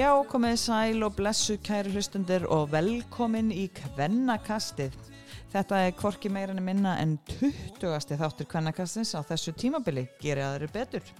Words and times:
Já, 0.00 0.12
komið 0.30 0.54
sæl 0.62 1.02
og 1.04 1.16
blessu 1.18 1.56
kæri 1.60 1.90
hlustundir 1.92 2.46
og 2.48 2.70
velkomin 2.72 3.50
í 3.52 3.66
Kvennakastið. 3.74 4.94
Þetta 5.50 5.80
er 5.88 5.96
hvorki 5.98 6.30
meira 6.32 6.54
en 6.54 6.62
minna 6.64 6.94
en 7.02 7.16
20. 7.26 8.14
þáttur 8.20 8.48
Kvennakastins 8.48 9.12
á 9.18 9.20
þessu 9.26 9.52
tímabili, 9.58 10.06
gerir 10.22 10.46
aðri 10.46 10.70
betur. 10.72 11.10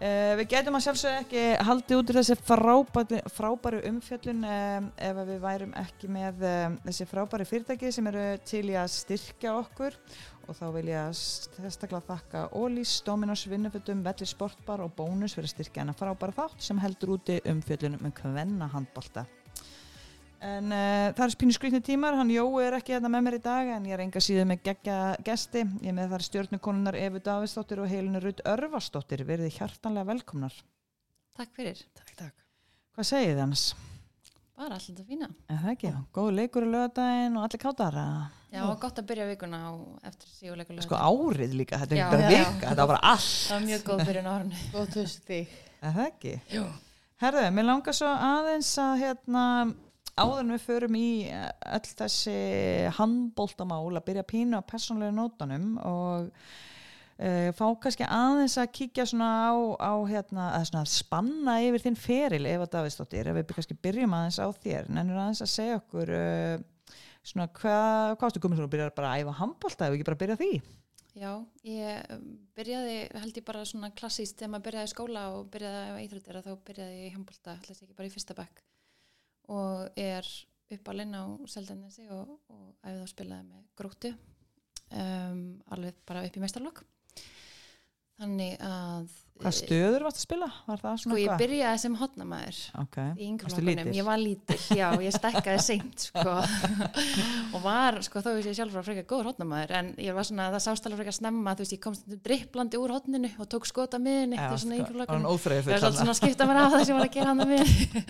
Uh, 0.00 0.32
við 0.38 0.46
getum 0.54 0.78
að 0.78 0.84
sjálfsög 0.86 1.16
ekki 1.22 1.40
haldið 1.68 1.98
út 2.00 2.10
í 2.10 2.14
þessi 2.16 2.36
frábæri, 2.40 3.18
frábæri 3.36 3.80
umfjöllun 3.90 4.46
um, 4.48 4.86
ef 4.96 5.18
við 5.28 5.42
værum 5.42 5.74
ekki 5.76 6.08
með 6.08 6.44
um, 6.48 6.78
þessi 6.86 7.06
frábæri 7.10 7.46
fyrirtæki 7.50 7.90
sem 7.92 8.08
eru 8.08 8.22
til 8.48 8.62
í 8.72 8.78
að 8.80 8.88
styrkja 8.94 9.52
okkur 9.58 9.98
og 10.50 10.56
þá 10.58 10.66
vil 10.74 10.88
ég 10.90 11.10
að 11.10 12.06
þakka 12.08 12.46
Ólís, 12.58 12.96
Dominos, 13.06 13.44
Vinnufötum, 13.46 14.02
Velli 14.02 14.26
Sportbar 14.26 14.82
og 14.82 14.94
Bónus 14.96 15.36
fyrir 15.36 15.46
að 15.46 15.54
styrkja 15.54 15.84
hana 15.84 15.94
frábæra 15.94 16.34
þátt 16.40 16.64
sem 16.66 16.80
heldur 16.82 17.14
úti 17.16 17.36
umfjöllunum 17.46 18.02
með 18.02 18.16
kvenna 18.18 18.66
handbalta. 18.72 19.26
En 20.40 20.72
uh, 20.72 21.12
það 21.12 21.22
er 21.26 21.32
spínu 21.34 21.54
skrýtni 21.54 21.82
tímar, 21.84 22.16
hann 22.16 22.32
Jói 22.32 22.64
er 22.64 22.78
ekki 22.78 22.94
hérna 22.96 23.10
með 23.12 23.26
mér 23.26 23.36
í 23.36 23.42
dag 23.44 23.70
en 23.76 23.86
ég 23.90 23.94
er 23.94 24.02
enga 24.06 24.22
síðan 24.24 24.48
með 24.48 24.62
gegja 24.70 24.96
gesti. 25.26 25.66
Ég 25.84 25.92
er 25.92 25.96
með 25.98 26.14
þar 26.14 26.26
stjórnukonunar 26.26 26.98
Efu 26.98 27.20
Davidsdóttir 27.28 27.84
og 27.84 27.92
Helinu 27.92 28.24
Rudd 28.24 28.40
Örvarsdóttir. 28.48 29.26
Verðið 29.28 29.60
hjartanlega 29.60 30.08
velkomnar. 30.14 30.56
Takk 31.36 31.54
fyrir. 31.60 31.84
Takk, 31.92 32.16
takk. 32.24 32.44
Hvað 32.96 33.10
segið 33.12 33.44
hans? 33.44 33.68
Bara 34.56 34.80
alltaf 34.80 35.06
fína. 35.06 35.28
Er 35.48 35.60
það 35.60 35.76
ekki? 35.76 35.94
Góð 36.16 36.34
leikur 36.40 36.66
í 36.66 36.72
lögadaginn 36.72 37.36
og 37.36 37.46
allir 37.46 37.66
káttar 37.68 38.00
að... 38.00 38.39
Já, 38.50 38.64
og 38.66 38.80
gott 38.82 38.98
að 38.98 39.06
byrja 39.12 39.26
vikuna 39.28 39.58
á 39.62 39.70
eftir 40.10 40.30
síguleikulega. 40.34 40.82
Sko 40.82 40.98
árið 40.98 41.52
líka, 41.54 41.78
þetta 41.78 41.94
er 41.94 42.00
Já. 42.00 42.06
ekki 42.06 42.16
bara 42.16 42.30
Já. 42.30 42.38
vika, 42.38 42.64
þetta 42.64 42.80
var 42.80 42.90
bara 42.90 43.12
allt. 43.12 43.34
Það 43.46 43.54
var 43.54 43.66
mjög 43.68 43.84
góð 43.86 44.00
byrjun 44.08 44.26
á 44.26 44.32
árunni. 44.32 44.62
Góð. 44.74 44.96
Er 45.80 45.94
það 45.94 46.00
ekki? 46.08 46.32
Jú. 46.52 46.64
Herðu, 47.20 47.44
mér 47.54 47.68
langar 47.68 47.96
svo 47.96 48.08
aðeins 48.10 48.70
að 48.80 49.04
hérna, 49.04 49.44
áður 50.16 50.42
en 50.42 50.54
við 50.54 50.64
förum 50.64 50.98
í 50.98 51.10
eh, 51.28 51.46
öll 51.76 51.94
þessi 52.00 52.34
handbóltamál 52.96 53.84
að 53.92 54.04
byrja 54.08 54.24
að 54.24 54.30
pínu 54.32 54.60
á 54.60 54.62
persónlega 54.66 55.14
nótanum 55.14 55.70
og 55.84 56.26
uh, 56.26 57.48
fá 57.56 57.64
kannski 57.84 58.08
aðeins 58.08 58.56
að 58.60 58.72
kíkja 58.80 59.06
svona 59.12 59.30
á, 59.46 59.54
á 59.78 59.94
hérna, 60.08 60.50
að 60.58 60.66
svona 60.72 60.90
spanna 60.90 61.58
yfir 61.68 61.86
þinn 61.86 62.00
feril 62.00 62.42
Eva 62.50 62.66
Davidsdóttir, 62.72 63.30
ef 63.30 63.38
við 63.38 63.48
kannski 63.54 63.78
byrjum 63.84 64.16
aðeins 64.16 64.40
á 64.40 64.48
þér, 64.64 64.90
en 64.90 65.14
aðeins 65.14 65.44
að 65.44 65.52
segja 65.54 65.80
okkur 65.80 66.14
uh, 66.16 66.56
svona 67.26 67.48
hvað, 67.56 68.14
ástu 68.26 68.42
komið 68.42 68.60
svona 68.60 68.70
að 68.70 68.74
byrja 68.74 68.92
bara 68.96 69.10
að 69.14 69.24
æfa 69.24 69.34
handbólta, 69.40 69.88
ef 69.88 69.96
ekki 69.96 70.08
bara 70.08 70.20
byrja 70.22 70.36
á 70.38 70.42
því? 70.42 70.52
Já, 71.20 71.30
ég 71.66 72.12
um, 72.14 72.26
byrjaði, 72.54 72.98
held 73.18 73.38
ég 73.40 73.46
bara 73.46 73.64
svona 73.66 73.90
klassíst 73.98 74.38
þegar 74.38 74.52
maður 74.54 74.66
byrjaði 74.68 74.92
skóla 74.92 75.24
og 75.34 75.48
byrjaði 75.52 75.80
að 75.90 76.02
íþróttir 76.04 76.38
að 76.38 76.46
þá 76.46 76.66
byrjaði 76.68 77.00
ég 77.00 77.16
handbólta, 77.16 77.56
hlæst 77.66 77.84
ekki 77.84 77.96
bara 77.98 78.10
í 78.10 78.14
fyrsta 78.14 78.36
bekk 78.38 78.62
og 79.50 79.98
er 79.98 80.28
uppalinn 80.70 81.16
á 81.18 81.24
Seldanesi 81.50 82.06
og, 82.14 82.36
og 82.52 82.68
æfið 82.86 83.02
að 83.02 83.10
spilaði 83.10 83.48
með 83.48 83.64
gróttu 83.80 84.12
um, 84.94 85.42
alveg 85.74 85.98
bara 86.06 86.22
upp 86.28 86.38
í 86.38 86.42
mestarlokk. 86.44 86.84
Þannig 88.20 88.56
að 88.60 89.08
Hvað 89.40 89.54
stöður 89.56 90.02
varst 90.04 90.18
að 90.18 90.24
spila? 90.26 90.46
Var 90.66 90.80
það 90.82 90.96
Sko 91.00 91.06
svona 91.06 91.20
ég 91.22 91.38
byrjaði 91.40 91.80
sem 91.80 91.94
hotnamaður 91.96 92.58
Ok, 92.82 92.96
í 93.16 93.28
lítil? 93.64 93.94
ég 93.96 94.04
var 94.04 94.20
lítil, 94.20 94.56
já, 94.76 94.86
ég 95.00 95.14
stekkaði 95.16 95.62
seint 95.64 96.04
sko. 96.10 96.34
Og 97.56 97.64
var, 97.64 97.96
sko, 98.04 98.20
þó 98.20 98.28
veist 98.34 98.50
ég 98.50 98.58
sjálf 98.58 98.76
var 98.76 98.84
frekar 98.84 99.06
góður 99.08 99.30
hotnamaður 99.30 99.72
en 99.78 99.88
ég 100.04 100.18
var 100.18 100.28
svona, 100.28 100.50
það 100.52 100.64
sást 100.66 100.90
alveg 100.90 101.00
frekar 101.00 101.16
snemma 101.16 101.56
þú 101.56 101.64
veist, 101.64 101.76
ég 101.78 101.82
kom 101.86 101.96
stundum 101.96 102.22
dripplandi 102.28 102.82
úr 102.82 102.94
hotninu 102.98 103.32
og 103.40 103.50
tók 103.56 103.70
skota 103.70 104.02
miðinni, 104.02 104.36
Já, 104.36 104.44
þetta 104.44 104.58
er 104.58 104.64
svona 104.66 104.76
sko, 104.76 104.84
var 105.00 105.56
ég 105.56 105.66
fyrir 105.70 105.84
var 105.86 105.96
svona 105.96 106.12
að 106.14 106.20
skipta 106.20 106.50
mér 106.50 106.62
af 106.66 106.76
það 106.76 106.86
sem 106.90 107.00
var 107.00 107.08
að 107.08 107.16
gera 107.16 107.32
hann 107.32 107.44
að 107.46 107.52
miðinni 107.54 108.06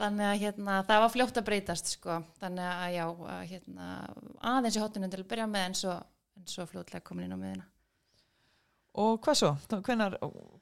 þannig 0.00 0.28
að 0.30 0.42
hérna, 0.46 0.80
það 0.88 1.04
var 1.04 1.16
fljótt 1.18 1.40
að 1.42 1.48
breytast 1.52 1.94
sko, 1.98 2.20
þannig 2.40 2.72
að 2.72 2.90
já 2.96 3.04
að, 3.06 3.46
hérna, 3.52 3.92
aðeins 4.56 4.80
í 4.80 4.84
hotninu 4.86 5.12
til 5.12 5.20
að 5.20 5.30
byrja 5.34 5.52
með 5.52 5.70
en 5.70 5.80
svo, 5.84 5.96
en 6.40 6.52
svo 6.56 6.68
fljótlega 6.72 7.04
komin 7.04 7.28
inn 7.28 7.36
á 7.36 7.40
miðina 7.44 7.72
Og 8.96 9.18
hvað 9.24 9.36
svo? 9.40 9.50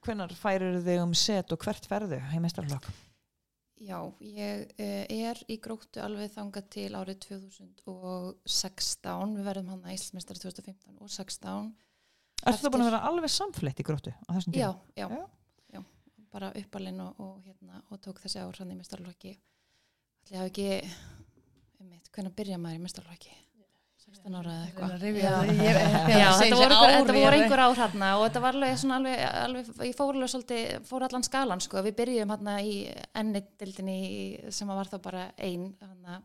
Hvenær 0.05 0.33
færir 0.35 0.81
þig 0.83 1.03
um 1.05 1.15
set 1.15 1.53
og 1.55 1.59
hvert 1.63 1.85
ferðu 1.87 2.19
í 2.19 2.41
mestarflokk? 2.43 2.87
Já, 3.85 3.99
ég 4.23 4.71
eh, 4.81 5.05
er 5.27 5.37
í 5.51 5.57
gróttu 5.63 6.01
alveg 6.01 6.31
þangað 6.33 6.69
til 6.73 6.95
árið 6.97 7.19
2016, 7.27 9.35
við 9.35 9.45
verðum 9.49 9.71
hann 9.75 9.83
að 9.85 9.95
Íslandsmeistari 9.97 10.39
2015 10.41 11.01
og 11.03 11.09
16. 11.13 11.73
Ertu 12.45 12.61
það 12.63 12.73
búin 12.75 12.85
að 12.85 12.91
vera 12.91 13.07
alveg 13.11 13.31
samflett 13.35 13.81
í 13.83 13.87
gróttu 13.87 14.13
á 14.15 14.31
þessum 14.31 14.53
Já, 14.55 14.71
tíma? 14.71 14.83
já, 14.95 15.07
Já. 15.11 15.23
já, 15.75 15.81
bara 16.33 16.49
uppalinn 16.63 17.01
og, 17.05 17.13
og, 17.21 17.35
hérna, 17.45 17.75
og 17.91 17.97
tók 18.05 18.19
þessi 18.23 18.39
ár 18.43 18.57
hann 18.63 18.73
í. 18.73 18.75
Ætli 18.79 19.33
ég 20.33 20.39
hafi 20.41 20.49
ekki, 20.49 20.69
um 21.83 21.87
mitt, 21.91 22.07
hvernig 22.15 22.33
byrja 22.39 22.59
maður 22.63 22.79
í 22.79 22.85
mestarlokki? 22.87 23.33
16 24.15 24.37
ára 24.39 24.53
eða 24.55 24.67
eitthvað. 24.67 24.93
þetta 26.45 27.17
voru, 27.17 27.39
einhver, 27.39 27.63
ár, 27.65 27.79
hérna 27.79 28.11
og 28.19 28.27
þetta 28.27 28.43
var 28.45 28.59
alveg 28.59 28.77
svona 28.81 28.99
alveg, 29.01 29.25
alveg 29.41 29.89
ég 29.89 29.97
fór 29.99 30.13
alveg 30.15 30.33
svolítið, 30.33 30.77
fór 30.89 31.07
allan 31.09 31.27
skalan 31.27 31.65
sko, 31.65 31.83
við 31.87 31.97
byrjum 32.01 32.35
hérna 32.35 32.55
í 32.63 32.77
ennitildinni 33.23 33.99
sem 34.55 34.71
var 34.71 34.91
þá 34.93 34.97
bara 35.05 35.25
ein 35.37 35.73
hérna, 35.81 36.21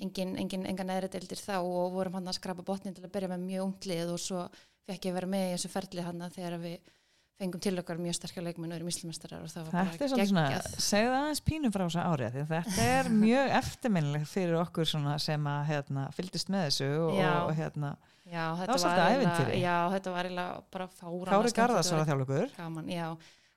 engin, 0.00 0.36
engin, 0.40 0.66
enga 0.70 0.86
neðri 0.88 1.12
dildir 1.16 1.42
þá 1.42 1.58
og 1.60 1.92
vorum 1.96 2.16
hann 2.18 2.32
að 2.32 2.38
skrapa 2.40 2.64
botnin 2.66 2.96
til 2.96 3.04
að 3.04 3.12
byrja 3.16 3.32
með 3.34 3.46
mjög 3.48 3.66
unglið 3.68 4.14
og 4.14 4.22
svo 4.22 4.46
fekk 4.88 5.10
ég 5.10 5.18
vera 5.18 5.30
með 5.30 5.46
í 5.48 5.52
þessu 5.56 5.72
ferli 5.74 6.06
hann 6.06 6.24
þegar 6.32 6.58
við 6.62 6.96
fengum 7.40 7.60
til 7.64 7.72
okkar 7.80 7.98
mjög 8.02 8.16
sterkar 8.18 8.44
leikmenn 8.44 8.72
og 8.74 8.76
erum 8.78 8.90
íslumestrar 8.92 9.40
og 9.40 9.48
það 9.50 9.66
var 9.66 9.72
Þetta 9.72 9.80
er 9.80 9.98
bara 9.98 10.08
svolítið 10.12 10.30
svona, 10.30 10.44
geggjað. 10.52 10.78
segðu 10.86 11.10
það 11.10 11.18
aðeins 11.24 11.42
pínum 11.48 11.74
frá 11.74 11.84
þessu 11.86 12.02
árið 12.04 12.36
því 12.36 12.44
þetta 12.52 12.86
er 13.00 13.10
mjög 13.24 13.52
eftirminnilegt 13.60 14.30
fyrir 14.30 14.58
okkur 14.60 14.90
svona 14.92 15.14
sem 15.24 15.48
að 15.50 15.60
hérna, 15.70 16.06
fylgdist 16.16 16.52
með 16.52 16.66
þessu 16.68 16.88
og, 17.06 17.14
Já. 17.18 17.30
og 17.46 17.52
hérna, 17.58 17.92
Já, 18.30 18.42
var 18.52 18.60
þetta 18.60 18.78
svolítið 18.84 19.14
ævintýri. 19.16 19.60
Já, 19.64 19.76
þetta 19.96 20.14
var 20.14 20.28
eiginlega 20.28 20.60
bara 20.76 20.88
fára 21.00 21.32
Kári 21.32 21.54
Garðars 21.56 21.92
var 21.94 22.02
að 22.04 22.10
þjálfa 22.12 22.26
okkur 22.28 22.52
gaman, 22.60 22.92
já, 22.92 23.06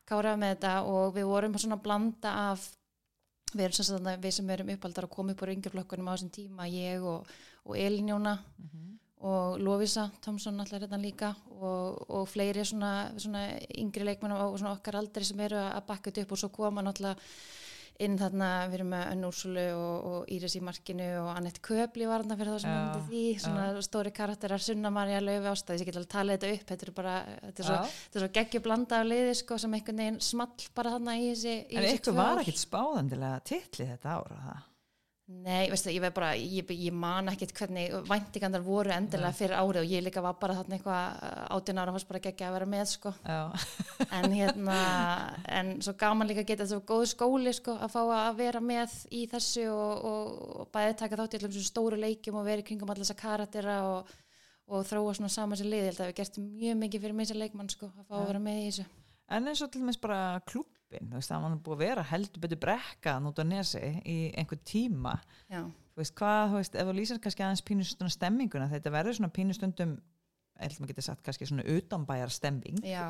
kára 0.10 0.38
með 0.40 0.56
þetta 0.56 0.72
og 0.96 1.14
við 1.20 1.28
vorum 1.30 1.60
svona 1.62 1.78
blanda 1.84 2.32
af 2.50 2.64
við 3.54 3.76
sem 3.78 4.08
við 4.24 4.32
sem 4.40 4.50
erum 4.56 4.72
uppaldar 4.74 5.06
að 5.06 5.14
koma 5.14 5.36
upp 5.36 5.44
úr 5.46 5.52
yngjaflokkunum 5.54 6.10
á 6.10 6.14
þessum 6.16 6.32
tíma 6.34 6.66
ég 6.72 7.04
og, 7.06 7.28
og 7.68 7.78
Elin 7.78 8.10
Jóna 8.10 8.34
og 9.24 9.60
Lovisa 9.62 10.10
Tomsson 10.24 10.60
allar 10.60 10.82
hérna 10.84 10.98
líka 11.00 11.30
og, 11.64 12.06
og 12.20 12.30
fleiri 12.30 12.66
svona, 12.68 12.94
svona 13.18 13.48
yngri 13.80 14.08
leikmenn 14.08 14.36
og 14.38 14.58
svona 14.60 14.76
okkar 14.78 15.00
aldri 15.02 15.28
sem 15.28 15.40
eru 15.46 15.60
að 15.64 15.84
bakka 15.90 16.12
þetta 16.12 16.28
upp 16.28 16.34
og 16.36 16.42
svo 16.44 16.54
koma 16.54 16.86
náttúrulega 16.86 17.20
inn 18.02 18.16
þarna, 18.18 18.48
við 18.72 18.80
erum 18.80 18.90
með 18.90 19.04
Önn 19.12 19.28
Úrsulu 19.28 19.64
og, 19.78 20.08
og 20.10 20.32
Íris 20.34 20.56
í 20.58 20.62
markinu 20.66 21.06
og 21.22 21.30
Annette 21.36 21.62
Köpli 21.64 22.08
var 22.10 22.24
þarna 22.24 22.38
fyrir 22.40 22.56
það 22.56 22.64
sem 22.64 22.74
Já, 22.74 22.80
myndi 22.80 23.04
því 23.12 23.24
svona 23.44 23.84
stóri 23.86 24.14
karakterar, 24.18 24.64
Sunna 24.66 24.92
Marja 24.94 25.22
Laufi 25.22 25.52
ástæðis, 25.52 25.84
ég 25.84 25.92
get 25.92 26.00
alveg 26.02 26.12
talað 26.16 26.42
þetta 26.42 26.58
upp 26.58 26.74
þetta 26.74 26.88
er 26.88 26.94
bara, 26.98 27.16
þetta 27.44 27.64
er 27.64 27.70
svo, 27.70 27.78
Já. 27.78 27.96
svo 28.18 28.32
geggju 28.40 28.64
blanda 28.66 29.00
af 29.04 29.10
liði 29.12 29.38
sko 29.44 29.62
sem 29.62 29.78
einhvern 29.78 30.04
veginn 30.04 30.22
small 30.26 30.70
bara 30.74 30.96
þarna 30.98 31.18
í 31.20 31.30
þessi, 31.30 31.58
í 31.70 31.80
En 31.80 31.90
ykkur 31.94 32.18
var 32.18 32.42
ekkit 32.42 32.64
spáðandilega 32.66 33.44
titli 33.54 33.90
þetta 33.94 34.18
ára 34.18 34.44
það 34.50 34.70
Nei, 35.44 35.68
veistu, 35.72 35.90
ég, 35.92 36.04
bara, 36.16 36.30
ég, 36.38 36.70
ég 36.78 36.94
man 36.96 37.28
ekkert 37.32 37.54
hvernig 37.58 37.94
væntingandar 38.08 38.62
voru 38.64 38.92
endilega 38.94 39.34
fyrir 39.36 39.56
árið 39.58 39.80
og 39.82 39.92
ég 39.92 40.04
líka 40.06 40.22
var 40.24 40.38
bara 40.40 40.56
þarna 40.60 40.78
eitthvað 40.78 41.24
átján 41.56 41.82
ára 41.82 41.94
fannst 41.96 42.10
bara 42.10 42.22
geggja 42.24 42.50
að 42.50 42.56
vera 42.58 42.68
með 42.74 42.84
sko. 42.92 43.14
Já, 43.26 43.40
en 44.20 44.36
hérna 44.38 44.78
en 45.60 45.74
svo 45.84 45.96
gaman 46.00 46.30
líka 46.30 46.44
að 46.44 46.50
geta 46.52 46.68
þessu 46.68 46.86
góð 46.88 47.06
skóli 47.12 47.54
sko 47.58 47.76
að 47.76 47.96
fá 47.96 48.02
að 48.04 48.40
vera 48.40 48.62
með 48.64 48.98
í 49.12 49.24
þessu 49.32 49.66
og, 49.74 50.06
og, 50.12 50.34
og 50.64 50.72
bæði 50.76 50.98
taka 51.02 51.20
þátt 51.22 51.38
í 51.38 51.42
allum 51.42 51.56
þessum 51.56 51.70
stóru 51.72 52.02
leikjum 52.04 52.40
og 52.40 52.48
vera 52.48 52.64
í 52.64 52.68
kringum 52.68 52.94
allir 52.94 53.08
þessa 53.08 53.20
karatera 53.24 53.80
og, 53.90 54.14
og 54.70 54.86
þróa 54.90 55.18
svona 55.18 55.34
saman 55.34 55.60
sér 55.60 55.72
lið, 55.72 55.88
ég 55.88 55.92
held 55.92 56.04
að 56.06 56.12
við 56.12 56.20
gert 56.22 56.44
mjög 56.46 56.82
mikið 56.86 57.08
fyrir 57.08 57.20
mig 57.20 57.32
sem 57.32 57.42
leikmann 57.42 57.74
sko 57.74 57.90
að 57.92 58.06
fá 58.08 58.20
að 58.22 58.30
vera 58.32 58.44
með 58.48 58.62
í 58.62 58.68
þessu. 58.70 58.88
En 59.34 59.50
eins 59.50 59.64
og 59.66 59.72
til 59.74 59.82
dæmis 59.82 60.00
bara 60.04 60.22
klúbbin, 60.94 61.12
þú 61.12 61.20
veist, 61.20 61.32
það 61.32 61.44
var 61.46 61.60
búið 61.66 61.76
að 61.76 61.84
vera 61.84 62.08
heldur 62.12 62.44
betur 62.44 62.62
brekka 62.62 63.18
út 63.28 63.42
á 63.42 63.46
nesi 63.46 63.84
í 64.06 64.18
einhver 64.38 64.60
tíma. 64.64 65.18
Já, 65.50 65.66
Þú 65.94 66.02
veist, 66.02 66.16
hvað, 66.18 66.48
þú 66.50 66.58
veist, 66.58 66.76
ef 66.76 66.88
þú 66.88 66.94
lýsir 66.98 67.22
kannski 67.22 67.44
aðeins 67.46 67.62
pínustundum 67.68 68.10
stemminguna, 68.10 68.66
þetta 68.72 68.92
verður 68.96 69.14
svona 69.14 69.30
pínustundum, 69.30 69.92
eða 70.58 70.80
maður 70.80 70.90
getur 70.90 71.06
sagt 71.06 71.22
kannski 71.26 71.46
svona 71.46 71.66
utanbæjar 71.70 72.32
stemming. 72.34 72.80
Já. 72.82 73.04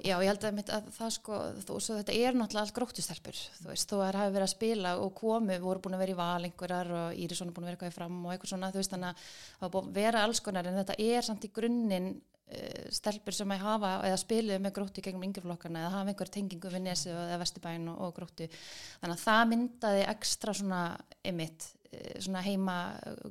Já, 0.00 0.14
ég 0.24 0.30
held 0.30 0.46
að, 0.48 0.62
að 0.78 0.88
það 0.96 1.10
sko, 1.12 1.40
þú, 1.60 1.76
svo 1.84 1.98
þetta 1.98 2.16
er 2.16 2.38
náttúrulega 2.38 2.62
allt 2.64 2.76
gróttustelpur, 2.78 3.42
þú 3.58 3.68
veist, 3.68 3.90
þó 3.90 3.96
að 3.98 4.06
það 4.06 4.18
hafi 4.22 4.34
verið 4.38 4.46
að 4.46 4.54
spila 4.54 4.94
og 5.02 5.12
komu, 5.20 5.58
voru 5.66 5.84
búin 5.84 5.98
að 5.98 6.04
vera 6.06 6.14
í 6.14 6.18
val 6.22 6.48
einhverjar 6.48 6.94
og 7.02 7.20
Írisson 7.26 7.52
er 7.52 7.56
búin 7.58 7.66
að 7.66 7.72
vera 7.72 7.76
eitthvað 7.76 7.92
í 7.92 7.96
fram 7.98 8.16
og 8.22 8.32
eitthvað 8.32 8.52
svona, 8.54 8.72
þú 8.72 8.80
veist, 8.80 8.96
þannig 8.96 9.28
að 9.68 9.92
vera 10.00 10.24
alls 10.24 10.40
konar 10.46 10.70
en 10.70 10.80
þetta 10.80 10.96
er 11.04 11.28
samt 11.28 11.44
í 11.44 11.52
grunninn 11.52 12.14
stelpur 12.94 13.34
sem 13.34 13.50
að 13.50 13.64
hafa 13.64 13.92
eða 14.06 14.18
spiluðu 14.22 14.58
með 14.62 14.74
gróttu 14.76 15.02
gegnum 15.02 15.24
yngjaflokkana 15.26 15.80
eða 15.82 15.94
hafa 15.96 16.12
einhver 16.12 16.30
tengingu 16.30 16.70
við 16.70 16.84
nesið 16.84 17.16
eða 17.16 17.40
vestibæn 17.42 17.88
og, 17.90 18.04
og 18.06 18.12
gróttu. 18.14 18.46
Þannig 19.00 19.16
að 19.16 19.24
það 19.24 19.42
myndaði 19.52 20.04
ekstra 20.12 20.54
svona 20.54 20.82
emitt 21.26 21.66
eh, 21.90 22.14
svona 22.22 22.44
heima 22.46 22.78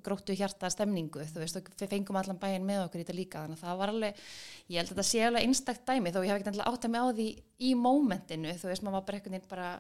gróttu 0.04 0.36
hjarta 0.36 0.72
stemningu, 0.74 1.24
þú 1.32 1.44
veist, 1.46 1.62
við 1.80 1.96
fengum 1.96 2.20
allan 2.20 2.42
bæinn 2.42 2.68
með 2.68 2.84
okkur 2.90 3.02
í 3.02 3.06
þetta 3.06 3.18
líka, 3.22 3.46
þannig 3.46 3.62
að 3.62 3.66
það 3.70 3.82
var 3.82 3.96
alveg 3.96 4.24
ég 4.68 4.78
held 4.82 4.86
að 4.86 4.94
þetta 4.94 5.10
sé 5.14 5.26
alveg 5.30 5.48
einstakt 5.48 5.88
dæmi 5.88 6.12
þó 6.12 6.20
ég 6.20 6.32
hef 6.34 6.42
ekki 6.42 6.52
alltaf 6.52 6.72
átt 6.74 6.90
að 6.90 6.96
mig 6.96 7.08
á 7.08 7.08
því 7.16 7.30
í 7.56 7.74
mómentinu 7.80 8.60
þú 8.60 8.74
veist, 8.74 8.84
maður 8.84 9.00
var 9.00 9.08
bara 9.08 9.24
veginn 9.24 9.52
bara 9.56 9.74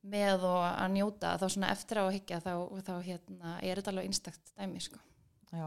með 0.00 0.46
og 0.48 0.62
að 0.64 0.94
njóta. 0.94 1.36
Þá 1.40 1.46
svona 1.52 1.74
eftir 1.74 2.00
á 2.00 2.04
að 2.06 2.14
higgja 2.16 2.40
þá, 2.44 2.52
þá 2.86 2.94
hérna, 3.04 3.58
er 3.60 3.80
þetta 3.80 3.92
alveg 3.92 4.08
einstakt 4.08 4.54
dæmi 4.56 4.80
sko. 4.84 5.02
Já, 5.50 5.66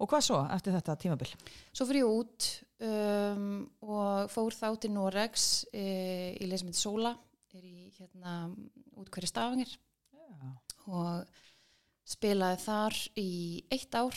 og 0.00 0.08
hvað 0.08 0.22
svo 0.24 0.40
eftir 0.54 0.72
þetta 0.78 0.96
tímabil? 1.02 1.32
Svo 1.76 1.84
fyrir 1.88 2.06
ég 2.06 2.12
út 2.20 2.46
um, 2.88 3.48
og 3.84 4.30
fór 4.32 4.56
þá 4.56 4.68
til 4.80 4.92
Noregs 4.94 5.48
e, 5.76 5.84
í 6.40 6.48
leysmyndi 6.48 6.80
Sóla 6.80 7.12
er 7.52 7.66
í 7.66 7.90
hérna 7.98 8.46
út 8.96 9.10
hverju 9.12 9.28
stafangir 9.28 9.74
Já. 10.14 10.52
og 10.88 11.42
spilaði 12.08 12.62
þar 12.64 12.96
í 13.20 13.30
eitt 13.74 13.98
ár 13.98 14.16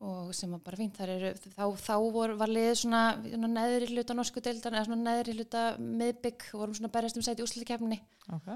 og 0.00 0.32
sem 0.32 0.52
var 0.54 0.62
bara 0.64 0.78
fínt 0.80 0.96
þar 0.96 1.12
eru, 1.18 1.30
þá, 1.36 1.64
þá 1.76 1.94
vor, 2.14 2.32
var 2.40 2.48
liðið 2.48 2.78
svona, 2.80 3.02
svona 3.26 3.50
neðri 3.52 3.90
hluta 3.92 4.16
norsku 4.16 4.40
deildan 4.44 4.78
eða 4.78 4.86
svona 4.88 5.02
neðri 5.04 5.36
hluta 5.36 5.64
miðbygg 5.76 6.46
og 6.54 6.62
vorum 6.62 6.76
svona 6.78 6.92
berjast 6.94 7.20
um 7.20 7.26
sæti 7.26 7.44
úslutikefni 7.44 8.00
Ok. 8.32 8.48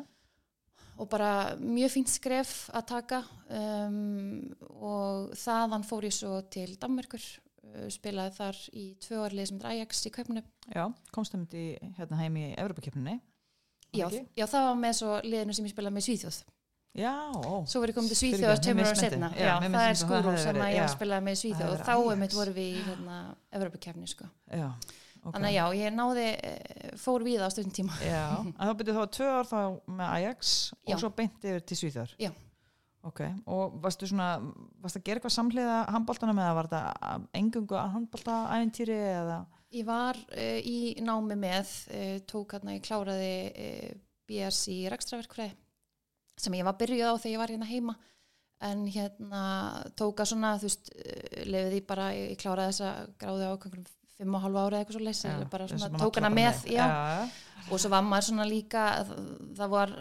Og 0.96 1.08
bara 1.10 1.30
mjög 1.58 1.90
fínt 1.96 2.12
skref 2.12 2.52
að 2.74 2.86
taka 2.92 3.20
um, 3.50 4.54
og 4.78 5.34
þaðan 5.38 5.86
fór 5.86 6.06
ég 6.08 6.14
svo 6.14 6.38
til 6.54 6.76
Danmerkur 6.80 7.22
uh, 7.24 7.86
spilaði 7.92 8.36
þar 8.38 8.60
í 8.72 8.86
tvö 9.02 9.22
árlið 9.26 9.50
sem 9.50 9.60
er 9.62 9.70
Ajax 9.72 10.04
í 10.06 10.14
Kaupnum 10.14 10.42
Já, 10.70 10.84
komstum 11.14 11.46
í 11.52 11.68
hérna 11.98 12.20
heim 12.22 12.36
í 12.40 12.48
Evropakefninni. 12.54 13.18
já, 13.94 14.06
já, 14.10 14.46
það 14.46 14.68
var 14.70 14.82
með 14.86 14.98
svo 15.02 15.16
liðinu 15.26 15.56
sem 15.56 15.66
ég 15.68 15.74
spilaði 15.74 15.98
með 15.98 16.06
Svíþjóð 16.08 16.42
Já, 16.94 17.10
ó. 17.34 17.66
svo 17.66 17.80
var 17.82 17.90
ég 17.90 17.96
komið 17.96 18.12
til 18.12 18.18
Svíþjóð 18.20 18.60
tveimur 18.62 18.86
ára 18.86 18.98
setna 18.98 19.28
Já, 19.34 19.48
já, 19.48 19.54
það 19.64 19.80
er 19.82 19.96
hefði 19.98 20.42
sem 20.44 20.60
ég 20.62 20.92
spilaði 20.92 21.26
með 21.26 21.40
Svíþjóð 21.40 21.72
og 21.72 21.80
þá 21.82 21.94
einmitt 21.96 22.28
Ajax. 22.28 22.36
vorum 22.38 22.54
við 22.54 22.68
í 22.68 22.84
hérna, 22.86 23.16
Evropakefni 23.58 24.10
sko. 24.12 24.28
Já, 24.54 24.68
ok. 25.24 25.34
þannig 25.34 25.50
að 25.50 25.56
já, 25.56 25.64
ég 25.80 25.94
náði 25.96 26.30
eh, 26.30 26.94
fór 27.00 27.26
við 27.26 27.44
á 27.44 27.48
stundin 27.52 27.76
tíma 27.80 27.98
þá 28.68 28.72
byrjuð 28.78 29.00
þá 29.00 29.14
tvö 29.18 29.28
ár 29.34 29.50
þá 29.50 29.60
með 29.88 30.08
Ajax 30.10 30.56
Já. 30.84 30.94
og 30.94 31.02
svo 31.02 31.12
beint 31.16 31.46
yfir 31.48 31.64
til 31.64 31.80
Svíþjóðar. 31.80 32.16
Ok, 33.04 33.20
og 33.52 33.74
varstu 33.84 34.06
svona, 34.08 34.38
varstu 34.80 35.02
að 35.02 35.04
gera 35.04 35.20
eitthvað 35.20 35.34
samhliða 35.34 35.80
handbóltanum 35.92 36.38
eða 36.40 36.54
var 36.56 36.68
þetta 36.72 37.16
engungu 37.36 37.76
að 37.76 37.90
handbóltaæventýri 37.98 38.96
eða? 39.10 39.42
Ég 39.74 39.84
var 39.88 40.16
uh, 40.16 40.60
í 40.64 40.94
námi 41.04 41.36
með, 41.36 41.74
uh, 41.92 42.14
tók 42.30 42.54
hérna, 42.56 42.78
ég 42.78 42.86
kláraði 42.86 43.34
uh, 43.50 43.90
BS 44.24 44.62
í 44.72 44.78
rekstraverkfræði 44.92 45.52
sem 46.40 46.56
ég 46.56 46.64
var 46.66 46.78
byrjuð 46.80 47.12
á 47.12 47.20
þegar 47.20 47.34
ég 47.34 47.42
var 47.42 47.52
hérna 47.52 47.68
heima 47.68 47.96
en 48.64 48.86
hérna 48.88 49.42
tók 50.00 50.22
að 50.24 50.30
svona, 50.32 50.54
þú 50.58 50.70
veist, 50.70 50.88
lefið 51.44 51.74
því 51.74 51.82
bara, 51.90 52.08
ég, 52.16 52.32
kláraði 52.40 52.72
þessa 52.72 52.92
gráði 53.20 53.44
á 53.44 53.52
einhverjum 53.52 53.84
fimm 54.18 54.36
og 54.36 54.44
halva 54.44 54.66
ára 54.66 54.78
eða 54.78 54.84
eitthvað 54.84 54.98
svo 54.98 55.06
leysi, 55.08 55.26
Já, 55.30 55.48
bara 55.50 55.70
svona 55.70 55.88
að 55.90 56.04
tók 56.04 56.20
hana 56.20 56.30
bara 56.30 56.36
með, 56.38 56.62
já, 56.70 56.84
já. 56.84 57.66
og 57.70 57.82
svo 57.82 57.90
var 57.94 58.06
maður 58.06 58.28
svona 58.28 58.46
líka, 58.46 58.84
það, 59.08 59.26
það 59.58 59.72
var, 59.74 59.94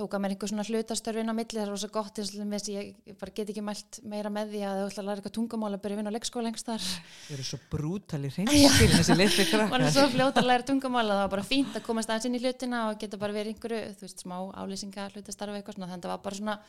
tók 0.00 0.14
að 0.14 0.22
mér 0.22 0.34
einhver 0.34 0.50
svona 0.50 0.64
hlutastörfin 0.68 1.32
á 1.32 1.34
milli, 1.36 1.58
það 1.58 1.72
var 1.74 1.80
svo 1.82 1.90
gott 1.92 2.20
eins 2.22 2.32
og 2.32 2.52
þess 2.54 2.70
ég, 2.72 2.90
ég 3.10 3.18
bara 3.20 3.34
get 3.36 3.52
ekki 3.52 3.64
mælt 3.66 4.00
meira 4.08 4.32
með 4.32 4.54
því 4.54 4.62
að 4.64 4.80
þau 4.80 4.88
ætla 4.88 5.02
að 5.02 5.08
læra 5.08 5.20
eitthvað 5.20 5.36
tungumál 5.36 5.72
að 5.74 5.82
byrja 5.84 5.96
að 5.96 6.00
vinna 6.00 6.12
á 6.12 6.16
leikskóla 6.16 6.46
lengst 6.46 6.70
þar. 6.70 6.86
Þau 7.26 7.34
eru 7.36 7.46
svo 7.50 7.60
brútali 7.74 8.30
hreinskilin 8.36 8.94
þessi 8.96 9.16
litli 9.18 9.46
var 9.50 9.66
krakkar. 9.66 9.88
svo 9.96 10.06
fljóta 10.14 10.44
að 10.44 10.50
læra 10.52 10.68
tungumála 10.70 11.16
það 11.16 11.24
var 11.24 11.32
bara 11.34 11.48
fínt 11.50 11.76
að 11.76 11.86
komast 11.88 12.12
aðeins 12.12 12.30
inn 12.30 12.38
í 12.38 12.42
hlutina 12.44 12.84
og 12.88 13.00
geta 13.02 13.20
bara 13.20 13.36
verið 13.36 13.56
einhverju, 13.56 13.82
þú 13.98 14.06
veist, 14.06 14.24
smá 14.24 14.36
álýsinga 14.62 15.10
hlutastarfi 15.10 15.58
eitthvað 15.60 15.80
svona, 15.80 15.90
þannig 15.90 16.06
að 16.06 16.08
það 16.08 16.14
var 16.14 16.24
bara 16.28 16.40
svona 16.40 16.60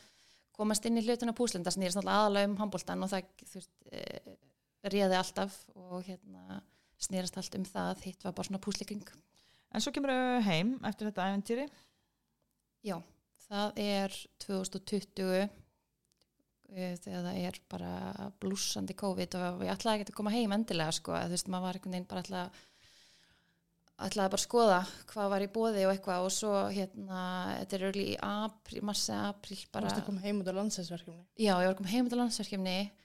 komast 0.56 0.84
inn 0.88 0.98
í 1.00 1.04
hlutina 1.06 1.32
púslinn, 1.36 1.64
það 1.64 1.78
snýrist 1.78 1.98
náttúrulega 1.98 2.24
aðalega 2.26 2.50
um 2.50 2.58
handbóltan 2.60 3.04
og 3.06 3.12
það, 3.12 3.30
þú 3.48 3.60
veist, 3.60 3.70
e, 3.88 4.02
réði 4.90 5.18
alltaf 5.18 5.58
og 5.74 6.02
hérna 6.06 6.62
snýrast 7.02 7.36
allt 7.38 7.58
um 7.58 7.66
það, 7.66 8.06
hitt 8.06 8.24
var 8.24 8.34
bara 8.36 8.48
svona 8.48 8.62
púslikring 8.62 9.04
En 9.72 9.80
svo 9.80 9.92
kemur 9.94 10.12
þau 10.12 10.42
heim 10.44 10.74
eftir 10.84 11.08
þetta 11.08 11.28
æventýri. 11.30 11.62
Já, 12.84 12.98
það 13.46 13.78
er 13.80 14.16
2020 14.42 15.30
eh, 15.38 16.96
þegar 17.00 17.22
það 17.28 17.38
er 17.46 17.60
bara 17.72 17.92
blúsandi 18.42 18.96
COVID 18.98 19.38
og 19.38 19.64
ég 19.64 19.72
ætlaði 19.72 20.02
ekki 20.02 20.12
að 20.12 20.18
koma 20.18 20.34
heim 20.34 20.52
endilega 20.56 20.92
sko, 20.96 21.14
að 21.16 21.30
þú 21.30 21.36
veist, 21.38 21.50
maður 21.52 21.66
var 21.68 21.78
einhvern 21.78 21.96
veginn 21.96 22.10
bara 22.10 22.24
ætla 22.26 22.44
ætlaði 24.02 24.32
bara 24.32 24.40
að 24.40 24.46
skoða 24.46 24.78
hvað 25.12 25.32
var 25.32 25.44
í 25.44 25.50
bóði 25.54 25.84
og 25.86 25.92
eitthvað 25.92 26.26
og 26.26 26.32
svo 26.34 26.52
hérna, 26.74 27.20
þetta 27.60 27.76
er 27.78 27.84
örli 27.88 28.06
í 28.10 28.16
apríl, 28.26 28.82
massi 28.88 29.14
apríl 29.14 29.60
Bara... 29.70 29.86
Þú 29.86 29.88
varst 29.88 30.02
að 30.02 30.08
koma 30.08 30.24
heim 30.26 30.42
út 30.42 30.50
á 30.50 30.58
landsæsverkefni. 30.58 31.22
já, 31.36 31.54
ég 31.54 31.70
var 31.70 31.78
komið 31.78 31.94
heim 31.94 32.10
til 32.10 32.20
landsverkefni 32.20 32.76
og 32.82 32.98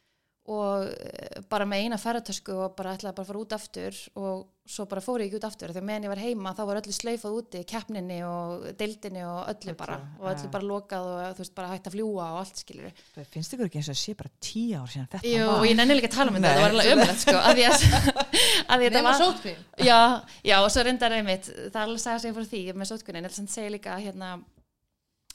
eh, 0.47 1.41
bara 1.49 1.65
með 1.67 1.83
eina 1.83 1.97
ferratösku 1.99 2.53
og 2.55 2.75
bara 2.77 2.93
ætlaði 2.95 3.17
bara 3.17 3.25
að 3.25 3.31
fara 3.31 3.41
út 3.43 3.55
aftur 3.57 3.97
og 4.15 4.45
svo 4.67 4.83
bara 4.87 5.01
fór 5.03 5.21
ég 5.23 5.29
ekki 5.29 5.39
út 5.39 5.45
aftur 5.47 5.71
þegar 5.71 5.85
meðan 5.87 6.05
ég 6.07 6.11
var 6.11 6.21
heima 6.21 6.51
þá 6.55 6.61
var 6.67 6.79
öllu 6.81 6.93
slaufað 6.95 7.35
úti 7.39 7.61
keppninni 7.67 8.17
og 8.27 8.65
deildinni 8.79 9.23
og 9.23 9.37
öllu 9.53 9.71
Öllu, 9.71 9.75
bara 9.79 9.97
og 10.19 10.27
öllu 10.31 10.47
ja. 10.47 10.51
bara 10.53 10.67
lokað 10.67 11.07
og 11.11 11.37
þú 11.37 11.43
veist 11.43 11.55
bara 11.55 11.69
hægt 11.71 11.87
að 11.87 11.95
fljúa 11.95 12.25
og 12.33 12.39
allt 12.41 12.61
skilur 12.63 13.03
Það 13.13 13.29
finnst 13.35 13.55
ykkur 13.55 13.69
ekki 13.69 13.81
eins 13.81 13.89
og 13.91 13.95
að 13.95 14.01
sé 14.01 14.15
bara 14.19 14.33
tíu 14.47 14.81
ár 14.81 14.91
síðan 14.91 15.07
þetta 15.13 15.31
Jú, 15.31 15.45
var. 15.47 15.53
og 15.61 15.69
ég 15.69 15.79
nenni 15.79 15.97
líka 15.97 16.11
að 16.11 16.17
tala 16.17 16.33
um 16.33 16.39
þetta, 16.39 16.51
það 16.51 16.65
var 16.65 16.75
alveg 16.75 16.91
ömulegt 16.95 17.23
sko, 17.23 17.37
að 17.39 17.61
því 17.61 17.65
að, 17.67 17.87
að 18.71 18.75
því 18.75 18.75
að 18.75 18.85
þetta 18.85 18.97
Nefna 18.97 19.07
var 19.07 19.17
sótkvín. 19.23 19.63
já, 19.87 19.99
já, 20.51 20.57
og 20.59 20.69
svo 20.75 20.85
reyndar 20.87 21.17
einmitt 21.17 21.49
það 21.51 21.79
er 21.79 21.81
alveg 21.85 21.97
að 21.97 22.05
segja 22.07 22.35
fyrir 22.37 22.51
því 22.53 22.61
með 22.75 22.91
sótkunin 22.91 23.23
en 23.27 23.35
það 23.37 23.51
segja 23.55 23.73
líka 23.77 23.97
hérna, 24.03 24.35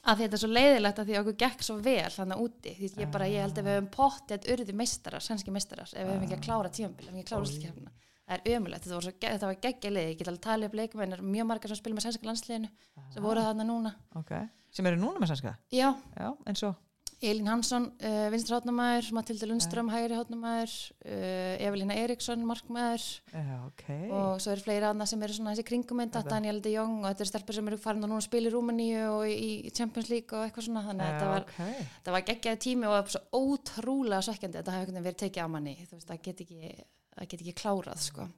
að 0.03 0.19
þetta 0.23 0.35
er 0.39 0.41
svo 0.43 0.51
leiðilegt 0.51 0.99
að 0.99 1.07
því 1.09 1.15
að 1.17 1.21
okkur 1.23 1.37
gekk 1.45 1.63
svo 1.67 1.77
vel 1.85 2.11
þannig 2.11 2.41
úti, 2.43 2.73
því 2.79 2.89
ég 3.03 3.11
bara, 3.15 3.29
ég 3.31 3.45
held 3.45 3.59
að 3.61 3.67
við 3.69 3.77
höfum 3.77 3.91
pottið 3.97 4.49
urði 4.55 4.75
meistarar, 4.81 5.23
sænski 5.23 5.55
meistarar 5.55 5.91
ef 5.93 5.99
við 6.03 6.11
höfum 6.13 6.25
ekki 6.27 6.39
að 6.39 6.47
klára 6.49 6.73
tímambil, 6.75 7.07
ef 7.07 7.13
við 7.13 7.21
ekki 7.21 7.27
að 7.27 7.31
klára 7.33 7.47
úrslutkefna 7.47 7.93
það 8.23 8.35
er 8.39 8.57
ömulegt, 8.57 8.85
þetta 8.87 8.97
var, 8.97 9.05
svo, 9.07 9.13
ge- 9.23 9.39
var 9.43 9.57
geggja 9.67 9.91
leið 9.93 10.09
ég 10.13 10.19
get 10.23 10.29
alveg 10.33 10.43
talið 10.47 10.69
upp 10.71 10.77
leikmenn, 10.81 11.13
er 11.17 11.23
mjög 11.23 11.47
margar 11.53 11.69
sem 11.73 11.79
spilum 11.79 11.99
með 11.99 12.07
sænska 12.07 12.29
landsliðinu, 12.31 12.71
sem 13.13 13.23
voru 13.27 13.43
þarna 13.45 13.67
núna. 13.69 13.91
Ok, 14.17 14.31
sem 14.73 14.87
eru 14.89 15.01
núna 15.03 15.21
með 15.23 15.33
sænska? 15.35 15.55
já, 15.75 15.89
Já, 16.17 16.29
eins 16.47 16.63
og, 16.67 16.79
Elín 17.23 17.47
Hansson, 17.47 17.85
uh, 18.03 18.27
vinstra 18.33 18.59
hátnumæður, 18.59 19.09
Matilda 19.15 19.47
Lundström, 19.47 19.91
hægri 19.93 20.17
hátnumæður, 20.19 20.73
uh, 21.07 21.63
Evelina 21.63 21.95
Eriksson, 22.03 22.43
markmæður 22.49 23.05
já, 23.31 23.59
ok. 23.69 23.85
og 24.11 24.41
svo 24.43 24.55
eru 24.55 24.65
fleiri 24.65 24.89
aðna 24.89 25.07
sem 25.07 25.23
eru 25.23 25.37
svona 25.37 25.53
þessi 25.53 25.67
kringumynda. 25.69 26.25
Daniel 26.27 26.59
de 26.65 26.73
Jong 26.75 26.97
og 27.03 27.07
þetta 27.11 27.25
eru 27.25 27.31
stelpur 27.31 27.59
sem 27.59 27.71
eru 27.71 27.79
farin 27.83 28.03
og 28.07 28.11
núna 28.11 28.25
spila 28.27 28.51
í 28.51 28.55
Rúmeníu 28.55 29.05
og 29.13 29.27
í 29.31 29.53
í 29.69 29.71
Champions 29.71 30.11
League 30.11 30.35
og 30.35 30.49
eitthvað 30.49 30.67
svona, 30.67 30.83
þannig 30.89 31.07
að 31.07 31.13
þetta 31.15 31.31
var, 31.31 31.47
ok. 31.47 31.87
þetta 31.99 32.17
var 32.17 32.27
geggjaði 32.33 32.63
tími 32.67 32.89
og 32.89 32.97
það 32.97 33.05
var 33.05 33.15
svo 33.15 33.45
ótrúlega 33.45 34.27
svekkjandi 34.27 34.59
að 34.59 34.67
þetta 34.67 34.83
veginn 34.83 35.07
verið 35.07 35.23
tekið 35.23 35.47
á 35.47 35.49
manni, 35.55 35.77
þú 35.87 35.99
veist, 36.01 36.11
það 36.11 36.23
get 36.27 36.45
ekki, 36.47 36.75
get 37.23 37.39
ekki 37.39 37.57
klárað, 37.63 38.03
sko. 38.09 38.29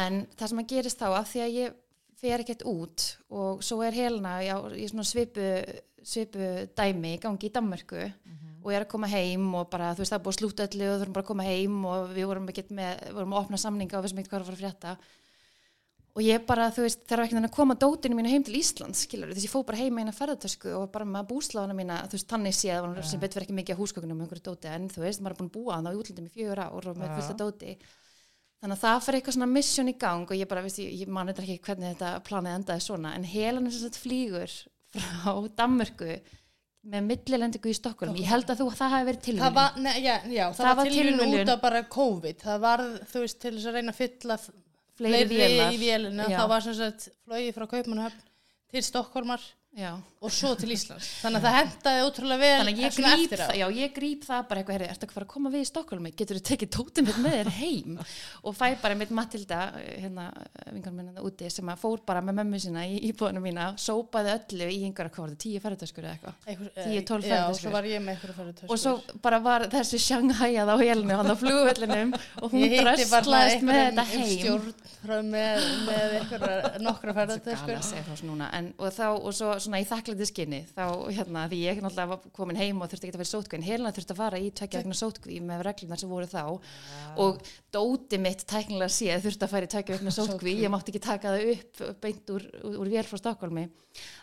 En 0.00 0.24
það 0.38 0.52
sem 0.52 0.64
að 0.64 0.70
gerist 0.72 1.00
þá, 1.00 1.08
af 1.18 1.30
því 1.32 1.44
að 1.44 1.56
ég 1.58 1.78
fer 2.20 2.44
ekkert 2.44 2.66
út 2.68 3.06
og 3.32 3.64
svo 3.64 3.80
er 3.86 3.96
helna 3.96 4.38
já, 4.44 4.56
í 4.76 4.86
svona 4.90 5.06
svipu, 5.08 5.46
svipu 6.04 6.52
dæmi 6.76 7.16
í 7.16 7.22
gangi 7.22 7.48
í 7.48 7.54
Danmörku 7.54 8.04
og 8.60 8.68
ég 8.72 8.76
er 8.76 8.84
að 8.84 8.90
koma 8.92 9.08
heim 9.08 9.46
og 9.56 9.70
bara, 9.72 9.94
þú 9.94 10.02
veist, 10.02 10.12
það 10.12 10.18
er 10.18 10.24
búið 10.24 10.34
að 10.34 10.40
slúta 10.40 10.66
öllu 10.66 10.88
og 10.90 10.98
þú 10.98 11.04
erum 11.04 11.14
bara 11.16 11.24
að 11.24 11.30
koma 11.30 11.46
heim 11.46 11.78
og 11.88 12.10
við 12.12 12.26
vorum 12.28 12.50
ekkert 12.52 12.70
með, 12.76 12.92
við 13.06 13.14
vorum 13.16 13.32
að 13.32 13.40
opna 13.40 13.60
samninga 13.62 13.96
og 13.96 14.02
við 14.04 14.12
sem 14.12 14.20
ekkert 14.20 14.32
hvað 14.32 14.40
er 14.40 14.44
að 14.44 14.50
fara 14.50 14.58
að 14.58 14.64
frétta. 14.64 14.92
Og 16.10 16.20
ég 16.26 16.44
bara, 16.44 16.66
þú 16.74 16.84
veist, 16.84 17.02
þarf 17.08 17.24
ekki 17.24 17.38
að 17.38 17.54
koma 17.54 17.76
dótinu 17.78 18.18
mínu 18.18 18.32
heim 18.32 18.44
til 18.44 18.58
Íslands, 18.58 19.04
skilur, 19.06 19.30
þess 19.30 19.40
að 19.40 19.46
ég 19.46 19.54
fó 19.54 19.60
bara 19.64 19.80
heim 19.80 19.94
með 19.94 20.02
eina 20.04 20.16
ferðartösku 20.18 20.74
og 20.76 20.90
bara 20.92 21.06
með 21.08 21.28
búsláðana 21.30 21.76
mína, 21.78 22.00
þú 22.10 22.18
veist, 22.18 22.28
þannig 22.34 22.56
séð, 22.58 22.82
var 22.82 23.06
sem 23.06 23.22
betur 23.22 23.46
ekki 23.46 23.56
mikið 23.56 23.76
að 23.76 23.80
húsgögnum 23.80 24.20
en 24.26 24.90
þú 24.90 25.04
veist, 25.06 25.22
maður 25.22 25.36
er 25.36 25.38
búin 25.38 25.52
að 25.52 25.56
búa 25.56 25.78
þannig 28.60 28.76
að 28.76 28.82
það 28.84 28.98
fyrir 29.06 29.20
eitthvað 29.20 29.36
svona 29.38 29.50
mission 29.54 29.88
í 29.88 29.96
gang 30.00 30.26
og 30.30 30.36
ég 30.36 30.48
bara, 30.50 30.64
veist, 30.66 30.80
ég, 30.82 30.92
ég 31.04 31.08
man 31.08 31.30
þetta 31.30 31.44
ekki 31.46 31.62
hvernig 31.68 31.94
þetta 31.94 32.10
planið 32.28 32.58
endaði 32.58 32.84
svona, 32.84 33.14
en 33.16 33.24
helan 33.24 33.66
er 33.70 33.76
sagt 33.76 33.98
flýgur 34.02 34.52
frá 34.94 35.32
Danmörku 35.56 36.18
með 36.90 37.04
millilendingu 37.10 37.68
í 37.68 37.76
Stokkólum 37.76 38.16
ég 38.16 38.30
held 38.30 38.48
að 38.48 38.62
þú, 38.62 38.66
það 38.72 38.92
hafi 38.94 39.06
verið 39.10 39.20
Það 39.20 39.26
tilvíðin 39.28 39.56
var, 39.58 39.74
ne, 39.84 39.92
já, 40.00 40.14
já, 40.32 40.44
það, 40.48 40.64
Það 40.64 40.78
var 40.80 40.90
tilviljun. 40.94 41.34
út 41.40 41.52
af 41.52 41.60
bara 41.60 41.82
COVID. 41.96 42.38
Það 42.40 42.62
var, 42.64 42.82
þú 43.10 43.22
veist, 43.24 43.38
til 43.42 43.52
þess 43.56 43.68
að 43.68 43.76
reyna 43.76 43.92
að 43.92 43.98
fylla 44.00 44.36
fleiri 45.00 45.28
vélar 45.28 45.74
í 45.76 45.80
vélina. 45.80 46.28
Það 46.32 46.48
var 46.54 46.64
sem 46.64 46.76
sagt 46.78 47.08
flóið 47.24 47.50
frá 47.58 47.66
Kaupmannahöfn 47.74 48.24
til 48.72 48.84
Stokkólmar 48.86 49.44
Já. 49.78 49.94
og 50.20 50.32
svo 50.34 50.48
til 50.58 50.72
Íslands. 50.74 51.06
Þannig 51.22 51.38
að 51.38 51.44
það 51.46 51.54
hendaði 51.56 52.00
ótrúlega 52.02 52.40
vel 52.42 52.48
þannig 52.58 52.74
að 52.74 52.80
ég 52.82 52.88
eftir 52.90 53.38
á. 53.38 53.46
það, 53.46 53.52
já, 53.60 53.66
ég 53.78 53.92
gríp 53.94 54.24
það 54.26 54.40
bara 54.48 54.60
eitthvað, 54.60 54.74
heyrðu, 54.74 54.88
ertu 54.90 55.06
ekki 55.06 55.12
að 55.14 55.18
fara 55.20 55.26
að 55.26 55.30
koma 55.30 55.52
við 55.54 55.60
í 55.62 55.68
Stokkólmi 55.68 56.10
getur 56.18 56.38
þú 56.40 56.42
tekið 56.48 56.70
tótið 56.74 57.06
mitt 57.06 57.20
með 57.22 57.36
þér 57.38 57.50
heim 57.54 58.00
og 58.50 58.56
fæ 58.58 58.66
bara 58.82 58.96
mitt 58.98 59.12
Matilda 59.14 59.60
hérna, 59.78 60.24
vingar 60.74 60.92
minna 60.96 61.22
úti 61.22 61.50
sem 61.54 61.70
að 61.70 61.84
fór 61.84 62.02
bara 62.10 62.20
með 62.26 62.40
mömmu 62.40 62.60
sína 62.64 62.82
í 62.90 62.98
íbúðinu 63.12 63.44
mína 63.44 63.68
sópaði 63.78 64.34
öllu 64.34 64.66
í 64.74 64.80
einhverja, 64.88 65.14
hvað 65.14 65.22
var 65.24 65.30
það, 65.30 65.38
tíu 65.46 65.62
ferðartöskur 65.62 66.02
eða 66.02 66.16
eitthvað 66.18 66.34
Einhver, 66.50 66.70
10, 66.74 67.06
12 67.06 67.22
Já, 67.22 67.30
ferðatöskur. 67.30 67.62
svo 67.62 67.74
var 67.76 67.90
ég 67.92 68.04
með 68.04 68.12
eitthvað 68.16 68.34
fyrir 68.40 68.58
töskur. 68.58 68.74
og 68.74 68.82
svo 68.82 69.22
bara 69.22 69.40
var 69.46 69.66
þessi 69.70 70.02
sjanghæjað 70.02 70.74
á 70.74 70.76
helinu 70.82 71.20
hann 71.20 71.30
á 71.30 71.36
flugvellinum 71.38 72.10
og 72.42 72.50
hún 72.50 72.66
dröslaðist 72.74 73.64
með 73.70 73.80
þetta 73.86 74.04
heim 74.10 74.68
með, 75.30 75.64
með 75.86 76.18
einhverja 76.18 76.80
er 79.60 79.64
svo 79.64 79.70
svona 79.70 79.80
í 79.82 79.88
þakklæti 79.88 80.28
skinni 80.28 80.60
þá 80.72 80.84
hérna 81.12 81.44
því 81.50 81.58
ég 81.60 81.80
náttúrulega 81.84 82.10
var 82.14 82.32
komin 82.36 82.58
heim 82.60 82.80
og 82.80 82.90
þurfti 82.90 83.08
ekki 83.08 83.18
að 83.18 83.22
vera 83.22 83.30
sótkví 83.30 83.58
en 83.58 83.66
Helena 83.66 83.92
þurfti 83.96 84.14
að 84.14 84.22
fara 84.22 84.40
í 84.40 84.48
tvekja 84.60 84.80
vegna 84.80 84.96
sótkví 85.00 85.40
með 85.44 85.64
reglunar 85.68 86.00
sem 86.00 86.12
voru 86.12 86.30
þá 86.30 86.42
og 87.20 87.42
dóti 87.74 88.20
mitt 88.22 88.46
tæknilega 88.48 88.94
séð 88.94 89.26
þurfti 89.26 89.46
að 89.46 89.52
fara 89.54 89.68
í 89.68 89.72
tvekja 89.74 89.98
vegna 89.98 90.14
sótkví 90.16 90.56
ég 90.62 90.72
mátti 90.72 90.94
ekki 90.94 91.04
taka 91.04 91.34
það 91.36 91.52
upp 91.52 91.84
beint 92.02 92.34
úr, 92.34 92.48
úr, 92.64 92.80
úr 92.80 92.90
vél 92.94 93.06
frá 93.06 93.20
Stokkólmi 93.20 93.68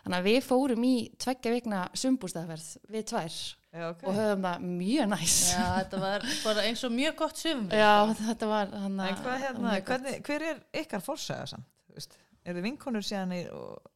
þannig 0.04 0.18
að 0.18 0.28
við 0.28 0.42
fórum 0.48 0.84
í 0.88 0.96
tvekja 1.22 1.54
vegna 1.54 1.86
sumbústaðverð 1.94 2.70
við 2.92 3.08
tvær 3.14 3.40
Já, 3.78 3.90
ok. 3.92 4.06
og 4.08 4.16
höfum 4.16 4.46
það 4.48 4.64
mjög 4.64 5.10
næs 5.12 5.36
Já, 5.52 5.66
þetta 5.76 6.00
var 6.02 6.24
bara 6.46 6.64
eins 6.66 6.84
og 6.88 6.94
mjög 6.96 7.18
gott 7.20 7.42
sumri. 7.42 7.78
Já, 7.78 8.14
þetta 8.24 8.50
var 8.50 8.72
hvað 8.72 9.44
hérna, 9.44 9.76
hvernig, 9.90 10.22
hver 10.26 10.46
er 10.54 10.64
ykkar 10.82 11.04
fórsaga 11.04 11.52
samt? 11.52 12.18
Eru 12.48 12.62
þið 12.62 12.66
vinkonur 12.70 13.06
síðan 13.06 13.36
í, 13.36 13.42
og, 13.52 13.92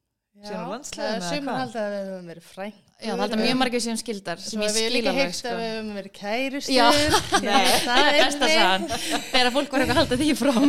síðan 0.47 0.63
á 0.65 0.71
landsliðinu 0.71 1.11
eða 1.11 1.43
hvað? 1.45 1.59
halda 1.61 1.83
að 1.85 1.93
við 1.95 2.09
höfum 2.11 2.31
verið 2.31 2.47
fræng. 2.51 2.79
Já, 3.01 3.09
það 3.15 3.21
held 3.23 3.33
að 3.33 3.41
mjög 3.41 3.55
margir 3.57 3.81
sem 3.81 3.97
skildar 3.97 4.41
sem 4.43 4.61
ég 4.61 4.73
við 4.75 4.83
skil 4.83 4.93
líka 4.93 5.09
alveg 5.09 5.23
heilt 5.25 5.37
sko. 5.39 5.51
að 5.51 5.61
við 5.61 5.71
höfum 5.71 5.95
verið 5.97 6.11
kærustur. 6.19 6.75
Já. 6.75 6.87
Nei, 7.47 7.69
það 7.81 8.01
er 8.01 8.17
besta 8.21 8.49
sagan 8.51 8.85
þegar 9.31 9.49
fólk 9.55 9.73
var 9.73 9.83
eitthvað 9.83 9.95
að 9.95 10.01
halda 10.01 10.19
því 10.21 10.27
frám 10.37 10.67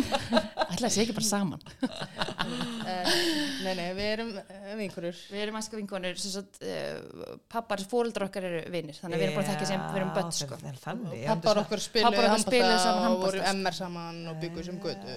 ætlaði 0.73 0.88
að 0.88 0.95
sé 0.95 1.05
ekki 1.05 1.17
bara 1.19 1.29
saman 1.29 1.61
Eh, 2.83 3.11
Nei, 3.62 3.75
nei, 3.79 3.93
við 3.95 4.09
erum 4.09 4.31
eh, 4.41 4.73
vinkurur. 4.76 5.19
við 5.31 5.43
erum 5.45 5.59
æsku 5.61 5.79
sagt, 6.19 6.59
uh, 6.67 7.37
pappar, 7.52 7.81
fóreldrar 7.88 8.26
okkar 8.26 8.47
eru 8.49 8.62
vinir 8.75 8.99
þannig 8.99 9.17
að 9.17 9.23
við 9.23 9.26
erum 9.29 9.38
bara 9.38 9.47
að 9.47 9.52
þekkja 9.52 9.69
sem 9.71 9.85
við 9.87 10.00
erum 10.00 10.11
börn 10.17 10.35
sko. 10.37 10.59
Það 10.59 10.73
er 10.73 10.81
þannig. 10.83 11.14
ég 11.23 11.31
Pappar 11.31 11.61
okkar 11.62 11.85
spiluðu 11.87 12.25
og 13.07 13.23
voru. 13.23 13.45
MR 13.52 13.79
saman 13.79 14.21
og 14.33 14.43
bygguðu 14.43 14.67
sem 14.69 14.83
götu. 14.83 15.17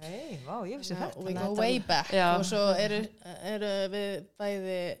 Segja- 0.00 0.10
og- 0.10 0.40
Ok, 0.40 0.44
vá, 0.46 0.56
ég 0.70 0.78
vissi 0.82 0.94
þetta. 0.94 1.16
að 1.20 1.40
go 1.44 1.54
way 1.60 1.78
back 1.80 2.12
Já. 2.12 2.28
og 2.38 2.44
svo 2.48 2.62
eru, 2.78 3.00
eru 3.54 3.72
við 3.92 4.24
bæði 4.40 4.98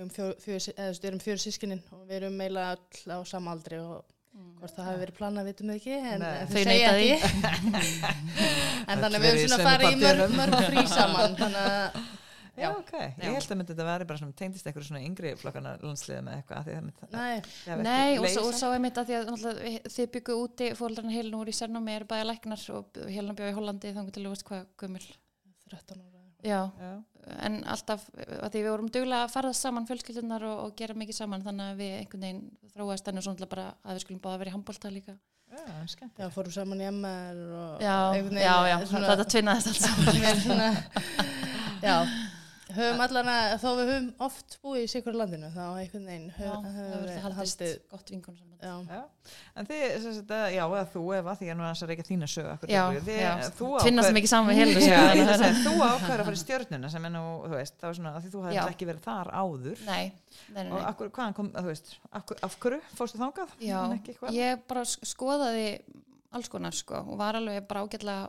um 0.00 0.08
fjör, 0.14 0.34
fjör, 0.38 0.60
eða, 0.74 0.76
þú 0.78 0.92
veist, 0.92 1.02
við 1.02 1.08
erum 1.10 1.20
fjögur 1.24 1.42
sískinin 1.42 1.80
og 1.92 2.04
við 2.08 2.16
erum 2.22 2.36
meila 2.38 2.68
öll 2.76 3.10
á 3.12 3.18
sama 3.26 3.50
aldri 3.56 3.78
og 3.82 4.04
hvort 4.60 4.74
það 4.76 4.84
hafi 4.86 5.00
verið 5.02 5.16
planað 5.18 5.48
vitum 5.50 5.70
við 5.72 5.78
ekki 5.80 5.96
en 5.98 6.20
Nei. 6.20 6.46
Þau 6.46 6.58
segja 6.62 6.92
ekki 6.94 7.12
en 8.88 9.02
þannig 9.02 9.18
að 9.18 9.24
við 9.24 9.30
erum 9.32 9.42
svona 9.42 9.58
að 9.58 9.66
fara 9.68 9.90
í 9.90 9.98
mörg, 10.02 10.34
mörg 10.38 10.56
frí 10.68 10.84
saman 10.92 11.34
þannig 11.38 11.64
að 11.72 12.00
Já, 12.58 12.68
ok. 12.74 12.92
Ég 13.22 13.36
held 13.36 13.46
að 13.52 13.56
myndi 13.60 13.72
þetta 13.74 13.86
veri 13.88 14.08
bara 14.10 14.20
svona, 14.22 14.36
tengdist 14.40 14.66
eitthvað 14.68 14.86
svona 14.88 15.02
yngri 15.06 15.32
flokkana 15.40 15.74
landsliða 15.82 16.22
með 16.26 16.38
eitthvað. 16.42 16.70
nei, 17.14 17.82
Nei, 17.86 18.18
og 18.18 18.28
svo, 18.34 18.46
svo 18.58 18.72
er 18.74 18.82
mitt 18.84 18.98
að 19.00 19.12
því 19.12 19.18
að 19.20 19.88
þið 19.96 20.10
byggu 20.18 20.38
úti 20.44 20.70
fóreldrarna 20.78 21.14
Helena 21.16 21.40
voru 21.42 21.54
í 21.54 21.58
Sernómi 21.58 21.94
eru 21.96 22.08
bæði 22.10 22.28
læknar 22.32 22.64
og 22.78 23.02
Helena 23.06 23.36
bjóði 23.38 23.54
í 23.54 23.58
Hollandi 23.60 23.94
þannig 23.96 24.14
til 24.18 24.26
þú 24.26 24.34
veist 24.34 24.46
hvað 24.50 24.66
gömul 24.84 25.04
13 25.70 26.02
ára 26.02 26.16
Já, 26.38 26.60
Já. 26.78 26.90
en 27.42 27.56
alltaf 27.66 28.04
að 28.14 28.52
því 28.54 28.60
við 28.62 28.68
vorum 28.70 28.90
duglega 28.94 29.24
að 29.26 29.32
fara 29.34 29.48
saman 29.58 29.88
fjölskyldunar 29.88 30.44
og, 30.46 30.60
og 30.68 30.76
gera 30.78 30.94
mikið 30.94 31.16
saman 31.18 31.42
þannig 31.42 31.72
að 31.72 31.80
við 31.82 31.96
einhvern 31.96 32.22
veginn 32.28 32.44
þróast 32.76 33.10
enn 33.10 33.18
og 33.18 33.26
svona 33.26 33.48
bara 33.50 33.64
að 33.82 33.98
við 33.98 34.04
skulum 34.04 34.20
báða 34.22 34.38
vera 34.44 34.52
í 34.52 34.54
handbólta 34.54 34.92
líka 34.94 35.16
Já, 35.48 35.64
skemmt. 35.90 36.14
já, 36.20 36.28
fórum 36.30 36.52
saman 36.54 36.78
í 36.84 36.86
MR 36.92 37.38
og 37.58 37.82
Já, 37.82 37.96
já, 38.38 38.54
já, 38.70 38.76
svona- 38.86 39.10
þetta 39.10 39.26
tvinnaðist 39.34 39.68
allt 39.72 39.82
saman 39.82 40.78
já, 41.88 41.96
höfum 42.82 43.00
allan 43.04 43.28
að 43.32 43.54
þó 43.62 43.68
við 43.78 43.88
höfum 43.92 44.08
oft 44.26 44.56
búið 44.62 44.82
í 44.84 44.90
sikur 44.92 45.16
landinu 45.18 45.48
þá 45.54 45.62
einhvern 45.80 46.06
veginn 46.10 46.28
höfum 46.38 46.68
það 46.68 47.08
við 47.08 47.36
haldið 47.38 47.72
gott 47.92 48.12
vingun 48.12 48.38
en 49.54 49.66
þið, 49.68 49.82
sem 50.02 50.14
sagt, 50.16 50.32
já, 50.54 50.62
eða 50.66 50.80
þú 50.90 51.02
Eva, 51.18 51.34
því 51.38 51.50
að 51.52 51.58
nú 51.58 51.64
er 51.66 51.70
að 51.70 52.32
sögu 52.32 52.48
akkur 52.54 52.72
Já, 52.72 52.80
þið, 53.06 53.18
já, 53.22 53.32
þú 53.58 53.68
tvinnast 53.84 54.14
mikið 54.16 54.32
saman 54.32 54.50
að 54.50 54.58
sko. 54.58 54.86
segja, 54.88 55.50
þú 55.68 55.74
ákveður 55.88 56.22
að 56.22 56.28
fara 56.28 56.38
í 56.38 56.42
stjörnuna 56.42 56.90
sem 56.94 57.06
er 57.08 57.14
nú, 57.14 57.22
þú 57.44 57.52
veist, 57.54 57.76
það 57.78 57.88
var 57.90 57.98
svona 58.00 58.14
að 58.16 58.24
því 58.26 58.32
þú 58.34 58.42
Já. 58.42 58.48
hefði 58.58 58.74
ekki 58.74 58.88
verið 58.90 59.04
þar 59.06 59.30
áður 59.38 59.84
Nei, 59.86 60.12
nei, 60.56 60.62
nei, 60.64 60.72
og 60.74 60.88
akkur, 60.90 61.12
hvaðan 61.18 61.36
kom, 61.38 61.50
þú 61.54 61.68
veist, 61.70 61.92
akkur, 62.22 62.40
af 62.48 62.58
hverju 62.64 62.80
fórstu 62.98 63.22
ekki 64.00 64.14
eitthvað? 64.16 64.34
ég 64.40 64.64
bara 64.74 64.82
sk- 64.90 65.06
skoðaði 65.12 65.68
alls 66.34 66.50
konar 66.52 66.74
sko 66.76 66.98
og 67.06 67.14
var 67.22 67.38
alveg 67.38 67.62
bara 67.70 67.84
ágætlega 67.86 68.26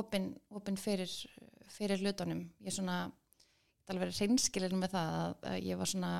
opinn 0.00 0.28
opin 0.54 0.76
fyrir, 0.78 1.10
fyrir 1.72 1.98
hlutunum. 2.04 2.44
Ég 2.62 2.76
svona, 2.76 3.00
það 3.90 3.96
alveg 3.96 4.06
verið 4.06 4.22
reynskilin 4.24 4.80
með 4.80 4.94
það 4.94 5.18
að, 5.18 5.58
ég 5.66 5.80
var 5.80 5.90
svona, 5.90 6.14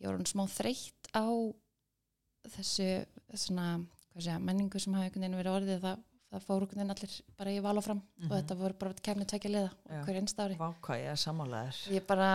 ég 0.00 0.08
var 0.08 0.18
hann 0.18 0.30
smá 0.30 0.46
þreytt 0.54 1.12
á 1.14 1.26
þessu 2.54 2.88
svona, 3.34 3.68
hvað 4.12 4.26
segja, 4.26 4.40
menningu 4.42 4.82
sem 4.82 4.94
hafi 4.96 5.08
einhvern 5.08 5.24
veginn 5.24 5.40
verið 5.40 5.56
orðið 5.58 5.80
það, 5.84 6.02
það 6.34 6.44
fór 6.44 6.64
einhvern 6.64 6.80
veginn 6.82 6.94
allir 6.94 7.14
bara 7.38 7.54
í 7.54 7.62
val 7.64 7.74
og 7.80 7.84
fram 7.86 8.02
og 8.26 8.34
þetta 8.34 8.56
voru 8.58 8.76
bara 8.82 9.04
kemni 9.08 9.26
tvekja 9.30 9.52
liða 9.54 10.02
hver 10.04 10.18
einsta 10.20 10.46
ári. 10.46 10.58
Vá, 10.60 10.66
hvað 10.84 11.00
ég 11.00 11.10
er 11.14 11.22
sammálaðir. 11.24 11.80
Ég 11.94 12.06
bara, 12.08 12.28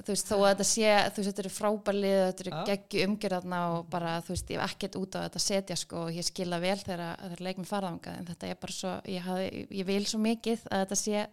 þú 0.00 0.10
veist, 0.10 0.32
þó 0.32 0.34
að 0.40 0.46
þetta 0.50 0.66
sé, 0.72 0.90
þú 0.90 1.22
veist, 1.22 1.30
þetta 1.30 1.44
eru 1.44 1.54
frábælið, 1.54 2.18
þetta 2.24 2.44
eru 2.44 2.54
Já. 2.54 2.64
geggju 2.72 3.06
umgjörðarna 3.08 3.62
og 3.76 3.88
bara, 3.94 4.16
þú 4.26 4.34
veist, 4.34 4.52
ég 4.52 4.60
hef 4.60 4.74
ekkert 4.74 5.00
út 5.00 5.18
á 5.20 5.24
þetta 5.28 5.44
setja, 5.46 5.78
sko, 5.78 6.04
og 6.08 6.18
ég 6.18 6.28
skila 6.28 6.60
vel 6.64 6.76
þegar 6.82 7.22
þegar 7.22 7.46
leikmið 7.48 7.70
farðanga, 7.70 8.18
en 8.18 8.28
þetta 8.32 8.50
er 8.50 8.60
bara 8.66 8.78
svo, 8.80 8.98
ég, 9.12 9.24
hafði, 9.28 9.66
ég 9.70 9.90
vil 9.92 10.02
svo 10.08 10.22
mikið 10.24 10.68
að 10.70 10.84
þetta 10.86 11.00
sé 11.04 11.26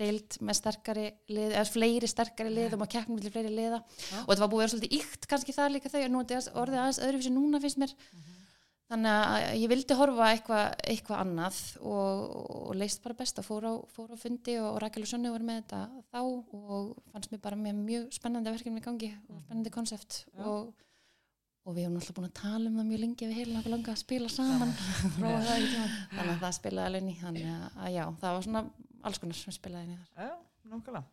deilt 0.00 0.38
með 0.40 0.58
sterkari 0.58 1.06
lið, 1.28 1.50
eða 1.52 1.64
fleiri 1.68 2.10
sterkari 2.10 2.52
lið 2.52 2.76
og 2.76 2.82
maður 2.82 2.94
keppnum 2.96 3.22
til 3.22 3.32
fleiri 3.34 3.52
liða. 3.52 3.82
Og 4.24 4.30
þetta 4.30 4.44
var 4.44 4.52
búið 4.52 4.60
að 4.60 4.64
vera 4.64 4.74
svolítið 4.74 4.96
ykt 4.98 5.26
kannski 5.30 5.56
það 5.56 5.74
líka 5.76 5.92
þau, 5.92 6.02
en 6.02 6.14
nú 6.14 6.22
er 6.22 6.30
þetta 6.30 6.62
orðið 6.62 6.82
aðeins 6.82 7.02
öðruvísi 7.06 7.34
núna 7.34 7.60
finnst 7.62 7.82
mér. 7.82 7.96
Þannig 8.92 9.14
að 9.16 9.42
ég 9.56 9.70
vildi 9.72 9.96
horfa 9.96 10.26
eitthvað 10.34 10.82
eitthva 10.92 11.18
annað 11.22 11.58
og, 11.80 12.24
og 12.58 12.74
leist 12.76 13.00
bara 13.04 13.16
best 13.16 13.38
að 13.40 13.46
fór 13.46 13.64
á, 13.64 13.74
fór 13.88 14.10
á 14.12 14.16
fundi 14.20 14.58
og 14.60 14.76
Rakel 14.82 15.06
og 15.06 15.08
Sönni 15.08 15.32
voru 15.32 15.46
með 15.48 15.62
þetta 15.62 15.78
þá 16.12 16.18
og 16.20 16.90
fannst 17.14 17.32
mér 17.32 17.40
bara 17.46 17.56
mjög 17.56 18.10
spennandi 18.12 18.52
verkefni 18.52 18.82
í 18.82 18.84
gangi 18.84 19.08
og 19.30 19.38
spennandi 19.46 19.72
konsept 19.72 20.18
og, 20.44 20.74
og 21.62 21.76
við 21.76 21.84
hefum 21.86 21.96
alltaf 22.00 22.16
búin 22.18 22.28
að 22.28 22.36
tala 22.40 22.70
um 22.72 22.78
það 22.80 22.88
mjög 22.90 23.02
lengi 23.04 23.26
við 23.30 23.36
heilin 23.38 23.58
okkur 23.60 23.74
langa 23.76 23.92
að 23.94 24.00
spila 24.02 24.28
saman 24.34 24.72
þannig 25.22 26.34
að 26.34 26.38
það 26.44 26.54
spilaði 26.58 26.86
alveg 26.90 27.10
í 27.12 27.18
þannig 27.22 27.50
að, 27.54 27.88
já, 27.94 28.04
það 28.22 28.36
var 28.38 28.46
svona 28.48 28.62
alls 29.02 29.20
konar 29.22 29.38
sem 29.38 29.54
spilaði 29.58 29.84
inn 29.86 29.92
í 29.94 30.00
þar 30.02 30.24
Já, 30.26 30.32
nákvæmlega. 30.72 31.04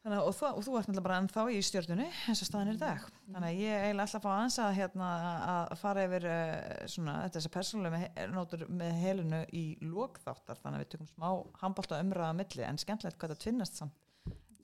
Þannig, 0.00 0.16
að- 0.16 0.26
og, 0.30 0.32
þú, 0.38 0.46
og 0.56 0.62
þú 0.64 0.74
ert 0.78 0.86
náttúrulega 0.88 1.04
bara 1.04 1.16
ennþá 1.20 1.42
í 1.52 1.58
stjörnunni 1.66 2.06
eins 2.30 2.40
og 2.40 2.48
staðan 2.48 2.70
er 2.70 2.76
í 2.78 2.80
dag. 2.80 3.02
Þannig 3.34 3.48
að 3.50 3.58
ég 3.60 3.82
eiginlega 3.84 4.06
ætla 4.06 4.20
að 4.20 4.24
fá 4.24 4.30
aðeins 4.32 4.56
að, 4.64 4.70
hérna, 4.78 5.08
að 5.52 5.74
fara 5.82 6.04
yfir 6.06 6.26
uh, 6.30 6.86
svona, 6.94 7.16
þessar 7.34 7.52
persónulega 7.58 8.24
nótur 8.32 8.64
með 8.80 8.94
helinu 9.02 9.42
í 9.60 9.64
lókþáttar 9.84 10.62
þannig 10.62 10.78
að 10.78 10.84
við 10.86 10.90
tökum 10.94 11.10
smá 11.10 11.28
handbólta 11.60 12.00
umræða 12.00 12.32
á 12.32 12.38
milli 12.40 12.64
en 12.70 12.80
skemmtilegt 12.80 13.20
hvað 13.20 13.34
það 13.34 13.42
tvinnast 13.44 13.76
samt, 13.82 14.00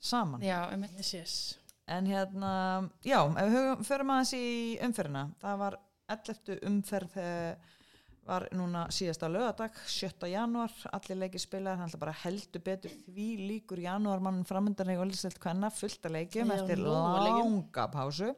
saman. 0.09 0.41
já, 0.47 0.57
um. 0.73 0.87
En 1.87 2.07
hérna, 2.09 2.51
já, 3.07 3.21
ef 3.39 3.53
við 3.53 3.85
förum 3.87 4.09
aðeins 4.11 4.33
í 4.35 4.47
umferðina. 4.83 5.27
Það 5.39 5.59
var 5.61 5.77
11. 6.11 6.57
umferð 6.67 7.13
þegar 7.15 7.75
var 8.27 8.47
núna 8.55 8.85
síðasta 8.93 9.29
lögadag, 9.31 9.77
7. 9.87 10.27
janúar, 10.31 10.73
allir 10.95 11.21
leikir 11.21 11.41
spilaðar, 11.41 11.79
hann 11.81 11.91
ætla 11.91 12.01
bara 12.01 12.15
heldur 12.25 12.63
betur 12.63 12.93
því 13.05 13.27
líkur 13.53 13.81
janúar 13.85 14.21
mann 14.23 14.43
framöndan 14.47 14.91
í 14.91 14.97
Olsveld 14.99 15.39
Kvenna 15.41 15.71
fullt 15.73 16.07
að 16.07 16.17
leikjum 16.17 16.51
Já, 16.51 16.57
eftir 16.57 16.83
langa 16.83 17.87
pásu 17.93 18.33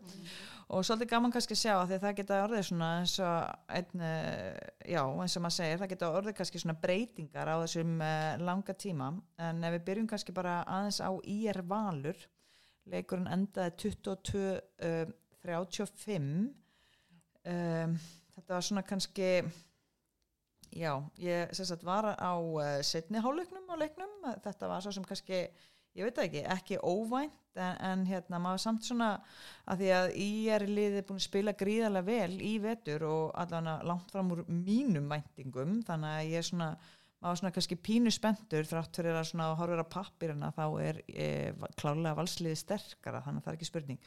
og 0.69 0.85
svolítið 0.85 1.09
gaman 1.09 1.33
kannski 1.33 1.55
að 1.55 1.61
sjá 1.63 1.71
að 1.79 1.95
það 1.95 2.17
geta 2.19 2.41
orðið 2.43 2.65
svona 2.67 2.89
eins 2.99 3.15
og 3.25 3.77
einn, 3.79 4.03
eh, 4.05 4.59
já, 4.93 5.01
eins 5.01 5.37
og 5.39 5.45
maður 5.45 5.55
segir, 5.57 5.79
það 5.81 5.93
geta 5.95 6.11
orðið 6.19 6.35
kannski 6.37 6.61
svona 6.61 6.81
breytingar 6.83 7.49
á 7.49 7.55
þessum 7.63 7.95
uh, 8.05 8.33
langa 8.45 8.75
tíma 8.77 9.07
en 9.41 9.63
ef 9.65 9.79
við 9.79 9.87
byrjum 9.89 10.11
kannski 10.11 10.35
bara 10.37 10.59
aðeins 10.69 11.01
á 11.01 11.09
IR 11.25 11.63
Valur 11.65 12.27
leikurinn 12.91 13.29
endaði 13.31 13.75
22 13.85 14.43
uh, 14.89 15.15
35 15.45 16.29
um, 17.49 17.97
þetta 18.35 18.53
var 18.53 18.65
svona 18.65 18.85
kannski 18.87 19.31
já, 20.75 20.93
ég 21.21 21.53
sagt 21.57 21.85
var 21.87 22.11
á 22.13 22.33
uh, 22.37 22.79
setni 22.85 23.21
hálfleiknum 23.23 23.69
á 23.71 23.75
leiknum, 23.79 24.15
þetta 24.43 24.71
var 24.71 24.83
svo 24.85 24.93
sem 24.95 25.07
kannski 25.07 25.45
ég 25.97 26.05
veit 26.05 26.21
ekki, 26.21 26.43
ekki 26.45 26.79
óvænt 26.85 27.57
en, 27.59 27.75
en 27.83 28.05
hérna 28.07 28.39
maður 28.41 28.63
samt 28.63 28.85
svona 28.87 29.09
að 29.69 29.81
því 29.81 29.89
að 29.95 30.11
ég 30.21 30.53
er 30.55 30.65
liðið 30.69 31.05
búin 31.07 31.21
að 31.21 31.25
spila 31.25 31.55
gríðarlega 31.57 32.07
vel 32.07 32.37
í 32.45 32.53
vetur 32.63 33.05
og 33.09 33.33
allavega 33.41 33.89
langt 33.89 34.13
fram 34.13 34.31
úr 34.35 34.43
mínum 34.47 35.09
væntingum 35.11 35.79
þannig 35.87 36.15
að 36.19 36.29
ég 36.29 36.43
er 36.43 36.49
svona 36.51 36.69
maður 37.19 37.41
svona 37.41 37.53
kannski 37.55 37.77
pínu 37.83 38.13
spendur 38.15 38.67
þrátt 38.69 38.95
fyrir 39.01 39.17
að 39.19 39.27
svona 39.31 39.51
horfur 39.59 39.83
á 39.83 39.93
pappirina 39.93 40.53
þá 40.55 40.65
er 40.85 41.01
e, 41.07 41.27
klárlega 41.79 42.15
valsliði 42.17 42.59
sterkara 42.61 43.23
þannig 43.25 43.41
að 43.41 43.45
það 43.45 43.53
er 43.53 43.59
ekki 43.59 43.69
spurning. 43.69 44.01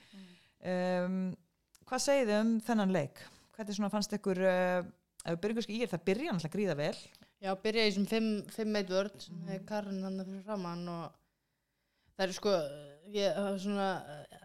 Um, 0.72 1.22
hvað 1.90 2.04
segið 2.06 2.30
þið 2.30 2.40
um 2.40 2.52
þennan 2.68 2.96
leik? 2.96 3.24
hvernig 3.56 3.76
svona 3.76 3.92
fannst 3.92 4.14
ykkur 4.16 4.40
uh, 4.46 4.78
ef 5.22 5.34
við 5.34 5.42
byrjum 5.42 5.58
kannski 5.58 5.76
í 5.76 5.82
er 5.84 5.92
það 5.92 6.06
byrja 6.08 6.34
náttúrulega 6.34 6.56
gríða 6.56 6.78
vel. 6.78 6.94
Já, 7.42 7.50
byrja 7.64 7.84
í 7.84 7.90
þessum 7.90 8.08
5-1 8.10 8.92
vörd 8.92 9.18
sem 9.24 9.50
er 9.50 9.66
Karin 9.68 10.02
hann 10.06 10.22
fyrir 10.22 10.46
framann 10.46 10.88
og 10.90 11.04
það 12.14 12.24
eru 12.26 12.36
sko 12.36 12.52
ég, 13.12 13.40
svona, 13.64 13.88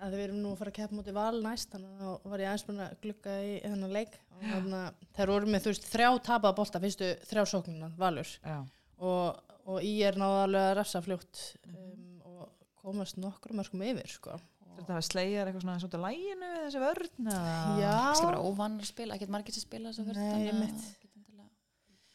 að 0.02 0.18
við 0.18 0.24
erum 0.26 0.42
nú 0.44 0.54
að 0.54 0.62
fara 0.62 0.74
að 0.74 0.80
keppa 0.80 0.98
mútið 0.98 1.18
val 1.18 1.42
næst, 1.44 1.70
þannig 1.74 1.94
að 1.94 2.02
þá 2.02 2.32
var 2.32 2.44
ég 2.44 2.52
aðeins 2.52 2.68
búin 2.68 2.84
að 2.86 2.96
glugga 3.06 3.38
í 3.46 3.54
þennan 3.66 3.96
leik 3.96 4.18
að 4.42 5.00
þær 5.18 5.32
voru 5.34 5.50
með, 5.52 5.64
þú 5.66 5.72
veist, 5.74 5.88
þrjá 5.94 6.10
tapaða 6.30 6.58
bolta 6.60 6.82
fyrstu 6.84 7.12
þrjá 7.30 7.46
sóknina, 7.54 7.90
valur 7.98 8.30
já, 8.44 8.58
og, 9.00 9.40
og 9.66 9.82
í 9.86 9.96
er 10.08 10.20
náðu 10.20 10.38
alveg 10.44 10.68
að 10.72 10.76
refsa 10.82 11.02
fljótt 11.06 11.42
um, 11.72 12.22
og 12.26 12.52
komast 12.84 13.18
nokkru 13.22 13.58
mörgum 13.58 13.84
yfir, 13.88 14.08
sko 14.20 14.38
Þetta 14.78 14.94
var 14.94 15.06
slegjar 15.08 15.48
eitthvað 15.50 15.64
svona 15.64 15.80
svolítið 15.82 16.02
læginu 16.04 16.48
við 16.54 16.60
þessi 16.68 16.82
vörn 16.84 17.30
eða? 17.32 17.54
Já, 17.82 17.94
kannski 17.98 18.28
bara 18.28 18.42
óvann 18.46 18.76
að 18.78 18.90
spila, 18.92 19.16
ekkert 19.18 19.32
margir 19.34 19.56
sem 19.56 19.64
spila 19.66 19.90
þess 19.90 20.04
að 20.04 20.20
Nei, 20.20 20.52
einmitt. 20.52 20.84
fyrir 21.02 21.08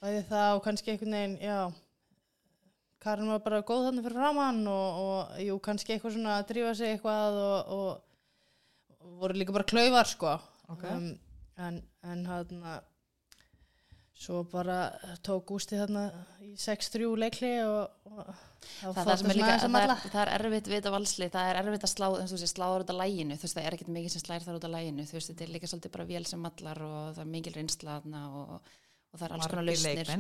bæði 0.03 0.21
það 0.29 0.53
og 0.57 0.63
kannski 0.69 0.93
einhvern 0.95 1.17
veginn, 1.19 1.35
já 1.43 1.59
Karin 3.03 3.33
var 3.33 3.41
bara 3.43 3.59
góð 3.67 3.89
þannig 3.89 4.05
fyrir 4.07 4.15
framann 4.21 4.61
og, 4.71 5.01
og 5.03 5.41
jú, 5.43 5.57
kannski 5.67 5.97
eitthvað 5.97 6.15
svona 6.15 6.37
að 6.39 6.47
drífa 6.53 6.73
sig 6.79 6.93
eitthvað 6.95 7.39
og, 7.43 7.73
og, 7.75 8.99
og 9.03 9.17
voru 9.25 9.39
líka 9.41 9.55
bara 9.57 9.67
klaufar 9.67 10.07
sko 10.13 10.37
Ok. 10.71 10.85
um, 10.87 11.09
en, 11.69 11.83
en 12.09 12.25
hann 12.29 12.65
svo 14.23 14.43
bara 14.47 14.77
tók 15.25 15.49
Gústi 15.51 15.79
þarna 15.79 16.05
í 16.45 16.53
6-3 16.61 17.09
leikli 17.19 17.53
og, 17.65 18.11
og 18.13 18.21
það, 18.21 18.99
það, 18.99 19.13
er 19.15 19.21
svona 19.23 19.37
líka, 19.39 19.55
að 19.55 19.65
það, 19.65 19.79
er, 19.83 20.05
það 20.13 20.23
er 20.23 20.33
erfitt 20.37 20.69
við 20.71 20.77
þetta 20.79 20.93
valsli, 20.95 21.29
það 21.33 21.49
er 21.51 21.61
erfitt 21.63 21.87
að 21.89 21.95
slá, 21.95 22.07
sé, 22.31 22.51
sláður 22.51 22.85
út 22.85 22.93
af 22.95 23.01
læginu, 23.01 23.39
þú 23.39 23.49
veist, 23.49 23.57
það 23.57 23.65
er 23.65 23.79
ekkert 23.79 23.95
mikið 23.97 24.15
sem 24.15 24.25
slæðir 24.25 24.47
þar 24.47 24.61
út 24.61 24.69
af 24.69 24.75
læginu, 24.77 25.09
þú 25.09 25.19
veist, 25.19 25.33
þetta 25.33 25.47
er 25.47 25.55
líka 25.57 25.73
svolítið 25.73 25.95
bara 25.97 26.09
vél 26.13 26.29
sem 26.29 26.45
mallar 26.47 26.85
og 26.87 27.01
það 27.17 27.25
er 27.25 27.33
mikil 27.33 27.55
reynsla 27.57 27.97
þarna 27.97 28.23
og, 28.43 28.53
og 28.53 29.17
það 29.17 29.27
er 29.27 29.35
alls 29.39 29.51
konar 29.55 29.69
lausnir. 29.69 30.13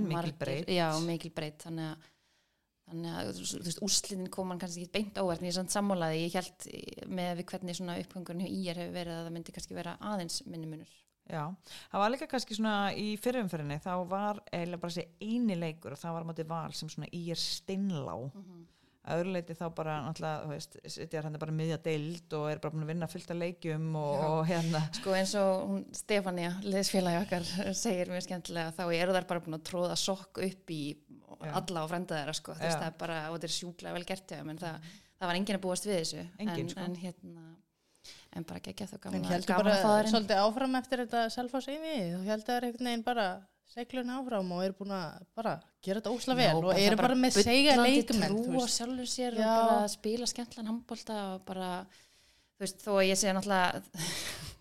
mikil 1.12 1.34
breytt, 1.36 1.62
þannig 1.68 1.92
að 1.92 2.10
Þannig 2.82 3.12
að, 3.14 3.28
þú 3.38 3.58
veist, 3.62 3.78
úrslitin 3.86 4.30
kom 4.34 4.50
hann 4.50 4.58
kannski 4.60 4.82
ekki 4.82 4.92
beint 4.96 5.18
óvert, 5.22 5.40
en 5.40 5.46
ég 5.46 5.52
er 5.52 5.58
samt 5.60 5.72
sammálaði, 5.72 6.24
ég 6.24 6.34
held 6.34 6.64
með 7.14 7.30
við 7.38 7.46
hvernig 7.52 7.78
svona 7.78 7.94
uppgangurinn 8.02 8.42
hjá 8.42 8.50
íjar 8.50 8.80
hefur 8.82 8.96
verið 8.96 9.14
að 9.14 9.22
það 9.22 9.36
myndi 9.36 9.54
kannski 9.54 9.76
vera 9.78 9.94
aðeins 10.10 10.40
minni 10.50 10.68
munur. 10.68 10.90
Já, 11.30 11.44
það 11.92 12.02
var 12.02 12.12
líka 12.12 12.26
kannski 12.30 12.56
svona 12.58 12.76
í 12.98 13.12
fyrirumferðinni 13.22 13.78
þá 13.84 13.92
var 14.10 14.42
eiginlega 14.50 14.82
bara 14.82 14.94
þessi 14.96 15.06
eini 15.22 15.56
leikur 15.56 15.94
og 15.94 16.00
það 16.00 16.16
var 16.18 16.26
móti 16.28 16.46
val 16.50 16.72
sem 16.76 16.90
svona 16.90 17.10
í 17.14 17.22
er 17.32 17.38
steinlá 17.40 18.16
að 19.02 19.18
öðru 19.18 19.32
leiti 19.34 19.54
þá 19.58 19.64
bara 19.74 19.94
náttúrulega, 20.04 20.42
þú 20.44 20.50
veist, 20.52 20.76
sitjar 20.94 21.26
hann 21.26 21.38
bara 21.42 21.54
miðja 21.54 21.78
deild 21.82 22.34
og 22.38 22.44
er 22.50 22.60
bara 22.62 22.74
búin 22.74 22.84
að 22.84 22.92
vinna 22.92 23.08
fullt 23.10 23.32
af 23.34 23.38
leikjum 23.40 23.88
og, 23.98 24.12
Já. 24.14 24.26
og 24.28 24.42
hérna 24.50 24.82
Sko 24.98 25.14
eins 25.18 25.32
og 25.40 25.64
hún 25.70 25.80
Stefania, 25.98 26.52
liðsfélagi 26.66 27.22
okkar, 27.24 27.48
segir 27.78 28.12
mjög 28.12 28.26
skemmtilega 28.28 28.74
þá 28.76 28.84
eru 28.86 29.16
þær 29.16 29.28
bara 29.32 29.42
búin 29.46 29.58
að 29.58 29.64
tróða 29.70 29.98
sokk 29.98 30.42
upp 30.46 30.74
í 30.74 30.82
Já. 30.92 31.50
alla 31.50 31.82
og 31.82 31.90
frenda 31.90 32.20
þeirra 32.20 32.36
sko. 32.38 32.54
Þú 32.54 32.62
veist, 32.62 32.76
Já. 32.76 32.82
það 32.84 32.90
er 32.92 32.98
bara, 33.00 33.18
og 33.30 33.38
þetta 33.38 33.48
er 33.50 33.56
sjúklega 33.56 33.96
vel 33.96 34.06
gert 34.12 34.28
þeim, 34.30 34.52
en 34.52 34.62
það, 34.62 34.92
það 35.18 35.32
var 35.32 35.40
enginn 35.40 35.58
að 35.58 35.64
búast 35.66 35.88
við 35.88 35.98
þessu 35.98 36.22
Enginn, 36.38 36.54
en, 36.68 36.72
sko. 36.76 36.86
en 36.86 36.96
hérna 37.02 37.48
en 38.36 38.46
bara 38.48 38.62
geggja 38.64 38.88
þau 38.90 38.98
En 38.98 39.04
gaman, 39.06 39.30
heldur 39.30 39.52
gaman 39.52 39.64
bara 39.64 39.74
að 39.74 39.82
fá 39.82 39.90
þeirinn 39.92 40.14
svolítið 40.14 40.42
áfram 40.44 40.78
eftir 40.80 41.02
þetta 41.04 41.24
selfás 41.36 41.68
yfir 41.72 42.14
og 42.18 42.28
heldur 42.28 42.52
það 42.52 42.68
einhvern 42.68 42.90
veginn 42.90 43.04
bara 43.06 43.26
seglun 43.72 44.14
áfram 44.18 44.52
og 44.52 44.64
eru 44.66 44.78
búin 44.82 44.94
að 44.96 45.26
bara 45.38 45.56
gera 45.84 46.02
þetta 46.02 46.12
ósla 46.12 46.36
vel 46.36 46.54
og 46.60 46.72
eru 46.76 47.00
bara 47.00 47.18
með 47.18 47.40
segja 47.40 47.76
leikumenn 47.80 48.36
þú 48.36 48.46
trú 48.48 48.62
og 48.62 48.72
sjálfur 48.72 49.08
sér 49.08 49.38
Já. 49.38 49.48
og 49.48 49.68
bara 49.72 49.90
spila 49.92 50.28
skemmtlan 50.28 50.68
handbólta 50.68 51.18
og 51.32 51.44
bara, 51.48 51.70
þú 52.58 52.66
veist, 52.66 52.82
þó 52.84 52.92
að 52.98 53.06
ég 53.08 53.20
sé 53.22 53.32
náttúrulega 53.32 53.82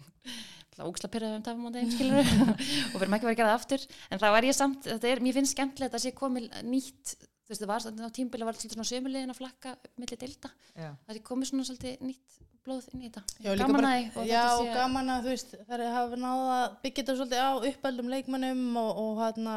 óksla 0.87 1.09
pyrraðum 1.11 1.65
um 1.67 1.73
þeim 1.75 1.91
skilur 1.93 2.29
og 2.93 2.95
fyrir 2.95 3.15
ekki 3.17 3.27
verið 3.27 3.33
að 3.33 3.39
gera 3.41 3.49
það 3.51 3.57
aftur. 3.59 3.83
En 4.09 4.21
það 4.21 4.35
var 4.35 4.47
ég 4.47 4.57
samt, 4.57 4.87
þetta 4.87 5.11
er, 5.11 5.21
mér 5.25 5.37
finnst 5.37 5.55
skemmtilegt 5.55 5.97
að 5.97 6.03
sé 6.05 6.13
komið 6.17 6.47
nýtt, 6.67 7.13
þú 7.51 7.55
veist, 7.55 7.65
það 7.65 7.71
var 7.99 8.07
á 8.07 8.15
tímbili 8.15 8.47
var 8.47 8.57
svolítið 8.57 8.77
svona 8.77 8.89
sömulegin 8.91 9.33
að 9.33 9.41
flakka 9.41 9.73
upp 9.75 9.99
milli 9.99 10.17
delta, 10.21 10.51
það 10.77 11.11
er 11.15 11.21
komið 11.27 11.51
svona 11.51 11.67
svolítið 11.67 12.05
nýtt 12.07 12.39
blóð 12.61 12.87
inn 12.93 13.01
í 13.01 13.09
þetta, 13.09 13.21
Já, 13.41 13.49
líka 13.57 13.65
gaman 13.65 13.77
bara, 13.81 13.91
að 13.97 14.17
og 14.21 14.27
já, 14.29 14.41
og 14.53 14.67
gaman 14.75 15.11
að 15.15 15.23
þú 15.25 15.31
veist 15.33 15.55
þær 15.67 15.83
hafa 15.95 16.19
náða 16.21 16.57
að 16.61 16.75
byggja 16.83 17.01
þetta 17.01 17.15
svolítið 17.17 17.41
á 17.41 17.51
uppöldum 17.71 18.11
leikmönnum 18.13 18.61
og, 18.81 18.91
og 19.01 19.21
hana, 19.23 19.55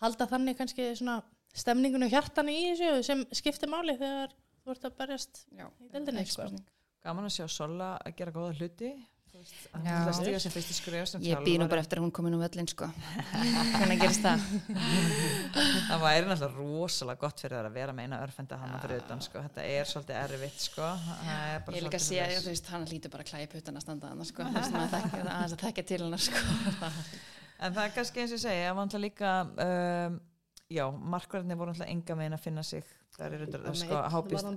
halda 0.00 0.28
þannig 0.30 0.56
kannski 0.58 0.86
svona 0.96 1.18
stemningun 1.52 2.06
og 2.06 2.14
hjartan 2.14 2.48
í 2.48 2.56
þessu 2.70 3.02
sem 3.04 3.24
skiptir 3.36 3.68
máli 3.68 3.98
þegar 4.00 4.32
þú 4.64 4.72
ert 4.74 4.86
að 4.88 4.96
berjast 5.02 5.42
Já, 5.52 5.66
í 5.68 5.90
deildinni 5.92 6.24
ekki 6.24 6.36
sko. 6.38 6.48
gaman 7.04 7.28
að 7.28 7.36
sjá 7.36 7.46
Sola 7.52 7.90
að 8.00 8.16
gera 8.22 8.32
góða 8.32 8.56
hluti 8.56 8.94
að 9.32 9.86
það 9.86 10.16
stíga 10.18 10.40
sem 10.42 10.52
fyrst 10.52 10.70
í 10.70 10.74
skrifa 10.76 11.06
sem 11.08 11.22
Ég 11.24 11.38
býð 11.40 11.56
nú 11.56 11.64
þjálfari. 11.64 11.70
bara 11.72 11.82
eftir 11.84 11.98
að 12.00 12.04
hún 12.04 12.12
komin 12.18 12.34
um 12.36 12.42
öllin 12.44 12.68
sko 12.68 12.88
hvernig 13.78 14.02
gerist 14.02 14.26
það? 14.26 14.44
það 15.88 16.02
væri 16.04 16.26
náttúrulega 16.28 16.50
rosalega 16.58 17.20
gott 17.22 17.40
fyrir 17.44 17.56
það 17.56 17.68
að 17.70 17.76
vera 17.78 17.94
með 17.96 18.08
eina 18.08 18.18
örfenda 18.26 18.58
hana 18.60 18.80
fyrir 18.82 19.00
utan 19.02 19.22
sko. 19.24 19.42
þetta 19.46 19.64
er 19.72 19.88
svolítið 19.92 20.18
erfitt 20.22 20.66
sko. 20.66 20.88
Það 21.22 21.44
er 21.54 21.64
bara 21.66 21.76
Ég 21.78 21.86
líka 21.86 22.02
svolítið 22.02 22.48
sé 22.52 22.66
að 22.66 22.72
hann 22.74 22.86
lítur 22.92 23.14
bara 23.14 23.24
að 23.26 23.30
klæja 23.32 23.50
puttan 23.54 23.78
að 23.80 23.86
standa 23.86 24.12
hann 24.12 24.28
sko, 24.28 24.48
að 24.48 24.96
þekka 24.96 25.22
aðeins 25.22 25.56
að 25.56 25.64
þekka 25.66 25.86
til 25.92 26.02
hann 26.04 26.18
sko. 26.28 26.44
En 27.62 27.74
það 27.76 27.84
er 27.86 27.92
kannski 27.94 28.18
eins 28.24 28.32
og 28.32 28.38
ég 28.40 28.42
segja, 28.42 28.62
það 28.68 28.76
var 28.76 28.86
náttúrulega 28.88 29.06
líka, 29.06 29.32
um, 29.64 30.14
já, 30.74 30.84
markverðinni 31.14 31.56
voru 31.60 31.72
náttúrulega 31.72 31.92
enga 31.94 32.16
megin 32.18 32.36
að 32.36 32.42
finna 32.46 32.62
sig. 32.66 32.84
Það 33.12 33.26
er 33.26 33.32
Með 33.36 33.42
undir, 33.46 33.64
einn 33.68 33.76
sko, 33.76 34.00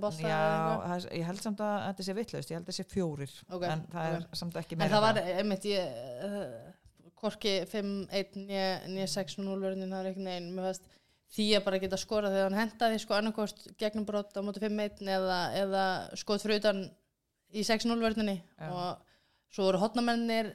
bolta 0.00 0.22
já, 0.24 0.40
það 0.86 0.94
er- 0.96 1.08
ég 1.18 1.26
held 1.28 1.42
samt 1.44 1.60
að 1.60 1.74
þetta 1.86 2.06
sé 2.06 2.14
vitlaust, 2.16 2.50
ég 2.50 2.56
held 2.56 2.64
að 2.64 2.70
þetta 2.72 2.76
sé 2.78 2.86
fjórir, 2.94 3.32
Ok, 3.52 3.64
en 3.68 3.82
það 3.92 4.06
er 4.14 4.18
ok. 4.24 4.36
samt 4.40 4.56
ekki 4.62 4.72
en 4.72 4.78
meira. 4.80 4.94
það 4.96 5.04
var 5.06 5.20
en 5.22 5.40
einmitt 5.42 5.66
ég 5.68 5.98
uh, 6.24 7.10
korki 7.20 7.52
5-1 7.72 8.38
nýja 8.40 9.08
6-0 9.12 9.58
verðin 9.60 9.92
það 9.92 10.00
er 10.00 10.08
einhvern 10.10 10.30
veginn 10.30 10.48
mér 10.56 10.68
fannst 10.70 10.88
því 11.36 11.46
að 11.58 11.64
bara 11.66 11.78
geta 11.82 11.98
skorað 12.00 12.34
þegar 12.36 12.48
hann 12.52 12.60
hendaði 12.62 12.98
sko 13.02 13.14
annarkost 13.16 13.62
gegnum 13.80 14.04
brot 14.08 14.36
á 14.36 14.40
móti 14.46 14.60
5-1 14.62 15.00
eða, 15.16 15.38
eða 15.58 15.84
skot 16.16 16.44
fyrir 16.44 16.60
utan 16.62 16.84
í 17.52 17.64
6-0 17.66 17.96
verðinni 18.00 18.36
og 18.70 19.00
svo 19.52 19.68
voru 19.68 19.80
hotnamennir 19.84 20.52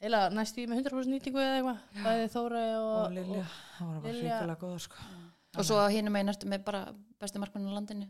eila 0.00 0.22
næst 0.34 0.58
í 0.60 0.66
með 0.70 0.84
100% 0.84 1.12
nýtingu 1.14 1.40
eða 1.42 1.56
eitthvað? 1.58 2.04
Bæði 2.04 2.28
Þóra 2.34 2.62
og, 2.78 2.90
og 2.94 3.14
Lilja, 3.16 3.44
það 3.76 3.90
var 3.90 4.00
bara 4.04 4.14
ríkulega 4.16 4.58
góða, 4.62 4.78
sko. 4.86 5.08
og 5.56 5.66
svo 5.68 5.80
hinum 5.92 6.16
megin 6.16 6.32
ertu 6.32 6.50
með 6.50 6.64
bara 6.70 6.82
bestu 7.20 7.42
markmann 7.42 7.68
á 7.68 7.76
landinu 7.76 8.08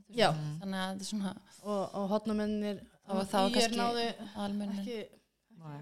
þannig 0.61 0.81
að 0.81 0.91
þetta 0.93 1.07
er 1.07 1.11
svona 1.11 1.35
og, 1.65 1.83
og 1.99 2.09
hotnamennir 2.15 2.83
Og 3.11 3.25
Ír 3.25 3.55
kannski 3.57 3.79
náðu 3.79 4.05
almennin 4.39 4.83
ekki 4.85 4.99
Nei. 5.61 5.81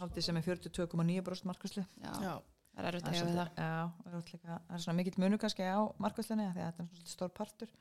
Haldið 0.00 0.24
sem 0.24 0.38
er 0.38 0.44
42,9% 0.46 1.48
markvæslu. 1.50 1.82
já, 2.00 2.12
já, 2.24 2.34
það 2.76 2.86
er 2.86 2.88
erfitt 2.90 3.04
Það 3.04 3.10
að 3.10 3.16
er 3.16 3.20
hefa 3.20 3.32
það. 3.34 3.48
Það 3.56 4.14
er 4.14 4.76
er 4.76 4.84
svona 4.84 4.96
mikill 5.00 5.20
munu 5.20 5.38
kannski 5.42 5.66
á 5.66 5.80
markvæslunni, 6.00 6.46
því 6.54 6.62
að 6.62 6.68
þetta 6.70 6.84
er 6.84 7.00
svona 7.00 7.12
stór 7.14 7.32
partur. 7.36 7.72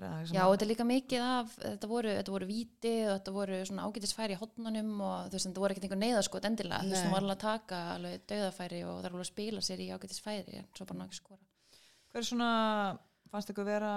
Já, 0.00 0.44
þetta 0.46 0.64
er 0.64 0.70
líka 0.70 0.84
mikið 0.88 1.22
af, 1.26 1.52
þetta 1.60 1.88
voru, 1.90 2.12
þetta 2.16 2.32
voru 2.32 2.46
víti 2.48 2.92
og 3.04 3.12
þetta 3.18 3.32
voru 3.34 3.58
svona 3.68 3.84
ágætisfæri 3.84 4.36
í 4.36 4.40
hotnunum 4.40 4.90
og 5.04 5.26
þú 5.26 5.36
veist, 5.36 5.48
þetta 5.48 5.62
voru 5.64 5.74
ekkert 5.74 5.86
einhver 5.86 6.00
neyðaskot 6.00 6.48
endilega, 6.48 6.80
þú 6.86 6.94
veist, 6.94 7.02
Nei. 7.02 7.08
það 7.08 7.14
var 7.14 7.24
alveg 7.26 7.36
að 7.36 7.42
taka 7.44 7.80
alveg 7.96 8.24
dauðafæri 8.32 8.80
og 8.86 8.94
það 8.94 9.08
er 9.08 9.10
alveg 9.10 9.24
að 9.26 9.30
spila 9.30 9.64
sér 9.66 9.82
í 9.84 9.88
ágætisfæri 9.92 10.62
svo 10.64 10.86
bara 10.88 10.98
ná 11.00 11.04
ekki 11.04 11.18
skora. 11.20 11.42
Hver 12.10 12.28
svona 12.30 12.50
fannst 13.30 13.52
ykkur 13.52 13.68
vera 13.68 13.92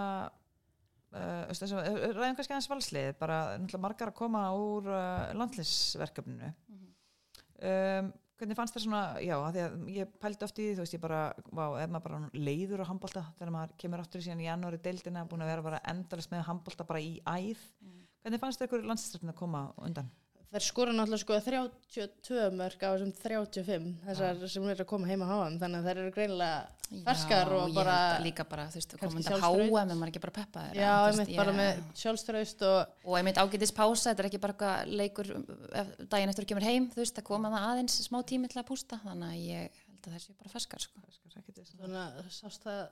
uh, 1.13 1.53
ræðum 1.53 2.35
kannski 2.37 2.51
aðeins 2.51 2.71
valslið 2.73 3.09
bara 3.21 3.39
náttúrulega 3.55 3.85
margar 3.87 4.11
að 4.11 4.19
koma 4.19 4.43
úr 4.59 4.91
uh, 4.91 5.31
landlisverkefninu 5.39 6.51
um, 6.51 8.11
hvernig 8.43 8.57
fannst 8.59 8.75
það 8.75 8.85
svona 8.85 9.03
já, 9.23 9.35
því 9.55 9.63
að 9.63 9.75
ég 9.95 10.15
pældi 10.21 10.47
oft 10.47 10.59
í 10.59 10.65
því 10.67 10.75
þú 10.75 10.83
veist 10.83 10.97
ég 10.97 11.03
bara, 11.03 11.21
vá, 11.49 11.63
ef 11.79 11.93
maður 11.93 12.05
bara 12.09 12.19
leiður 12.35 12.83
á 12.83 12.89
handbolta 12.89 13.23
þegar 13.39 13.53
maður 13.55 13.75
kemur 13.83 14.03
aftur 14.03 14.23
í 14.23 14.27
síðan 14.27 14.43
í 14.43 14.49
janúari 14.49 14.81
deildina 14.83 15.25
búin 15.29 15.45
að 15.45 15.53
vera 15.53 15.65
bara 15.69 15.81
endalist 15.93 16.33
með 16.33 16.45
handbolta 16.49 16.87
bara 16.89 17.03
í 17.03 17.15
æð 17.23 17.63
hvernig 18.23 18.43
fannst 18.43 18.65
ykkur 18.67 18.83
landlisverkefni 18.83 19.33
að 19.33 19.39
koma 19.39 19.63
undan? 19.83 20.11
Þær 20.53 20.63
skora 20.67 20.93
náttúrulega 20.93 21.23
sko 21.23 21.37
32 21.43 22.47
mörg 22.53 22.83
á 22.85 22.89
þessum 22.93 23.11
35 23.17 23.85
þessar 24.05 24.41
sem 24.53 24.67
er 24.69 24.81
að 24.83 24.89
koma 24.91 25.07
heima 25.09 25.25
á 25.25 25.35
hann 25.43 25.55
þannig 25.61 25.79
að 25.81 25.87
þær 25.89 26.01
eru 26.03 26.11
greinilega 26.13 27.03
ferskar 27.07 27.49
Já, 27.49 27.53
og 27.57 27.69
ég 27.71 27.77
bara 27.79 27.95
að 28.13 28.25
líka 28.27 28.45
bara, 28.45 28.65
þú 28.69 28.77
veist, 28.77 28.91
komandi 29.01 29.31
að 29.33 29.41
háa 29.41 29.85
með 29.89 29.95
maður 29.97 30.11
ekki 30.11 30.21
bara 30.27 30.35
peppa 30.35 30.65
þeirra, 30.67 30.83
já, 30.83 30.91
einmitt 31.09 31.29
veist, 31.31 31.39
bara 31.41 31.53
ég- 31.53 31.59
með 31.59 31.79
sjálfströðust 32.03 32.65
og 32.69 33.07
og 33.09 33.15
einmitt 33.17 33.39
ágætis 33.41 33.73
pása, 33.73 34.11
þetta 34.11 34.21
er 34.23 34.29
ekki 34.29 34.41
bara 34.43 34.73
leikur 34.85 35.31
daginn 36.13 36.29
eftir 36.33 36.45
að 36.45 36.51
kemur 36.53 36.67
heim, 36.69 36.85
þú 36.93 37.01
veist, 37.01 37.15
það 37.17 37.27
koma 37.31 37.49
það 37.55 37.65
aðeins 37.71 37.97
smá 38.05 38.19
tími 38.29 38.51
til 38.53 38.61
að 38.61 38.67
pústa, 38.69 38.99
þannig 39.07 39.33
að 39.33 39.41
ég 39.47 39.81
held 39.87 40.05
að 40.05 40.13
það 40.13 40.21
sé 40.27 40.37
bara 40.43 40.53
ferskar, 40.53 40.85
sko. 40.85 41.01
þannig 41.81 41.97
að 42.03 42.29
sást 42.37 42.61
það 42.69 42.83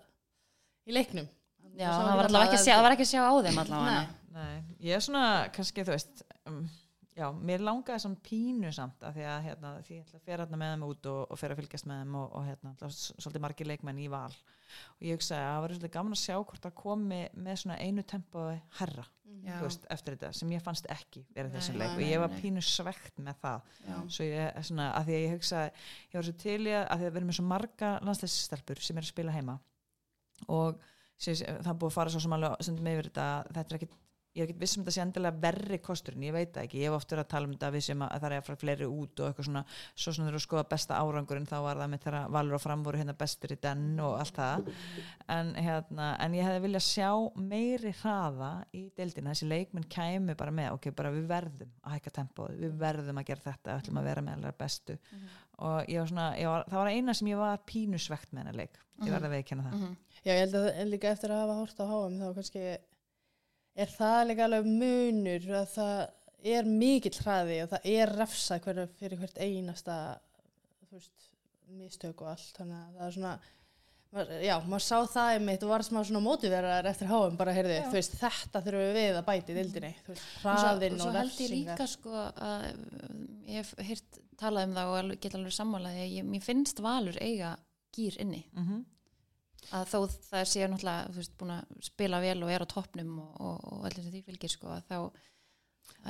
í 0.90 0.98
leiknum 0.98 1.30
Já, 1.78 1.88
það 1.94 2.16
var 2.18 2.26
allavega 2.26 2.48
ekki 2.50 2.58
að 2.58 2.64
sjá, 2.66 2.74
það 2.74 2.80
að- 2.80 2.84
var 2.88 2.94
ekki 2.96 3.06
að 3.06 3.12
sjá 3.12 3.22
á 3.22 3.34
þeim 3.46 3.60
allavega. 3.62 4.00
Nei. 4.02 4.08
Nei, 4.32 4.64
ég 4.90 4.96
er 4.98 5.04
svona 5.06 5.22
kannski 5.54 5.84
þú 5.86 5.94
veist 5.94 6.24
um, 6.50 6.64
já, 7.22 7.28
mér 7.38 7.64
langaði 7.64 8.04
svona 8.04 8.20
pínu 8.26 8.72
samt 8.76 9.04
af 9.06 9.14
því 9.16 9.26
að 9.30 9.46
hérna, 9.46 9.72
því 9.86 9.98
ég 9.98 10.06
ætla 10.06 10.20
að 10.20 10.32
hérna 10.32 10.60
með 10.62 10.74
þeim 10.74 10.86
út 10.88 11.08
og, 11.12 11.20
og 11.22 11.40
fera 11.40 11.56
að 11.56 11.62
fylgjast 11.62 11.88
með 11.90 12.02
þeim 12.02 12.18
og, 12.20 12.28
og 12.38 12.48
hérna, 12.48 12.74
svolítið 12.82 13.44
margir 13.46 13.70
leikmenn 13.70 14.02
í 14.02 14.10
val. 14.12 14.36
Og 14.98 15.06
ég 15.06 15.18
hugsaði 15.18 15.46
að 15.46 15.52
það 15.52 15.64
var 15.64 15.74
svolítið 15.76 15.94
gaman 15.96 16.16
að 16.16 16.22
sjá 16.22 16.36
hvort 16.38 16.66
það 16.66 16.76
komi 16.82 17.22
með 17.48 17.58
svona 17.62 17.80
einu 17.82 18.06
tempói 18.08 18.60
herra, 18.80 19.08
Já. 19.32 19.56
þú 19.58 19.66
veist, 19.66 19.88
eftir 19.96 20.18
þetta 20.18 20.32
sem 20.40 20.54
ég 20.56 20.64
fannst 20.66 20.88
ekki 20.96 21.26
verið 21.36 21.58
þessum 21.58 21.82
leik. 21.82 21.98
Og 21.98 22.06
ég 22.06 22.24
var 22.24 22.38
pínu 22.38 22.64
svegt 22.66 23.20
með 23.22 23.42
það. 23.44 23.74
Já. 23.88 23.98
svo 24.16 24.30
ég 24.30 24.62
svona, 24.70 24.88
að 24.96 25.10
því 25.10 25.18
að 25.18 25.26
ég 25.26 25.36
hugsaði 25.36 25.74
ég 26.14 26.18
var 26.20 26.30
svo 26.30 26.38
til 26.46 26.62
í 26.62 26.76
að, 26.78 26.86
að 26.86 27.04
því 27.04 27.10
að 27.10 27.12
við 27.12 27.22
erum 27.22 27.32
með 27.34 27.40
svo 27.40 27.48
marga 27.50 27.92
landsleisstelpur 28.08 28.86
sem 28.86 29.02
er 29.02 29.08
að 29.08 29.12
spila 29.12 29.36
heima. 29.36 29.58
Og 30.48 30.80
það 31.22 31.76
búið 31.78 31.92
að 31.92 31.98
fara 31.98 32.14
svo 32.14 32.24
sem 32.24 32.34
alveg 32.34 32.72
yfir 32.96 33.12
þetta 33.12 33.28
þetta 33.52 33.68
er 33.68 33.78
ekkit 33.78 34.00
ég 34.32 34.46
er 34.46 34.48
ekki 34.48 34.62
viss 34.62 34.78
um 34.78 34.84
þetta 34.86 34.94
sé 34.96 35.02
endilega 35.04 35.40
verri 35.44 35.78
kosturinn, 35.84 36.24
ég 36.24 36.32
veit 36.36 36.54
það 36.56 36.64
ekki, 36.64 36.78
ég 36.80 36.88
hef 36.88 36.96
oft 36.96 37.10
verið 37.12 37.26
að 37.26 37.32
tala 37.34 37.48
um 37.50 37.56
þetta 37.56 37.72
við 37.76 37.84
sem 37.84 38.04
að 38.06 38.12
það 38.14 38.28
er 38.28 38.36
að 38.38 38.46
fara 38.48 38.60
fleiri 38.62 38.88
út 38.88 39.20
og 39.20 39.28
eitthvað 39.28 39.48
svona, 39.48 39.64
svo 39.92 40.14
svona 40.16 40.28
þegar 40.30 40.38
að 40.40 40.44
skoða 40.46 40.64
besta 40.72 41.00
árangurinn 41.02 41.48
þá 41.50 41.56
var 41.66 41.82
það 41.82 41.90
með 41.92 42.04
þeirra 42.06 42.22
valur 42.38 42.56
og 42.56 42.64
fram 42.64 42.86
voru 42.86 43.02
hérna 43.02 43.16
bestur 43.20 43.52
í 43.52 43.58
den 43.66 43.84
og 44.00 44.16
allt 44.22 44.40
það. 44.40 44.70
En, 45.36 45.52
hérna, 45.68 46.08
en 46.24 46.38
ég 46.38 46.48
hefði 46.48 46.62
viljað 46.66 46.86
sjá 46.88 47.10
meiri 47.52 47.92
hraða 48.02 48.52
í 48.72 48.86
deildina, 48.96 49.34
þessi 49.36 49.50
leikminn 49.52 49.90
kæmi 49.92 50.38
bara 50.40 50.56
með, 50.56 50.78
ok, 50.78 50.88
bara 50.96 51.12
við 51.12 51.28
verðum 51.32 51.74
að 51.84 51.98
hækka 51.98 52.14
tempóð, 52.22 52.56
við 52.62 52.78
verðum 52.86 53.20
að 53.20 53.28
gera 53.32 53.46
þetta 53.50 53.74
við 53.74 53.82
ætlum 53.84 54.00
að 54.00 54.08
vera 54.12 54.24
með 54.28 54.38
allar 54.40 54.56
bestu. 54.64 54.98
Og 55.62 55.92
ég 55.92 56.00
var 56.00 56.08
svona, 56.10 56.30
ég 56.40 56.48
var, 56.50 56.64
það 56.72 56.80
var 56.80 56.94
eina 56.96 57.14
sem 57.14 57.28
ég 57.30 57.38
var 57.42 57.60
pínusvegt 57.68 58.32
með 58.32 58.46
hennar 58.46 58.58
leik, 58.64 58.80
ég 59.04 59.12
verði 59.12 59.28
að 59.28 59.36
veikina 59.36 59.68
það. 59.68 59.76
Mhm. 59.82 60.00
Já, 60.22 60.32
ég 60.36 60.40
held 60.46 60.56
að 60.56 60.90
líka 60.90 61.12
eftir 61.12 61.32
að 61.34 61.40
hafa 61.42 61.54
hort 61.58 61.80
á 61.82 61.86
HM 61.90 62.18
þá 62.22 62.34
kannski 62.38 62.64
er 63.76 63.88
það 63.88 64.28
líka 64.28 64.44
alveg 64.48 64.66
munur 64.68 65.48
að 65.62 65.70
það 65.76 66.02
er 66.44 66.66
mikill 66.66 67.18
hraði 67.22 67.62
og 67.64 67.70
það 67.70 67.90
er 67.94 68.14
refsa 68.18 68.60
hver, 68.60 68.84
fyrir 68.98 69.18
hvert 69.22 69.38
einasta 69.38 69.98
veist, 70.92 71.28
mistök 71.78 72.22
og 72.26 72.32
allt 72.34 72.56
þannig 72.58 72.78
að 72.82 72.96
það 72.98 73.08
er 73.08 73.18
svona 73.18 73.40
já, 74.44 74.56
maður 74.68 74.84
sá 74.84 74.98
það 75.08 75.34
einmitt 75.38 75.62
og 75.64 75.70
var 75.72 75.84
smá 75.88 76.02
svona 76.04 76.22
mótiverar 76.26 76.88
eftir 76.90 77.08
HM 77.08 77.38
bara, 77.40 77.54
heyrði, 77.56 77.78
Já. 77.80 77.86
þú 77.88 77.96
veist, 77.96 78.18
þetta 78.20 78.62
þurfum 78.66 78.98
við 78.98 79.20
að 79.20 79.28
bæti 79.30 79.54
í 79.54 79.56
dildinni, 79.56 79.92
þú 80.04 80.12
veist, 80.12 80.26
Og 80.26 80.42
svo, 80.42 80.56
hraðinn 80.58 80.98
og 80.98 81.00
og, 81.00 81.06
svo 81.06 81.14
held 81.16 81.30
ég 81.32 81.38
refsingar 81.38 81.62
líka 81.62 81.88
sko 81.88 82.16
að 82.20 82.66
ég 83.48 83.62
hef 83.62 83.72
hýrt 83.88 84.20
talað 84.42 84.68
um 84.68 84.76
það 84.76 84.92
og 84.92 84.98
alveg- 85.04 85.22
get 85.24 85.38
alveg 85.40 85.56
sammálaði 85.56 86.08
ég, 86.18 86.28
mér 86.28 86.44
finnst 86.44 86.84
valur 86.84 87.22
eiga 87.24 87.54
gýr 87.96 88.18
inni 88.20 88.44
mm 88.52 88.66
-hmm. 88.68 88.84
Að 89.70 89.90
þó 89.92 89.98
það 90.30 90.46
sé 90.50 90.68
náttúrulega 90.68 91.16
veist, 91.16 91.34
búin 91.40 91.56
að 91.56 91.76
spila 91.86 92.22
vel 92.24 92.38
og 92.44 92.54
er 92.54 92.66
á 92.66 92.68
toppnum 92.72 93.18
og, 93.22 93.34
og, 93.40 93.68
og 93.76 93.90
allir 93.90 94.06
sem 94.06 94.14
því 94.16 94.24
fylgir 94.28 94.54
sko 94.54 94.78
þá 94.90 94.96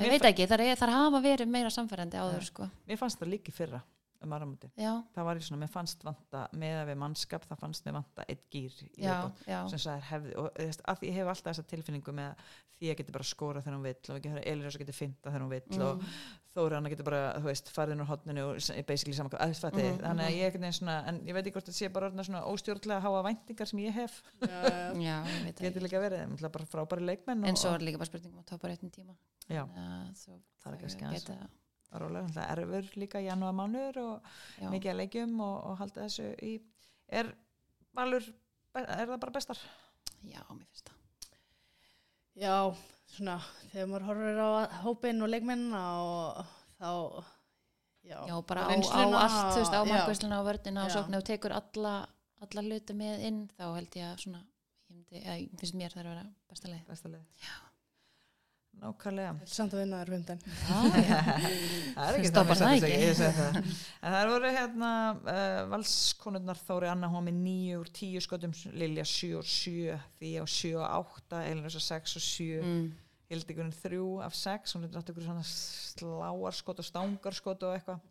ég 0.01 0.13
veit 0.13 0.27
ekki, 0.31 0.47
þar, 0.47 0.65
er, 0.65 0.77
þar 0.79 0.93
hafa 0.95 1.23
verið 1.23 1.51
meira 1.51 1.71
samfærandi 1.73 2.19
áður 2.21 2.45
sko. 2.47 2.69
Mér 2.87 2.99
fannst 3.01 3.19
það 3.19 3.33
líka 3.35 3.51
í 3.51 3.55
fyrra 3.55 3.81
um 4.21 4.57
já, 4.77 4.91
það 5.15 5.25
var 5.25 5.39
í 5.39 5.43
svona, 5.45 5.59
mér 5.63 5.71
fannst 5.73 6.03
vanta 6.05 6.43
með 6.53 6.75
að 6.77 6.89
við 6.91 6.99
mannskap, 7.01 7.45
það 7.49 7.61
fannst 7.63 7.87
mér 7.87 7.95
vanta 7.97 8.25
eitt 8.29 8.43
gýr 8.53 8.75
sem 8.77 9.81
sagði 9.81 10.03
hefði 10.11 10.35
og 10.37 10.59
því 10.59 11.09
ég 11.09 11.17
hef 11.17 11.31
alltaf 11.31 11.47
þessa 11.47 11.65
tilfinningu 11.71 12.13
með 12.13 12.27
að 12.29 12.51
því 12.77 12.91
að 12.91 12.99
geti 12.99 13.15
bara 13.15 13.29
skora 13.31 13.63
þegar 13.63 13.77
hún 13.77 13.87
vill 13.87 14.13
og 14.13 14.19
ekki 14.19 14.43
Elir 14.51 14.69
og 14.69 14.83
geti 14.83 14.95
finta 14.97 15.31
þegar 15.31 15.45
hún 15.45 15.53
vill 15.55 15.87
og 15.87 16.05
mm, 16.51 16.57
Þóri 16.57 16.75
hann 16.75 16.87
getur 16.91 17.05
bara, 17.07 17.19
þú 17.39 17.45
veist, 17.47 17.69
farið 17.71 17.93
inn 17.95 18.01
úr 18.03 18.09
hotninu 18.09 18.41
og 18.49 18.57
basically 18.89 19.15
saman 19.15 19.31
hvað 19.31 19.43
aðsfætti 19.45 19.83
Mhm, 19.85 19.99
þannig 20.03 20.25
að 20.25 20.31
mhm. 20.33 20.39
ég 20.41 20.55
svona, 20.75 20.95
en 21.07 21.19
ég 21.23 21.33
veit 21.37 21.45
ekki 21.45 21.53
hvort 21.55 21.69
þetta 21.69 21.77
sé 21.77 21.89
bara 21.95 22.09
orðna 22.09 22.25
svona 22.27 22.41
óstjórnlega 22.51 23.01
háa 23.05 23.21
væntingar 23.27 23.69
sem 23.71 23.79
ég 23.79 23.93
hef 23.95 24.17
já, 24.41 25.15
ég 25.31 25.45
veit 25.45 25.55
það 25.55 25.67
getur 25.69 25.85
líka 25.87 26.01
verið, 26.03 26.25
það 26.35 26.49
er 26.49 26.53
bara 26.57 26.69
frábæri 26.73 27.05
leikmenn 27.07 27.45
en 27.47 27.55
og, 27.55 27.61
svo 27.63 27.71
er 27.77 27.85
líka 27.87 28.01
bara 28.01 28.11
spurningum 28.11 28.41
að 28.43 28.49
topa 28.51 28.67
réttin 28.73 28.91
tíma 28.91 29.15
Já. 29.47 29.63
Að 29.63 30.11
svo 30.19 30.37
Það 30.61 30.73
er 30.75 30.81
kannski 30.83 31.05
aðeins 31.07 31.23
geta- 31.25 31.49
það 32.35 32.43
er 32.51 32.59
erfur 32.65 32.91
líka 32.99 33.19
mánuður 33.55 33.97
og 34.03 34.29
já. 34.61 34.67
mikið 34.71 34.91
að 34.91 34.99
leikjum 35.01 35.39
og, 35.43 35.55
og 35.71 35.77
halda 35.81 36.05
þessu 36.05 36.27
í 36.43 36.51
er 37.11 37.31
valur, 37.95 38.27
er 38.75 39.07
það 39.07 39.17
bara 39.23 39.31
bestar? 39.39 39.59
já, 40.23 40.39
mér 40.51 40.67
finnst 40.67 40.91
það 40.91 40.99
Já, 42.41 42.53
svona, 43.15 43.37
þegar 43.71 43.87
maður 43.91 44.05
horfir 44.09 44.39
á 44.41 44.49
hópinn 44.85 45.21
og 45.25 45.29
leikmennina 45.33 45.81
og 46.01 46.45
þá, 46.79 46.91
já, 48.07 48.17
já, 48.27 48.35
bara 48.47 48.65
á, 48.65 48.69
á 48.71 49.01
allt, 49.23 49.41
þú 49.55 49.59
veist, 49.61 49.73
á 49.75 49.81
og- 49.81 49.87
já. 49.87 49.93
markvæsluna 49.93 50.39
og 50.41 50.47
vörnina 50.47 50.85
og 50.85 50.91
Já. 51.11 51.21
tekur 51.31 51.51
alla, 51.57 51.95
alla 52.41 52.61
hluti 52.67 52.93
með 52.97 53.25
inn, 53.27 53.41
þá 53.57 53.65
held 53.75 53.91
ég 53.99 54.07
að 54.13 54.23
svona, 54.25 54.41
ég 54.89 54.95
myndi, 54.95 55.21
eða, 55.25 55.37
ég 55.41 55.59
finnst 55.59 55.75
mér 55.75 55.91
það 55.93 56.05
að 56.05 56.09
vera 56.13 56.25
besta 56.49 56.67
leið. 56.71 56.85
Besta 56.87 57.09
leið? 57.09 57.25
Nákvæmlega 58.81 59.33
Samt 59.45 59.75
að 59.75 59.81
vinna 59.83 59.99
þér 60.01 60.11
hundan. 60.15 60.39
það 60.71 62.07
er 62.07 62.17
ekki 62.17 62.31
það 62.33 62.51
það, 62.51 62.63
ekki? 62.71 62.91
ég 63.03 63.17
segi 63.19 63.35
það. 63.37 63.59
en 64.01 64.15
það 64.15 64.31
voru 64.31 64.53
hérna 64.55 64.91
uh, 65.19 65.59
valskonurnar 65.73 66.61
Þóri 66.65 66.89
Anna 66.89 67.09
með 67.13 67.37
nýju 67.43 67.81
úr 67.83 67.91
tíu 67.93 68.23
skotum 68.23 68.55
Lilja 68.73 69.05
sjö 69.05 69.35
og 69.41 69.45
sjö 69.45 69.99
því 70.17 70.31
ég 70.37 70.41
á 70.41 70.47
sjö 70.49 70.73
og 70.79 70.87
átta 70.87 71.43
Elin 71.45 71.63
Rosa 71.67 71.83
sex 71.83 72.17
og 72.17 72.25
sjö 72.25 72.61
Mm. 72.61 72.91
Hildigunum 73.31 73.71
þrjú 73.71 74.05
af 74.25 74.33
sex 74.35 74.73
hún 74.75 74.83
er 74.83 74.91
náttúrulega 74.91 75.39
sláarskot 75.47 76.81
og 76.83 76.87
stangarskot 76.87 77.61
og 77.63 77.77
eitthvað 77.77 78.01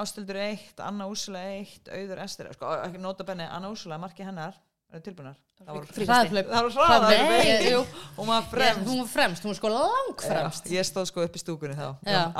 Ástildur 0.00 0.36
eitt, 0.38 0.78
Anna 0.84 1.06
Úsula 1.10 1.40
eitt 1.56 1.88
Auður 1.90 2.20
Ester, 2.22 2.50
sko 2.54 2.68
ekki 2.84 3.00
nota 3.02 3.24
benni 3.26 3.46
Anna 3.48 3.72
Úsula, 3.72 3.96
marki 3.98 4.22
hennar, 4.22 4.54
er 4.98 5.04
tilbúnar? 5.04 5.36
Það 5.60 5.76
voru 5.76 5.86
Fríkasti. 5.90 6.08
Hraðhlaup. 6.10 6.48
það 6.50 6.64
voru 6.66 6.74
hraðar 6.78 7.14
Nei, 7.30 7.68
jú. 7.70 7.82
hún 8.16 8.30
var 8.30 8.48
fremst. 8.48 8.86
Hún 8.88 9.02
var 9.02 9.10
fremst, 9.12 9.44
hún 9.44 9.52
var 9.52 9.58
sko 9.60 9.70
lang 9.74 10.24
fremst. 10.24 10.66
Já, 10.66 10.76
ég 10.78 10.88
stóð 10.88 11.06
sko 11.10 11.26
upp 11.26 11.36
í 11.36 11.42
stúkunni 11.42 11.76
þá. 11.78 11.88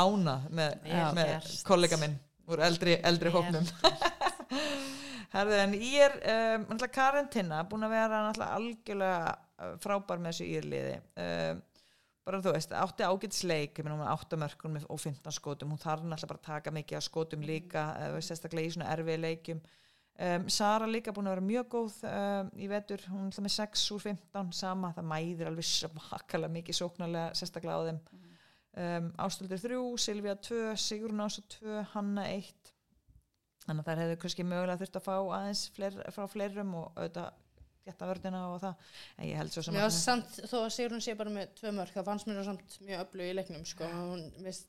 Ána 0.00 0.36
með, 0.48 0.90
með 1.18 1.50
kollega 1.68 2.00
minn 2.00 2.16
úr 2.50 2.62
eldri, 2.66 2.96
eldri 3.06 3.30
hóknum 3.30 3.66
Herðu, 5.34 5.56
en 5.62 5.74
ég 5.78 6.02
er 6.02 6.14
um, 6.18 6.62
náttúrulega 6.64 6.94
karantina 6.96 7.60
búin 7.70 7.86
að 7.86 7.92
vera 7.94 8.22
náttúrulega 8.24 8.56
algjörlega 8.58 9.18
uh, 9.30 9.74
frábær 9.78 10.18
með 10.18 10.32
þessu 10.32 10.46
írliði. 10.56 10.96
Um, 11.22 11.60
bara 12.26 12.40
þú 12.42 12.54
veist, 12.56 12.74
átti 12.74 13.06
ágætisleik 13.06 13.78
ég 13.78 13.86
meina 13.86 13.94
hún 13.94 14.02
er 14.08 14.10
áttamörkun 14.16 14.80
og 14.82 14.98
15 14.98 15.36
skotum. 15.36 15.70
Hún 15.70 15.78
þarf 15.78 16.02
náttúrulega 16.02 16.32
bara 16.32 16.42
að 16.42 16.48
taka 16.48 16.74
mikið 16.74 16.98
af 16.98 17.06
skotum 17.06 17.46
líka 17.46 17.84
uh, 17.94 18.18
sérstaklega 18.26 18.66
í 18.66 18.74
svona 18.74 18.90
erfið 18.96 19.22
leikjum 19.22 19.62
um, 20.26 20.48
Sara 20.52 20.88
líka 20.90 21.14
búin 21.16 21.30
að 21.30 21.36
vera 21.36 21.46
mjög 21.48 21.68
góð 21.74 22.00
um, 22.10 22.50
í 22.60 22.68
vetur, 22.70 23.04
hún 23.12 23.28
er 23.30 23.46
með 23.46 23.54
6 23.56 23.86
úr 23.96 24.04
15 24.06 24.52
sama, 24.56 24.92
það 24.96 25.08
mæðir 25.12 25.50
alveg 25.50 25.68
svakalega 25.68 26.54
mikið 26.58 26.80
sóknarlega 26.80 27.38
sérstaklega 27.40 27.78
á 27.80 27.86
þeim. 27.88 28.02
Um, 28.80 29.08
Ástöldur 29.26 29.58
3, 29.58 29.80
Silvía 29.98 30.36
2 30.46 30.76
Sigrun 30.78 31.24
Ása 31.24 31.42
2, 31.58 31.80
Hanna 31.94 32.28
1 32.30 32.74
þannig 33.66 33.82
að 33.82 33.88
þær 33.90 34.02
hefðu 34.04 34.18
kannski 34.22 34.46
mögulega 34.46 34.80
þurft 34.80 34.98
að 34.98 35.06
fá 35.06 35.14
aðeins 35.20 35.62
fleir, 35.74 35.96
frá 36.14 36.26
fleirum 36.30 36.74
og 36.78 36.98
auðvitað 36.98 37.38
geta 37.86 38.08
vördina 38.08 38.42
og 38.50 38.58
það. 38.62 38.90
En 39.16 39.28
ég 39.28 39.40
held 39.40 39.54
svo 39.54 39.64
sem 39.64 39.78
Já, 39.78 39.86
samt, 39.94 40.40
þó 40.50 40.56
að 40.62 40.72
Sigrun 40.76 41.04
sé 41.04 41.14
bara 41.18 41.32
með 41.32 41.54
tvö 41.60 41.72
mörk, 41.76 41.94
það 41.96 42.08
fannst 42.10 42.28
mér 42.28 42.42
samt 42.46 42.76
mjög 42.84 43.04
öflug 43.06 43.30
í 43.30 43.36
leiknum, 43.38 43.64
sko. 43.68 43.88
Hún, 43.94 44.24
veist, 44.44 44.68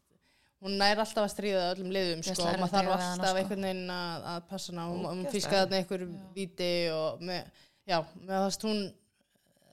hún 0.62 0.78
nær 0.78 1.02
alltaf 1.02 1.26
að 1.26 1.32
stríða 1.34 1.67
öllum 1.74 1.93
liðum, 1.93 2.24
sko, 2.26 2.45
og 2.45 2.60
maður 2.62 2.74
þarf 2.76 2.95
alltaf 2.95 3.32
sko. 3.32 3.38
einhvern 3.41 3.67
veginn 3.67 3.93
að, 3.95 4.28
að 4.34 4.43
passa 4.52 4.74
hana. 4.74 4.88
Hún, 4.91 5.08
hún 5.10 5.24
fískaði 5.34 5.62
þarna 5.63 5.80
einhver 5.80 6.04
Já. 6.06 6.19
víti 6.36 6.74
og 6.93 7.24
með, 7.30 7.63
já, 7.89 7.97
með 8.19 8.45
þess 8.45 8.67
hún, 8.67 8.84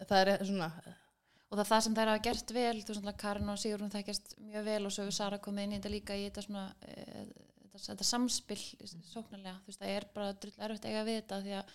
það 0.05 0.23
er 0.23 0.47
svona, 0.49 0.71
og 1.49 1.57
það 1.57 1.63
er 1.65 1.71
það 1.71 1.85
sem 1.85 1.99
þær 1.99 2.13
hafa 2.13 2.25
gert 2.27 2.55
vel 2.55 2.79
þú 2.79 2.79
veist 2.79 2.89
náttúrulega 2.89 3.21
Karin 3.23 3.53
og 3.53 3.61
Sigrun 3.61 3.93
þekkjast 3.93 4.35
mjög 4.45 4.67
vel 4.69 4.81
og 4.85 4.95
svo 4.95 5.05
hefur 5.05 5.17
Sara 5.17 5.39
komið 5.45 5.65
inn 5.65 5.75
í 5.75 5.79
þetta 5.79 5.93
líka 5.95 6.17
í 6.17 6.25
þetta 6.27 6.45
svona 6.45 6.65
e, 6.85 7.05
þetta, 7.63 7.85
þetta 7.87 8.09
samspil 8.09 8.59
sóknarlega, 9.09 9.55
þú 9.63 9.73
veist 9.73 9.83
það 9.83 9.95
er 9.95 10.09
bara 10.15 10.35
drull 10.43 10.67
erfitt 10.69 10.89
eiga 10.91 11.05
við 11.09 11.21
þetta 11.23 11.41
því 11.47 11.57
að 11.59 11.73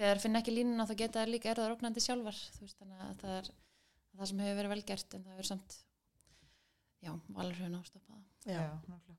þegar 0.00 0.22
finna 0.24 0.40
ekki 0.40 0.56
línuna 0.56 0.88
þá 0.88 0.94
geta 1.02 1.20
þær 1.20 1.32
líka 1.34 1.52
erðar 1.52 1.76
ógnandi 1.76 2.04
sjálfar 2.04 2.40
þú 2.56 2.64
veist 2.64 2.80
þannig 2.80 3.04
að 3.04 3.14
það 3.20 3.36
er 3.36 3.50
það 4.16 4.30
sem 4.30 4.44
hefur 4.46 4.60
verið 4.62 4.72
vel 4.72 4.84
gert 4.92 5.16
en 5.16 5.26
það 5.26 5.36
hefur 5.36 5.50
samt 5.52 5.78
já, 7.02 7.12
valur 7.36 7.58
hefur 7.58 7.74
nástopað 7.76 8.31
já. 8.46 8.62
Já. 8.62 9.12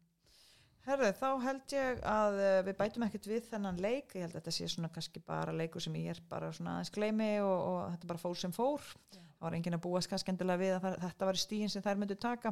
Herðu, 0.84 1.10
þá 1.16 1.28
held 1.46 1.74
ég 1.78 2.02
að 2.12 2.38
uh, 2.42 2.58
við 2.68 2.76
bætum 2.82 3.06
ekkert 3.06 3.28
við 3.32 3.46
þennan 3.48 3.78
leik, 3.80 4.18
ég 4.18 4.26
held 4.26 4.34
að 4.34 4.42
þetta 4.42 4.54
sé 4.58 4.66
svona 4.68 4.90
kannski 4.92 5.22
bara 5.24 5.54
leikur 5.56 5.84
sem 5.84 5.96
ég 5.96 6.12
er 6.12 6.20
bara 6.28 6.50
svona 6.52 6.74
aðeins 6.76 6.92
gleymi 6.92 7.30
og, 7.40 7.56
og 7.70 7.78
þetta 7.94 8.10
bara 8.10 8.24
fór 8.26 8.36
sem 8.42 8.56
fór. 8.56 8.84
Það 9.14 9.46
var 9.46 9.56
enginn 9.56 9.78
að 9.78 9.84
búast 9.86 10.12
kannski 10.12 10.34
endilega 10.34 10.60
við 10.60 10.76
að 10.76 10.98
þetta 11.06 11.30
var 11.30 11.40
stíðin 11.40 11.72
sem 11.72 11.86
þær 11.86 12.02
myndu 12.02 12.18
taka. 12.20 12.52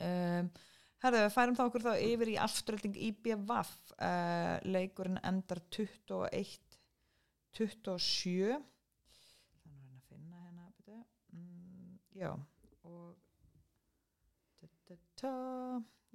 Um, 0.00 0.48
Herðu, 1.00 1.20
við 1.24 1.34
færum 1.34 1.56
þá 1.56 1.62
okkur 1.66 1.84
þá 1.84 1.92
yfir 2.04 2.32
í 2.32 2.40
afturölding 2.40 2.96
IBVF 3.10 3.70
uh, 3.96 4.56
leikurinn 4.68 5.20
endar 5.24 5.60
21 5.76 6.78
27 7.56 8.56
þannig 9.60 9.94
að 9.96 10.08
finna 10.08 10.42
hérna 10.44 10.68
mm, 11.34 11.94
já 12.20 12.32
ta, 15.20 15.32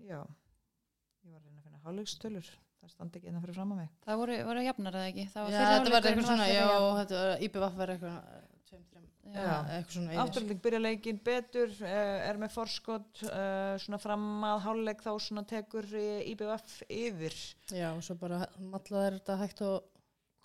já 0.02 0.20
ég 0.20 1.32
var 1.32 1.40
að 1.40 1.46
reyna 1.46 1.60
að 1.60 1.68
finna 1.68 1.84
hálfleikstölur 1.86 2.50
það 2.86 2.92
standi 2.94 3.20
ekki 3.20 3.32
innan 3.32 3.46
fyrir 3.46 3.58
fram 3.58 3.74
á 3.74 3.76
mig 3.82 3.94
það 4.06 4.20
voru, 4.22 4.36
voru 4.50 4.66
jafnar 4.66 5.00
eða 5.00 5.12
ekki 5.12 5.28
það 5.34 5.48
Já, 5.50 5.56
fyrri 5.56 5.78
þetta 5.78 5.96
var 5.96 6.10
eitthvað 6.10 6.30
svona, 6.30 6.50
já, 6.52 6.68
þetta 7.00 7.22
var 7.22 7.46
IPVF 7.48 7.80
var 7.80 7.94
eitthvað, 7.96 8.18
eh, 8.36 8.44
tveim, 8.70 8.84
þreim, 8.92 9.08
Já. 9.26 9.40
Já. 9.42 9.56
eitthvað 9.76 9.96
svona 9.96 10.12
yfir. 10.12 10.22
Afturölding 10.26 10.62
byrja 10.68 10.82
leikin 10.84 11.22
betur, 11.26 11.72
uh, 11.82 12.28
er 12.30 12.40
með 12.44 12.54
forskot, 12.54 13.24
uh, 13.26 13.74
svona 13.82 14.00
fram 14.04 14.28
að 14.52 14.62
hálfleik 14.68 15.02
þá 15.02 15.12
svona 15.26 15.46
tekur 15.50 15.88
uh, 15.98 16.30
IBF 16.30 16.76
yfir. 16.94 17.40
Já, 17.74 17.88
og 17.96 18.06
svo 18.06 18.18
bara 18.22 18.44
mallaði 18.60 19.18
þetta 19.18 19.40
hægt 19.42 19.66
og 19.66 19.90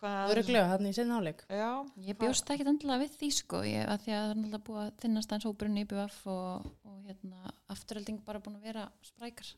Hvað? 0.01 0.33
öruglega 0.33 0.69
hann 0.71 0.89
í 0.89 0.93
sinna 0.97 1.19
áleik. 1.21 1.43
Já. 1.53 1.71
Ég 2.07 2.17
bjóst 2.21 2.49
ekkit 2.53 2.71
endilega 2.71 3.03
við 3.03 3.17
því 3.21 3.31
sko, 3.37 3.61
ég, 3.69 3.85
að 3.85 4.07
því 4.07 4.15
að 4.17 4.23
það 4.23 4.31
er 4.31 4.39
náttúrulega 4.39 4.67
búið 4.69 4.83
að 4.83 4.93
þinnast 5.03 5.33
aðeins 5.33 5.49
hópurinn 5.51 5.81
í 5.81 5.87
BVF 5.91 6.21
og, 6.33 6.69
og 6.89 7.01
hérna, 7.09 7.55
afturölding 7.75 8.23
bara 8.25 8.41
búin 8.41 8.57
að 8.57 8.69
vera 8.71 8.87
sprækar. 9.05 9.51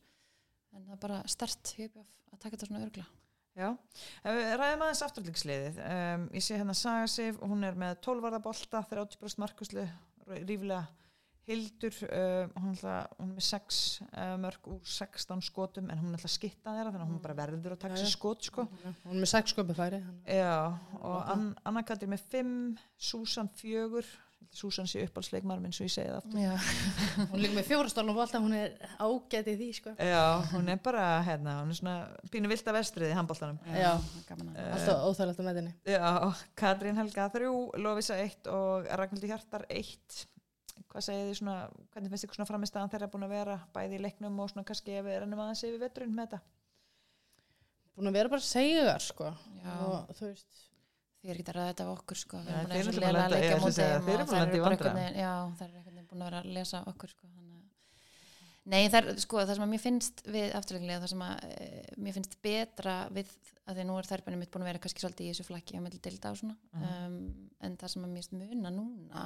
En 0.73 0.87
það 0.87 0.97
er 0.97 1.03
bara 1.05 1.21
stert 1.31 1.75
í 1.77 1.87
BVF 1.87 2.17
að 2.33 2.41
taka 2.43 2.57
þetta 2.57 2.71
svona 2.71 2.83
örgla. 2.89 3.07
Já, 3.53 3.69
ræðum 4.25 4.83
aðeins 4.87 5.05
afturöldingsliðið. 5.07 5.79
Um, 5.85 6.27
ég 6.33 6.45
sé 6.47 6.57
hérna 6.57 6.75
Saga 6.75 7.07
Sif, 7.13 7.39
hún 7.45 7.63
er 7.69 7.79
með 7.79 7.99
12 8.09 8.25
varða 8.25 8.43
bolta, 8.43 8.83
30% 8.91 9.43
markuslu, 9.45 9.87
bara 10.25 10.43
rífilega 10.43 11.02
Hildur, 11.49 11.97
uh, 12.07 12.47
hún, 12.63 12.73
ætla, 12.77 12.97
hún 13.19 13.33
er 13.33 13.39
með 13.41 13.47
6 13.49 13.79
uh, 14.07 14.35
mörg 14.39 14.69
úr 14.71 14.83
16 14.87 15.43
skotum 15.49 15.89
en 15.91 15.99
hún 15.99 16.13
er 16.13 16.21
alltaf 16.21 16.31
skitta 16.37 16.71
þeirra 16.77 16.93
þannig 16.95 17.07
að 17.09 17.13
hún 17.15 17.23
bara 17.25 17.39
verður 17.43 17.75
að 17.75 17.81
taka 17.83 17.97
Já, 17.97 18.03
sér 18.05 18.11
já. 18.13 18.17
skot 18.17 18.47
sko. 18.51 18.67
hún 19.03 19.17
er 19.17 19.23
með 19.25 19.33
sex 19.35 19.55
sköpi 19.57 19.75
færi 19.79 19.99
Já, 20.31 20.53
og 21.03 21.33
Ann, 21.35 21.49
Anna 21.67 21.83
Katri 21.89 22.07
með 22.13 22.23
5 22.37 22.53
Susan 23.11 23.51
4 23.59 24.05
Susan 24.53 24.85
sé 24.91 25.01
uppálsleikmar 25.07 25.63
minn 25.65 25.73
svo 25.73 25.87
ég 25.87 25.93
segi 25.95 26.11
það 26.11 26.19
aftur 26.19 26.43
Já, 26.43 26.57
hún 27.33 27.41
líka 27.41 27.55
með 27.57 27.69
fjórastólum 27.71 28.19
og 28.19 28.23
alltaf 28.27 28.43
hún 28.45 28.53
er 28.59 28.75
ágætið 29.01 29.55
því 29.63 29.69
sko. 29.79 29.95
Já, 29.97 30.25
hún 30.53 30.69
er 30.69 30.81
bara 30.85 31.05
hérna, 31.25 31.55
hún 31.63 31.73
er 31.73 31.79
svona 31.79 31.95
pínu 32.35 32.51
vilt 32.53 32.69
að 32.69 32.77
vestrið 32.77 33.15
í 33.15 33.17
handbóltanum 33.17 33.59
Já. 33.73 33.95
gaman 34.29 34.51
að 34.53 34.59
Eh, 34.61 34.75
alltaf 34.77 35.07
óþægilegt 35.09 35.41
með 35.47 35.61
henni 35.63 35.73
Já, 35.95 36.13
Katrín 36.61 37.01
Helga 37.01 37.31
3 37.33 37.49
Lovisa 37.81 38.19
1 38.21 38.51
og 38.53 38.91
Ragnhildur 39.01 39.33
Hjartar 39.33 39.65
1 39.73 40.27
Hvað 40.93 41.05
segir 41.07 41.29
þið 41.31 41.39
svona 41.39 41.55
hvernig 41.93 42.13
finnst 42.13 42.27
ykkur 42.27 42.39
svona 42.41 42.49
framistæðan 42.51 42.93
þeirra 42.93 43.11
búin 43.13 43.27
að 43.27 43.33
vera 43.37 43.55
bæði 43.77 43.97
í 43.97 44.03
leiknum 44.07 44.43
og 44.43 44.51
svona 44.53 44.67
kannski 44.69 44.99
ef 44.99 45.07
við 45.07 45.19
rennum 45.23 45.41
aðeins 45.45 45.65
yfir 45.69 45.81
veturinn 45.83 46.13
með 46.17 46.27
þetta 46.35 46.43
búin 47.97 48.11
að 48.11 48.19
vera 48.19 48.33
bara 48.33 48.45
segar 48.47 49.05
sko. 49.05 49.33
Já. 49.63 49.73
og 49.87 50.13
þú 50.19 50.29
veist 50.33 50.61
Þið 51.23 51.31
er 51.31 51.39
ekki 51.39 51.51
að 51.53 51.55
ræða 51.55 51.71
þetta 51.71 51.85
af 51.85 51.91
okkur 51.93 52.19
sko. 52.19 52.39
Við 52.43 52.57
erum 52.57 52.71
þeir 52.73 52.87
búin 52.97 53.05
eru 53.07 53.21
að 53.23 53.33
leikja 53.33 53.51
að 53.55 53.67
þeir 53.77 53.85
eru 53.93 54.23
og 54.25 54.27
búin 54.27 54.33
að 54.33 54.33
þær 54.33 54.41
lenda 54.41 54.57
í 54.57 54.59
eru 54.59 54.65
bara 54.65 54.73
einhvern 54.75 54.97
veginn- 54.99 55.19
Já, 55.23 55.35
það 55.59 55.63
er 55.63 55.77
einhvern 55.77 55.95
veginn 55.95 56.09
búin 56.11 56.23
að 56.23 56.27
vera 56.33 56.41
að 56.43 56.49
lesa 56.57 56.81
okkur 56.91 57.13
sko. 57.13 57.29
Nei, 58.63 58.85
það, 58.87 59.09
er, 59.11 59.17
sko, 59.19 59.39
það 59.43 59.57
sem 59.59 59.65
að 59.65 59.71
mér 59.73 59.81
finnst 59.83 60.21
við 60.31 60.53
afturleikilega, 60.55 61.01
það 61.03 61.11
sem 61.13 61.23
að 61.27 61.47
e, 61.51 61.81
mér 61.99 62.15
finnst 62.15 62.37
betra 62.47 62.93
við, 63.11 63.33
að 63.67 63.79
því 63.81 63.87
nú 63.89 63.97
er 63.99 64.07
þær 64.07 64.23
mitt 64.39 64.53
búin 64.55 64.63
að 64.63 64.71
vera 64.71 64.83
kannski 64.85 65.03
svolítið 65.03 65.27
í 65.27 65.33
þessu 65.33 65.47
flakki 65.49 65.79
á 65.79 65.83
milli 65.83 65.99
deilda 66.05 66.31
og 66.31 66.39
svona, 66.39 66.55
um, 66.79 67.17
en 67.67 67.75
það 67.81 67.95
sem 67.95 68.05
að 68.07 68.13
mér 68.13 68.23
finnst 68.23 68.37
muna 68.39 68.71
núna, 68.77 69.25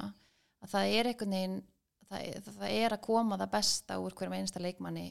að 0.63 0.75
það 0.75 0.97
er 0.99 1.09
einhvern 1.11 1.37
veginn, 1.37 1.57
það, 2.09 2.27
það, 2.43 2.53
það 2.61 2.75
er 2.81 2.95
að 2.97 3.03
koma 3.07 3.39
það 3.41 3.55
besta 3.57 3.99
úr 4.03 4.15
hverjum 4.17 4.37
einsta 4.39 4.63
leikmanni 4.63 5.07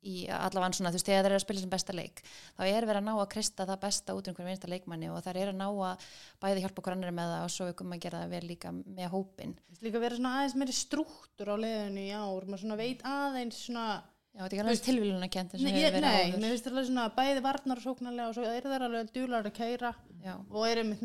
í 0.00 0.22
allavega 0.32 0.78
svona, 0.78 0.90
þú 0.92 0.96
veist, 0.96 1.08
þegar 1.10 1.24
þeir 1.24 1.30
eru 1.30 1.38
að 1.38 1.42
spila 1.44 1.62
sem 1.62 1.72
besta 1.72 1.94
leik, 1.96 2.22
þá 2.56 2.62
er 2.64 2.86
verið 2.88 3.00
að 3.02 3.06
ná 3.06 3.12
að 3.12 3.26
krista 3.34 3.66
það 3.68 3.82
besta 3.82 4.14
út 4.16 4.30
um 4.30 4.36
hverjum 4.36 4.52
einsta 4.54 4.70
leikmanni 4.70 5.10
og 5.12 5.20
þær 5.26 5.40
eru 5.42 5.52
að 5.52 5.58
ná 5.58 5.66
að 5.68 6.06
bæði 6.40 6.62
hjálpa 6.64 6.80
okkur 6.80 6.96
annari 6.96 7.16
með 7.18 7.34
það 7.34 7.44
og 7.44 7.52
svo 7.52 7.66
við 7.68 7.76
komum 7.80 7.96
að 7.96 8.06
gera 8.06 8.22
það 8.22 8.32
vel 8.32 8.42
líka 8.48 8.72
með 8.78 9.10
hópin. 9.12 9.52
Líka 9.84 10.00
vera 10.00 10.16
svona 10.16 10.32
aðeins 10.38 10.56
meiri 10.62 10.78
strúktur 10.78 11.52
á 11.52 11.56
leiðinu 11.60 12.06
í 12.06 12.14
ár 12.16 12.48
maður 12.48 12.64
svona 12.64 12.80
veit 12.80 13.04
aðeins 13.04 13.60
svona 13.66 13.86
Já, 14.30 14.44
þetta 14.44 14.54
er 14.54 14.60
ekki 14.60 14.62
alveg 14.62 14.82
tilvílun 14.86 15.24
að 15.26 15.30
kent 15.34 15.54
Nei, 15.58 15.72
verið 15.74 16.04
nei 16.04 16.34
mér 16.36 16.52
finnst 16.52 16.66
þetta 16.68 16.82
svona 16.86 17.06
bæði 17.16 17.40
varnar 17.42 17.80
og 17.80 18.36
svo 18.36 18.44
eru 18.46 18.70
þeir 18.70 18.84
alveg 18.86 19.08
djúlar 19.10 19.48
að 19.48 19.56
keira 19.56 19.90
Já, 20.22 20.36
og 20.38 20.66
eru 20.68 20.84
með, 20.86 21.00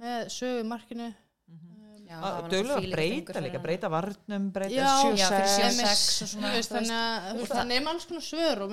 með 0.00 0.30
Dölu 2.50 2.74
að 2.74 2.86
breyta 2.90 3.40
líka, 3.44 3.60
breyta 3.62 3.88
varnum 3.92 4.48
breyta 4.54 4.74
Já, 4.74 5.14
já, 5.14 5.28
fyrir 5.30 5.46
7-6 5.46 5.60
sjö- 5.60 5.86
sex 5.86 6.22
og 6.24 6.28
svona, 6.32 6.48
Þú 6.50 6.56
veist, 6.56 6.70
þú 6.70 6.74
veist. 6.80 7.52
þannig 7.52 7.60
að 7.60 7.68
nefn 7.70 7.90
alls 7.92 8.06
konar 8.10 8.24
svör 8.26 8.62
og 8.64 8.70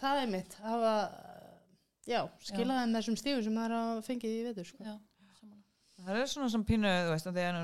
það 0.00 0.22
er 0.22 0.26
mitt 0.32 0.56
að 0.66 0.86
skila 2.48 2.80
þeim 2.80 2.96
þessum 2.98 3.18
stífum 3.20 3.44
sem 3.46 3.54
það 3.60 3.66
er 3.68 3.76
að 3.78 4.02
fengið 4.08 4.34
í 4.34 4.42
vetur 4.48 4.66
sko. 4.72 4.96
Það 6.06 6.20
er 6.20 6.28
svona 6.30 6.48
sem 6.52 6.62
pínu, 6.62 6.90
þú 7.02 7.10
veist, 7.10 7.26
að 7.26 7.38
því 7.38 7.44
að 7.48 7.56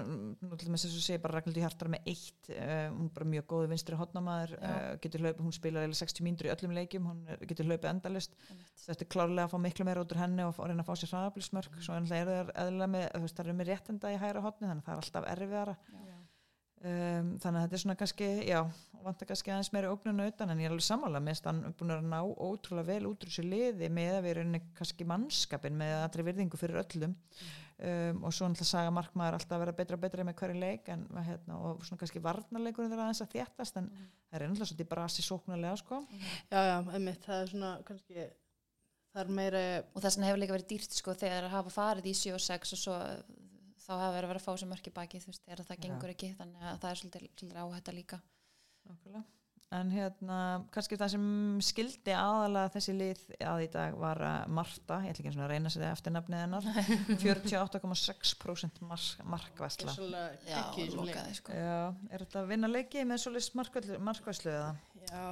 nú 0.43 0.57
til 0.59 0.71
þess 0.73 0.87
að 0.89 1.05
segja 1.05 1.21
bara 1.23 1.37
Ragnhildur 1.37 1.63
Hjartar 1.63 1.91
með 1.93 2.09
eitt, 2.11 2.49
uh, 2.51 2.89
hún 2.91 3.05
er 3.07 3.13
bara 3.15 3.29
mjög 3.31 3.45
góði 3.53 3.69
vinstri 3.71 3.99
hotnamaður, 4.01 4.55
uh, 4.59 4.79
getur 5.05 5.23
hlaupið, 5.23 5.43
hún 5.47 5.55
spilar 5.55 5.85
eiginlega 5.85 6.01
60 6.01 6.27
mínútur 6.27 6.49
í 6.49 6.53
öllum 6.57 6.75
leikjum, 6.75 7.07
hún 7.07 7.21
er, 7.31 7.39
getur 7.53 7.71
hlaupið 7.71 7.91
endalist, 7.93 8.35
þetta 8.83 9.07
er 9.07 9.11
klárlega 9.15 9.47
að 9.47 9.55
fá 9.55 9.63
miklu 9.63 9.87
meira 9.87 10.03
út 10.03 10.17
úr 10.17 10.23
henni 10.25 10.47
og, 10.49 10.59
reyna 10.59 10.83
að 10.83 10.91
fá 10.91 10.99
sér 10.99 11.15
hraðablismörk, 11.15 11.79
svo 11.87 11.99
ennlega 12.01 12.27
eru 12.27 12.35
það 12.41 12.53
eðlilega 12.65 12.95
með, 12.97 13.07
þú 13.15 13.23
veist, 13.29 13.39
það 13.39 13.47
eru 13.47 13.59
með 13.61 13.71
réttenda 13.71 14.11
í 14.11 14.21
hægra 14.25 14.47
hotni, 14.49 14.73
þannig 14.73 14.83
að 14.83 14.91
það 14.91 14.97
er 14.97 15.05
alltaf 15.07 15.31
erfiðara. 15.37 15.79
Um, 16.83 17.37
þannig 17.39 17.61
að 17.61 17.63
þetta 17.63 17.77
er 17.77 17.81
svona 17.85 17.95
kannski, 18.01 18.29
já, 18.43 18.57
vantar 19.05 19.29
kannski 19.29 19.53
aðeins 19.55 19.69
meiri 19.71 19.91
ógnun 19.93 20.25
utan 20.25 20.51
en 20.51 20.59
ég 20.59 20.67
er 20.67 20.73
alveg 20.75 20.83
sammála 20.83 21.21
með 21.23 21.37
að 21.39 21.45
hann 21.47 21.61
er 21.69 21.75
búin 21.79 21.93
að 21.95 22.09
ná 22.11 22.17
ótrúlega 22.27 22.89
vel 22.89 23.07
út 23.07 23.23
úr 23.23 23.31
þessu 23.31 23.45
liði 23.47 23.91
með 23.95 24.17
að 24.17 24.27
erum 24.33 24.57
kannski 24.81 25.07
mannskapin 25.07 25.79
með 25.79 25.95
allri 26.01 26.25
virðingu 26.27 26.59
fyrir 26.59 26.81
öllum 26.83 27.15
um, 27.83 28.21
og 28.27 28.35
svo 28.35 28.49
náttúrulega 28.49 28.71
saga 28.71 28.93
markmaður 28.95 29.39
alltaf 29.39 29.57
að 29.57 29.65
vera 29.65 29.77
betra 29.81 29.99
og 29.99 30.05
betra 30.05 30.27
með 30.29 30.39
hverju 30.41 30.61
leik 30.63 30.91
en, 30.95 31.07
hérna, 31.29 31.59
og 31.59 31.83
svona 31.87 32.03
kannski 32.03 32.23
varnarleikurinn 32.25 32.93
þeirra 32.93 33.09
aðeins 33.09 33.25
að 33.25 33.35
þéttast 33.37 33.81
en 33.81 33.91
það 33.93 34.39
er 34.39 34.47
náttúrulega 34.47 34.71
svolítið 34.71 34.91
brasi 34.95 35.27
sóknarlega 35.27 35.81
sko. 35.83 36.01
já, 36.53 36.61
já, 36.71 36.77
einmitt, 36.95 37.27
það 37.27 37.43
er 37.43 37.53
svona 37.55 37.73
kannski 37.89 38.27
það 39.13 39.23
er 39.25 39.33
meiri 39.39 39.65
Og 39.93 40.01
þess 40.01 40.17
vegna 40.17 40.31
hefur 40.31 40.43
líka 40.43 40.57
verið 40.57 40.71
dýrt 40.73 40.99
sko 40.99 41.17
þegar 41.25 41.49
að 41.49 41.57
hafa 41.59 41.75
farið 41.75 42.11
í 42.13 42.15
7 42.23 42.37
og 42.39 42.45
6 42.47 42.77
og 42.77 42.83
svo 42.83 42.99
þá 43.83 43.93
hafa 43.99 44.13
verið 44.15 44.27
að 44.27 44.33
vera 44.33 44.41
að 44.41 44.47
fá 44.47 44.61
sem 44.61 44.71
mörki 44.73 44.95
baki 44.95 45.21
þú 45.23 45.33
veist, 45.33 45.45
þegar 45.45 45.65
það 45.69 45.85
gengur 45.87 46.13
ekki 46.15 46.35
þannig 46.39 46.67
að 46.71 46.83
það 46.83 46.91
er 46.91 47.01
svolítið, 47.01 47.31
svolítið 47.41 47.63
áhætta 47.63 47.95
líka. 47.97 48.19
Nákvæmlega. 48.89 49.25
En 49.73 49.89
hérna, 49.89 50.37
kannski 50.75 50.99
það 51.01 51.11
sem 51.15 51.27
skildi 51.65 52.13
aðalega 52.13 52.73
þessi 52.75 52.93
lið 52.93 53.21
að 53.49 53.63
í 53.65 53.69
dag 53.73 53.95
var 53.97 54.19
að 54.29 54.51
Marta, 54.59 54.99
ég 55.07 55.15
ætla 55.15 55.23
ekki 55.25 55.33
að 55.41 55.49
reyna 55.53 55.71
sér 55.73 55.85
eftir 55.89 56.13
nafnið 56.13 56.43
hennar, 56.43 56.67
48,6% 57.23 58.83
mark, 58.85 59.23
markvæsla. 59.33 59.95
Já, 60.45 60.61
lokaði 60.99 61.37
sko. 61.39 61.57
Já, 61.57 61.79
er 62.11 62.25
þetta 62.27 62.43
að 62.43 62.51
vinna 62.53 62.69
leiki 62.69 63.05
með 63.09 63.23
svolítið 63.25 63.97
markvæslu 64.05 64.53
eða? 64.53 64.73
já, 65.09 65.25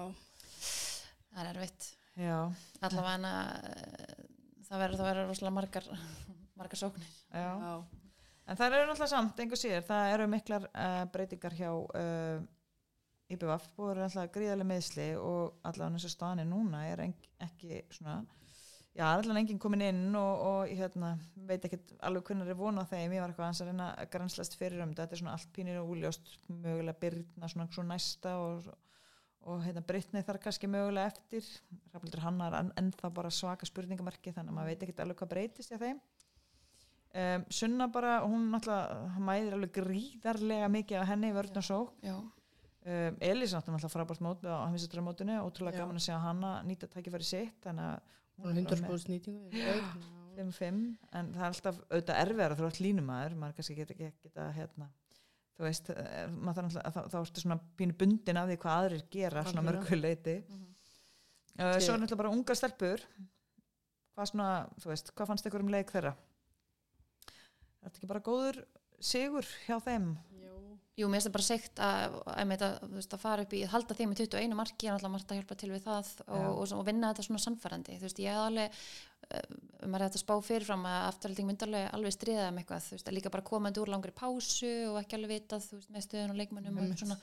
Það 1.30 1.42
er 1.44 1.50
erfitt. 1.52 1.88
Já, 2.20 2.38
Allavega 2.88 3.16
en 3.18 3.26
að 3.28 3.50
það 4.70 4.82
verður 4.84 5.20
rosalega 5.28 5.56
margar, 5.58 5.90
margar 6.60 6.80
sóknir. 6.80 7.12
já. 7.28 7.50
já, 7.60 7.74
En 8.50 8.58
það 8.58 8.72
eru 8.78 8.88
náttúrulega 8.88 9.12
samt, 9.12 9.44
einhver 9.44 9.60
síður, 9.60 9.84
það 9.86 10.14
eru 10.14 10.24
miklar 10.32 10.64
uh, 10.72 11.04
breytingar 11.12 11.54
hjá 11.54 11.68
uh, 11.70 12.40
Búið 13.76 13.90
eru 13.94 14.02
alltaf 14.06 14.32
gríðarlega 14.34 14.66
meðsli 14.66 15.08
og 15.20 15.60
allavega 15.62 15.94
eins 15.94 16.06
og 16.08 16.12
staðan 16.16 16.42
er 16.42 16.48
núna 16.50 16.80
er 16.90 17.02
en, 17.04 17.14
ekki 17.46 17.80
svona, 17.94 18.16
já, 18.96 19.04
allavega 19.06 19.38
enginn 19.44 19.60
komin 19.62 19.84
inn 19.86 20.16
og, 20.18 20.42
og 20.50 20.72
hérna, 20.74 21.12
veit 21.46 21.64
ekki 21.68 21.78
alveg 22.02 22.24
hvernig 22.26 22.50
er 22.50 22.58
vona 22.58 22.82
á 22.82 22.90
þeim, 22.90 23.14
ég 23.14 23.22
var 23.22 23.30
eitthvað 23.30 23.52
að 23.62 23.70
reyna 23.70 23.88
að 23.94 24.10
grænslast 24.16 24.56
fyrir 24.58 24.82
um 24.82 24.90
þetta, 24.90 25.06
þetta 25.06 25.16
er 25.18 25.22
svona 25.22 25.34
allt 25.38 25.52
pínir 25.54 25.78
og 25.82 25.92
úljóst, 25.94 26.32
mögulega 26.50 26.98
byrna 27.04 27.50
svona 27.52 27.68
svo 27.70 27.84
næsta 27.86 28.32
og, 28.42 28.66
og 29.46 29.62
hérna 29.64 29.84
Brittney 29.86 30.26
þar 30.26 30.40
kannski 30.42 30.68
mögulega 30.70 31.12
eftir, 31.14 31.46
Rafnildur 31.94 32.24
Hanna 32.26 32.50
er 32.50 32.58
enn- 32.64 32.74
ennþá 32.82 33.12
bara 33.14 33.30
svaka 33.30 33.68
spurningamarki 33.68 34.34
þannig 34.34 34.50
að 34.50 34.58
maður 34.58 34.72
veit 34.74 34.82
ekki 34.88 35.06
alveg 35.06 35.22
hvað 35.22 35.32
breytist 35.36 35.70
hjá 35.72 35.78
þeim. 35.80 36.02
Um, 37.10 37.42
Sunna 37.50 37.88
bara, 37.90 38.20
hún 38.22 38.44
náttúrulega 38.52 39.22
mæðir 39.26 39.54
alveg 39.56 39.72
gríðarlega 39.80 40.68
mikið 40.70 41.00
á 41.02 41.10
henni 41.10 41.32
í 41.32 41.34
vörn 41.34 41.56
og 41.58 41.64
sók 41.66 42.04
Já. 42.06 42.14
Um, 42.86 43.16
Elís 43.20 43.52
náttúrulega 43.54 43.90
frábært 43.92 44.20
mót 44.24 44.44
á 44.46 44.64
heimsættarmótinu, 44.70 45.36
ótrúlega 45.44 45.78
gaman 45.82 45.96
að 46.00 46.06
segja 46.06 46.20
hana 46.22 46.62
nýta 46.64 46.88
tækifæri 46.88 47.24
sitt 47.26 47.64
hún 47.66 47.78
er 47.84 48.00
100% 48.40 49.10
nýtingu 49.12 49.50
í 49.52 49.60
leik, 49.60 49.84
þannig 49.84 50.06
að- 50.06 50.16
5-5 50.40 50.96
en 51.12 51.32
það 51.34 51.42
er 51.42 51.50
alltaf 51.50 51.78
auðvitað 51.90 52.20
erfiðar 52.24 52.52
að 52.54 52.60
þú 52.60 52.66
ert 52.70 52.78
línumæður 52.80 53.34
maður 53.36 53.56
kannski 53.58 53.74
geta 53.76 53.92
ekki 53.96 54.10
geta 54.24 54.46
hérna 54.56 54.86
þú 55.58 55.66
veist, 55.66 55.90
eh, 55.90 56.28
þá, 56.30 57.00
þá 57.10 57.16
ertu 57.20 57.42
svona 57.42 57.58
pínu 57.76 57.96
bundin 58.00 58.36
af 58.40 58.48
því 58.48 58.56
hvað 58.62 58.78
aðrir 58.84 59.02
gera 59.10 59.42
svona 59.44 59.60
Algjörlega. 59.60 59.82
mörgu 59.82 60.00
leiti 60.00 60.36
Mhm. 60.48 60.66
uh, 61.58 61.74
svo 61.76 61.80
Til- 61.80 61.94
er 61.94 62.00
náttúrulega 62.00 62.16
bara 62.22 62.30
unga 62.30 62.54
stelpur. 62.54 63.00
Hvað 64.16 64.30
svona, 64.30 64.48
þú 64.80 64.86
veist, 64.94 65.12
hvað 65.14 65.26
fannst 65.26 65.46
ykkur 65.46 65.60
um 65.60 65.68
leik 65.68 65.90
þeirra? 65.92 66.14
Er 67.82 67.88
þetta 67.90 67.98
ekki 68.00 68.08
bara 68.08 68.20
góður 68.20 68.64
sigur 69.00 69.44
hjá 69.66 69.76
þeim 69.84 70.16
Jú. 70.98 71.08
Mér 71.08 71.20
finnst 71.20 71.28
það 71.28 71.34
bara 71.36 71.46
segt 71.46 71.80
að, 71.80 72.16
að, 72.34 72.64
að, 73.00 73.14
fara 73.22 73.44
upp 73.46 73.54
í, 73.54 73.62
að 73.64 73.72
halda 73.74 73.96
því 73.96 74.06
með 74.10 74.22
21 74.24 74.56
marki, 74.58 74.88
er 74.88 74.96
alltaf 74.96 75.12
margt 75.14 75.32
að 75.32 75.40
hjálpa 75.40 75.56
til 75.60 75.70
við 75.70 75.84
það 75.86 76.10
og, 76.26 76.48
og, 76.50 76.74
og, 76.76 76.82
vinna 76.88 77.12
þetta 77.12 77.26
svona 77.26 77.42
sannfærandi. 77.44 77.98
Þú 78.00 78.08
veist, 78.08 78.22
ég 78.24 78.34
hef 78.34 78.48
alveg, 78.48 78.80
uh, 79.30 79.58
maður 79.86 80.00
er 80.00 80.06
þetta 80.08 80.22
spá 80.24 80.34
fyrirfram 80.48 80.88
að 80.90 81.06
afturhalding 81.06 81.50
myndi 81.50 81.68
alveg, 81.70 82.16
stríða 82.16 82.48
um 82.50 82.60
eitthvað, 82.60 82.86
þú 82.88 82.98
veist, 82.98 83.10
að 83.10 83.16
líka 83.16 83.34
bara 83.36 83.48
komandi 83.52 83.82
úr 83.84 83.94
langri 83.94 84.16
pásu 84.16 84.72
og 84.90 85.00
ekki 85.00 85.20
alveg 85.20 85.36
vitað, 85.38 85.68
þú 85.70 85.78
veist, 85.78 85.92
með 85.94 86.06
stöðun 86.08 86.34
og 86.34 86.42
leikmönnum 86.42 86.82
og 86.82 86.96
svona. 86.98 87.20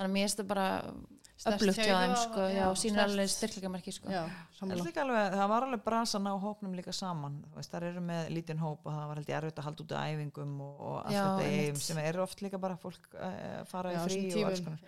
Þannig 0.00 0.08
að 0.08 0.14
mér 0.16 0.24
finnst 0.30 0.38
það 0.40 0.46
bara 0.54 0.66
öflugt 1.40 1.78
hjá 1.80 1.94
þeim, 1.96 2.12
sko, 2.20 2.42
já, 2.52 2.56
já, 2.60 2.64
sínir 2.76 3.00
alveg 3.00 3.28
styrkleikamarki, 3.32 3.92
sko. 3.96 4.10
já, 4.12 4.22
Það, 4.60 4.72
alveg, 4.76 4.98
það 5.32 5.46
var 5.48 5.64
alveg 5.64 5.82
brasa 5.86 6.18
að 6.18 6.24
ná 6.26 6.30
hópnum 6.42 6.74
líka 6.76 6.92
saman 6.92 7.38
veist, 7.54 7.70
það 7.72 7.86
eru 7.88 8.02
með 8.04 8.26
lítinn 8.36 8.60
hóp 8.60 8.84
og 8.84 8.92
það 8.92 9.06
var 9.08 9.20
held 9.20 9.30
ég 9.32 9.36
erfitt 9.38 9.60
að 9.62 9.66
halda 9.70 9.84
út 9.86 9.94
af 9.96 10.10
æfingum 10.10 10.52
og, 10.66 10.74
og 10.84 10.96
allt 11.00 11.14
Já, 11.16 11.22
þetta 11.38 11.54
eigum 11.62 11.80
sem 11.86 12.00
eru 12.02 12.22
oft 12.26 12.42
líka 12.44 12.60
bara 12.60 12.76
fólk 12.82 13.08
uh, 13.16 13.64
fara 13.72 13.94
Já, 13.94 14.00
í 14.00 14.04
frí 14.04 14.42
og 14.44 14.50
alls 14.50 14.64
konar. 14.66 14.84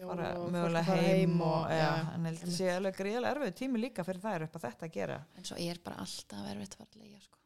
Fara 0.00 0.32
mögulega 0.56 0.96
heim 1.04 1.36
og, 1.38 1.58
og- 1.70 2.14
en 2.16 2.26
held 2.32 2.42
að 2.48 2.56
sé 2.58 2.70
alveg 2.74 2.98
gríðarlega 2.98 3.36
erfið 3.36 3.54
tími 3.62 3.84
líka 3.86 4.06
fyrir 4.10 4.24
þær 4.26 4.48
upp 4.48 4.58
að 4.58 4.66
þetta 4.66 4.88
að 4.90 4.96
gera. 4.98 5.20
En 5.38 5.46
svo 5.52 5.60
er 5.70 5.78
bara 5.86 6.02
alltaf 6.02 6.50
erfitt 6.50 6.74
að 6.74 6.82
fara 6.82 6.90
að 6.98 7.04
leia, 7.06 7.22
sko. 7.28 7.38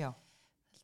Já, 0.00 0.08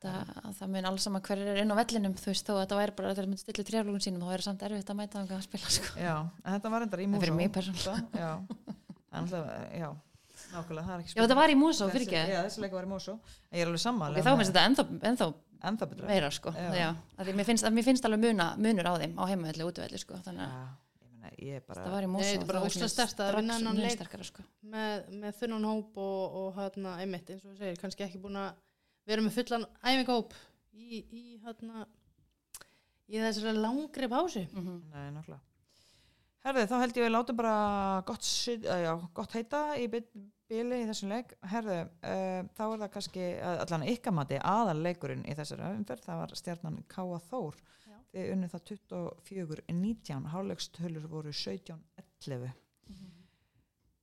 Það, 0.03 0.31
að 0.43 0.55
það 0.59 0.71
mun 0.75 0.89
alls 0.91 1.05
saman 1.07 1.23
hverjir 1.27 1.51
er 1.53 1.61
inn 1.63 1.75
á 1.75 1.77
vellinum 1.79 2.15
þú 2.19 2.31
veist 2.33 2.49
þó 2.49 2.55
að 2.57 2.65
það 2.73 2.81
væri 2.83 2.95
bara 2.99 3.11
að 3.13 3.19
þeir 3.21 3.29
myndi 3.31 3.43
stilla 3.45 3.67
treflugum 3.69 4.03
sínum 4.03 4.25
þá 4.27 4.33
er 4.35 4.45
samt 4.49 4.65
erfitt 4.67 4.91
að 4.91 4.99
mæta 4.99 5.21
þangað 5.21 5.37
að 5.37 5.45
spila 5.47 5.75
sko. 5.77 5.93
já, 6.03 6.15
en 6.43 6.57
þetta 6.57 6.73
var 6.75 6.87
endar 6.89 7.03
í 7.05 7.07
músó 7.13 7.23
fyrir 7.23 7.37
mig 7.39 7.53
persónulega. 7.55 8.03
Já, 8.19 8.33
en 9.21 9.31
það, 9.31 9.53
já 9.79 9.89
nákvæmlega, 10.53 10.85
það 10.87 10.95
er 10.95 11.03
ekki 11.03 11.17
Já 11.17 11.23
þetta 11.23 11.39
var 11.39 11.53
í 11.53 11.57
Músó, 11.59 11.89
fyrir 11.93 12.07
ekki 12.07 12.21
Já, 12.33 12.39
þessi 12.47 12.63
leika 12.65 12.77
var 12.79 12.87
í 12.87 12.91
músó 12.91 13.15
en 13.15 13.59
ég 13.59 13.65
er 13.65 13.71
alveg 13.71 13.83
sammála 13.83 14.19
okay, 14.19 14.27
Þá 14.27 14.39
minnst 14.39 14.53
þetta 14.53 14.65
ennþá, 14.69 14.85
ennþá 15.11 15.29
ennþá 15.71 15.89
betra 15.93 16.09
meira 16.11 16.31
sko, 16.35 16.53
Já. 16.57 16.71
já, 16.77 16.89
Af 17.17 17.29
því 17.29 17.35
mér 17.39 17.49
finnst, 17.49 17.67
að 17.69 17.77
mér 17.77 17.87
finnst 17.87 18.09
alveg 18.09 18.25
muna, 18.25 18.49
munur 18.59 18.89
á 18.91 18.95
þeim 19.03 19.15
á 19.15 19.23
heimavelli 19.31 19.67
og 19.67 19.73
útvelli 19.73 20.01
sko, 20.03 20.19
þannig 20.27 20.45
að 20.47 20.57
Já, 20.57 20.65
ég 21.05 21.13
meina, 21.13 21.33
ég 21.47 21.67
bara 21.69 21.87
það 21.87 21.97
var 21.97 22.07
í 22.07 22.11
er 23.29 23.39
að 23.39 23.79
mun 23.79 23.95
sterkara, 23.95 24.27
sko. 24.27 24.45
með, 24.75 25.07
með 25.23 25.39
þunnan 25.39 25.69
hóp 25.71 26.03
og, 26.03 26.37
og 26.43 26.59
hérna, 26.59 26.97
einmitt, 27.05 27.31
eins 27.31 27.47
og 27.47 27.53
þú 27.53 27.61
segir, 27.61 27.81
kannski 27.85 28.07
ekki 28.09 28.23
búin 28.25 28.41
að 28.43 28.51
vera 29.07 29.23
með 29.25 29.37
fullan 29.39 29.65
æfingahóp 29.83 30.35
í, 30.73 31.03
í 31.13 31.25
hérna 31.45 31.87
í 33.13 33.19
þessari 33.21 33.57
langri 33.59 34.09
pásu 34.09 34.47
Mhm. 34.53 34.77
Nei, 34.93 35.11
náttúrulega. 35.17 35.41
Herði, 36.43 36.63
þá 36.67 36.77
held 36.83 36.97
ég 36.99 37.05
við 37.07 37.13
látum 37.15 37.37
bara 37.39 38.03
gott, 38.07 38.25
eh, 38.49 38.83
já, 38.83 38.95
gott 39.15 39.33
heita 39.37 39.77
í 39.79 39.87
bíli 39.87 40.81
í 40.83 40.87
þessum 40.89 41.09
leik. 41.13 41.35
Herði, 41.47 41.77
uh, 42.03 42.43
þá 42.59 42.63
er 42.67 42.79
það 42.83 42.91
kannski 42.97 43.27
að- 43.39 43.61
allan 43.63 43.87
ykkar 43.87 44.13
mati 44.13 44.39
aðal 44.43 44.83
leikurinn 44.83 45.23
í 45.25 45.37
þessari 45.39 45.69
umferð. 45.79 46.03
Það 46.03 46.19
var 46.19 46.35
stjarnan 46.35 46.83
Káa 46.89 47.21
Þór. 47.31 47.55
Já. 47.87 47.95
Þið 48.13 48.33
unnu 48.33 48.49
það 48.51 48.65
24-19, 48.73 50.27
hálfleikstölur 50.33 51.07
voru 51.09 51.33
17-11. 51.33 52.53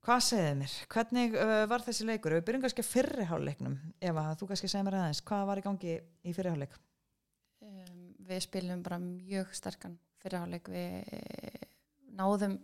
Hvað 0.06 0.22
segðið 0.30 0.54
mér? 0.62 0.76
Hvernig 0.94 1.34
uh, 1.36 1.56
var 1.70 1.84
þessi 1.84 2.06
leikur? 2.08 2.38
Við 2.38 2.46
byrjum 2.48 2.62
kannski 2.64 2.86
að 2.86 2.92
fyrri 2.94 3.26
hálfleiknum. 3.28 3.74
Eva, 4.00 4.30
þú 4.40 4.52
kannski 4.52 4.70
segir 4.72 4.88
mér 4.88 5.02
aðeins. 5.02 5.24
Hvað 5.28 5.50
var 5.50 5.60
í 5.60 5.66
gangi 5.66 5.98
í 6.00 6.36
fyrri 6.38 6.54
hálfleik? 6.54 6.78
um, 7.66 8.04
við 8.30 8.44
spilum 8.46 8.84
bara 8.86 9.00
mjög 9.02 9.52
sterkan 9.58 9.98
fyrirháleik 10.20 10.70
við 10.72 11.16
eh, 11.16 11.68
náðum 12.20 12.58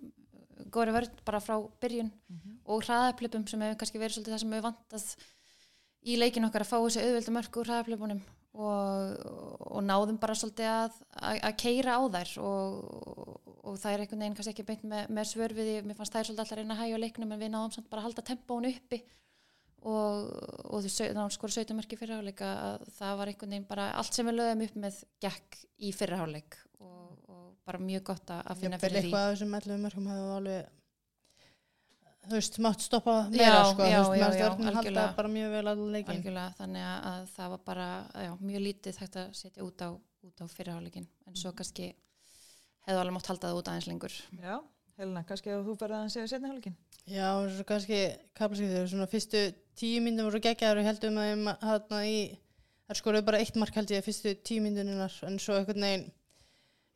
góri 0.72 0.94
vörð 0.96 1.22
bara 1.28 1.42
frá 1.44 1.56
byrjun 1.84 2.12
og 2.64 2.84
hraðaplöpum 2.84 3.46
sem 3.48 3.62
hefur 3.64 3.80
kannski 3.82 4.02
verið 4.02 4.18
svolítið 4.18 4.36
það 4.36 4.42
sem 4.44 4.56
hefur 4.56 4.68
vantað 4.70 5.06
í 6.06 6.18
leikin 6.20 6.48
okkar 6.48 6.66
að 6.66 6.72
fá 6.72 6.78
þessi 6.78 7.04
auðvelda 7.04 7.36
mörg 7.38 7.60
úr 7.60 7.72
hraðaplöpunum 7.72 8.22
og, 8.56 9.26
og 9.76 9.84
náðum 9.84 10.20
bara 10.22 10.36
svolítið 10.38 10.70
að, 10.72 10.96
að, 11.20 11.40
að 11.50 11.58
keira 11.60 11.98
á 12.00 12.02
þær 12.16 12.32
og, 12.46 12.78
og 13.66 13.78
það 13.82 13.92
er 13.92 14.04
einhvern 14.04 14.24
veginn 14.24 14.38
kannski 14.38 14.54
ekki 14.54 14.68
beint 14.70 14.86
með, 14.88 15.12
með 15.18 15.30
svör 15.32 15.56
við 15.58 15.70
því, 15.70 15.76
mér 15.90 16.00
fannst 16.00 16.16
þær 16.16 16.30
svolítið 16.30 16.44
alltaf 16.46 16.60
reyna 16.62 16.78
að 16.78 16.82
hægja 16.84 17.02
leiknum 17.04 17.36
en 17.36 17.42
við 17.42 17.52
náðum 17.54 17.76
samt 17.76 17.90
bara 17.92 18.04
að 18.04 18.10
halda 18.10 18.26
tempónu 18.30 18.72
uppi. 18.72 19.02
Og, 19.86 20.30
og 20.74 20.86
þú 20.86 21.10
náðum 21.14 21.34
skora 21.36 21.54
17 21.60 21.78
mörki 21.78 22.00
fyrir 22.00 22.18
hálfleik 22.18 22.40
að 22.42 22.88
það 22.96 23.20
var 23.20 23.32
einhvern 23.32 23.52
veginn 23.54 23.68
bara 23.70 23.92
allt 24.00 24.18
sem 24.18 24.26
við 24.26 24.40
lögum 24.40 24.64
upp 24.66 24.80
með 24.82 25.04
gekk 25.22 25.60
í 25.78 25.92
fyrir 25.94 26.22
hálfleik. 26.24 26.58
Og, 26.80 27.12
og 27.30 27.44
bara 27.68 27.84
mjög 27.84 28.08
gott 28.08 28.34
að 28.34 28.64
finna 28.64 28.80
Jafnvel 28.80 28.82
fyrir 28.88 28.96
því. 28.96 29.12
eitthvað 29.12 29.30
þessum 29.36 29.60
11 29.60 29.84
mörgum 29.84 30.10
hefur 30.10 30.34
alveg 30.40 30.74
þú 32.30 32.36
veist, 32.38 32.58
mátt 32.66 32.82
stoppa 32.86 33.16
meira 33.30 33.46
Já, 33.48 33.64
sko, 33.72 33.84
já, 33.90 34.00
þú 34.04 34.12
veist, 34.12 34.22
já, 34.22 34.30
stjórnum 34.36 34.78
halda 34.80 35.06
bara 35.18 35.32
mjög 35.36 35.52
vel 35.56 35.68
allir 35.72 35.92
leikin 35.96 36.16
algjörlega 36.16 36.56
þannig 36.60 36.86
að- 36.92 37.06
að 37.12 37.28
það 37.36 37.50
var 37.56 37.62
bara 37.66 37.88
já, 38.26 38.32
mjög 38.42 38.62
lítið 38.68 39.00
hægt 39.02 39.16
að 39.22 39.34
setja 39.42 39.64
út 39.68 39.82
á, 39.86 39.90
út 40.26 40.42
á 40.42 40.46
fyrirháleikin 40.50 41.08
en 41.28 41.36
svo 41.36 41.52
kannski 41.54 41.92
hefðu 42.88 43.00
alveg 43.02 43.14
mátt 43.18 43.28
halda 43.32 43.48
það 43.50 43.60
út 43.60 43.70
aðeins 43.72 43.88
lengur. 43.90 44.16
Já, 44.42 44.56
Helena, 44.98 45.24
kannski 45.28 45.50
að 45.52 45.66
þú 45.68 45.78
verði 45.82 45.98
að 46.00 46.12
segja 46.14 46.28
setni 46.32 46.50
hálfleikin. 46.50 46.76
Já, 47.06 47.30
svo 47.56 47.64
kannski 47.70 48.00
kaplarskiptir, 48.34 48.88
svona 48.90 49.08
fyrstu 49.12 49.42
tíu 49.78 50.02
myndum 50.02 50.26
voru 50.30 50.40
geggjaður 50.42 50.80
og 50.82 50.88
heldum 50.90 51.18
að 51.22 51.58
hérna 51.62 52.00
í, 52.10 52.20
það 52.88 53.00
skoruðu 53.02 53.26
bara 53.26 53.42
eitt 53.44 53.56
mark 53.62 53.76
held 53.76 53.92
ég 53.94 54.06
fyrstu 54.06 54.36
tíu 54.46 54.62
mynduninnar 54.64 55.14
en 55.28 55.38
svo 55.42 55.58
einhvern 55.60 55.82
veginn, 55.86 56.06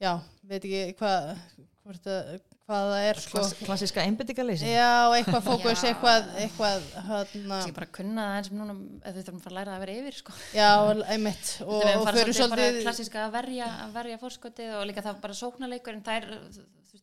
já, 0.01 0.13
veit 0.47 0.63
ekki 0.65 0.95
hvað, 0.97 1.37
hvort 1.83 2.07
að, 2.09 2.39
hvað 2.69 2.89
það 2.93 3.05
er 3.09 3.21
sko. 3.23 3.35
Klass, 3.35 3.53
klassiska 3.65 4.03
einbyttingaleysi. 4.07 4.71
Já, 4.71 4.89
eitthvað 5.17 5.45
fókus, 5.49 5.83
Já. 5.83 5.89
eitthvað, 5.91 6.27
eitthvað, 6.43 6.89
hérna, 7.09 7.61
ég 7.65 7.77
bara 7.79 7.89
kunna 7.99 8.25
það 8.29 8.39
eins 8.39 8.51
og 8.51 8.59
núna 8.59 8.75
við 8.79 9.21
þurfum 9.23 9.39
að 9.39 9.45
fara 9.45 9.53
að 9.55 9.59
læra 9.59 9.77
að 9.77 9.85
vera 9.85 9.95
yfir 10.01 10.19
sko. 10.19 10.35
já, 10.55 10.69
einmitt 11.15 11.53
og, 11.65 11.77
og 11.79 12.03
farið 12.07 12.21
fyrir 12.23 12.37
svolítið 12.39 12.81
klassíska 12.85 13.23
að 13.25 13.33
verja, 13.39 13.71
að 13.85 13.95
verja 13.99 14.19
fórskotið 14.21 14.75
og 14.79 14.85
líka 14.89 15.05
það 15.05 15.23
bara 15.25 15.39
sóknarleikur 15.41 15.97
en 15.97 16.05
þær 16.05 16.29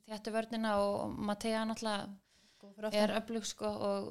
þjættu 0.06 0.34
vörnina 0.34 0.76
og 0.82 1.18
Matea 1.28 1.64
náttúrulega 1.66 2.92
er 2.92 3.14
öflug 3.18 3.46
sko 3.46 3.66
og, 3.66 4.08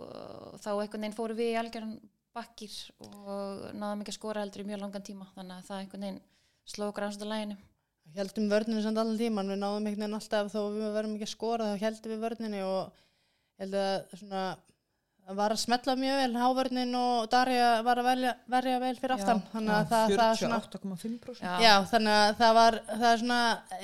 og 0.56 0.60
þá 0.64 0.70
einhvern 0.74 1.06
veginn 1.06 1.16
fóru 1.18 1.36
við 1.38 1.54
í 1.54 1.58
algjörn 1.60 1.96
bakkir 2.36 2.74
og 3.06 3.70
náðum 3.76 4.04
ekki 4.04 4.12
að 4.12 4.18
skora 4.18 4.44
heldur 4.44 4.64
í 4.64 4.68
mjög 4.68 4.82
langan 4.84 5.06
tíma 5.08 5.28
þannig 5.36 5.56
að 5.60 5.70
það 5.70 5.82
einhvern 5.84 6.06
veginn 6.08 6.22
sló 6.66 6.90
okkur 6.90 7.06
aðeins 7.06 7.20
út 7.20 7.26
af 7.26 7.32
læginu 7.32 7.58
heldum 8.16 8.50
vörninu 8.52 8.84
samt 8.84 9.00
allan 9.02 9.18
tíman, 9.20 9.50
við 9.50 9.60
náðum 9.62 9.88
einhvern 9.88 10.06
veginn 10.06 10.20
alltaf 10.20 10.52
þó 10.54 10.62
við 10.76 10.94
verðum 10.96 11.18
ekki 11.18 11.28
að 11.28 11.34
skora 11.34 11.72
þá 11.72 11.84
heldum 11.86 12.14
við 12.14 12.24
vörninu 12.26 12.62
og 12.68 13.02
held 13.62 13.78
að 13.82 14.18
svona 14.20 14.44
það 15.26 15.38
var 15.40 15.54
að 15.56 15.60
smetla 15.62 15.94
mjög 15.98 16.18
vel 16.20 16.36
hávörnin 16.38 16.92
og 17.00 17.28
Darja 17.32 17.70
var 17.86 18.00
að 18.02 18.08
velja, 18.10 18.34
verja 18.54 18.82
vel 18.84 18.92
fyrir 19.00 19.14
aftan 19.16 19.42
þannig 19.52 19.74
að 19.74 19.88
það, 19.90 20.14
það 20.20 20.34
svona 20.40 20.60
48,5% 20.66 21.42
Já. 21.42 21.54
Já, 21.66 21.74
þannig 21.90 22.18
að 22.20 22.34
það 22.42 22.54
var, 22.60 22.78
það 22.92 23.06
er 23.10 23.22
svona, 23.24 23.40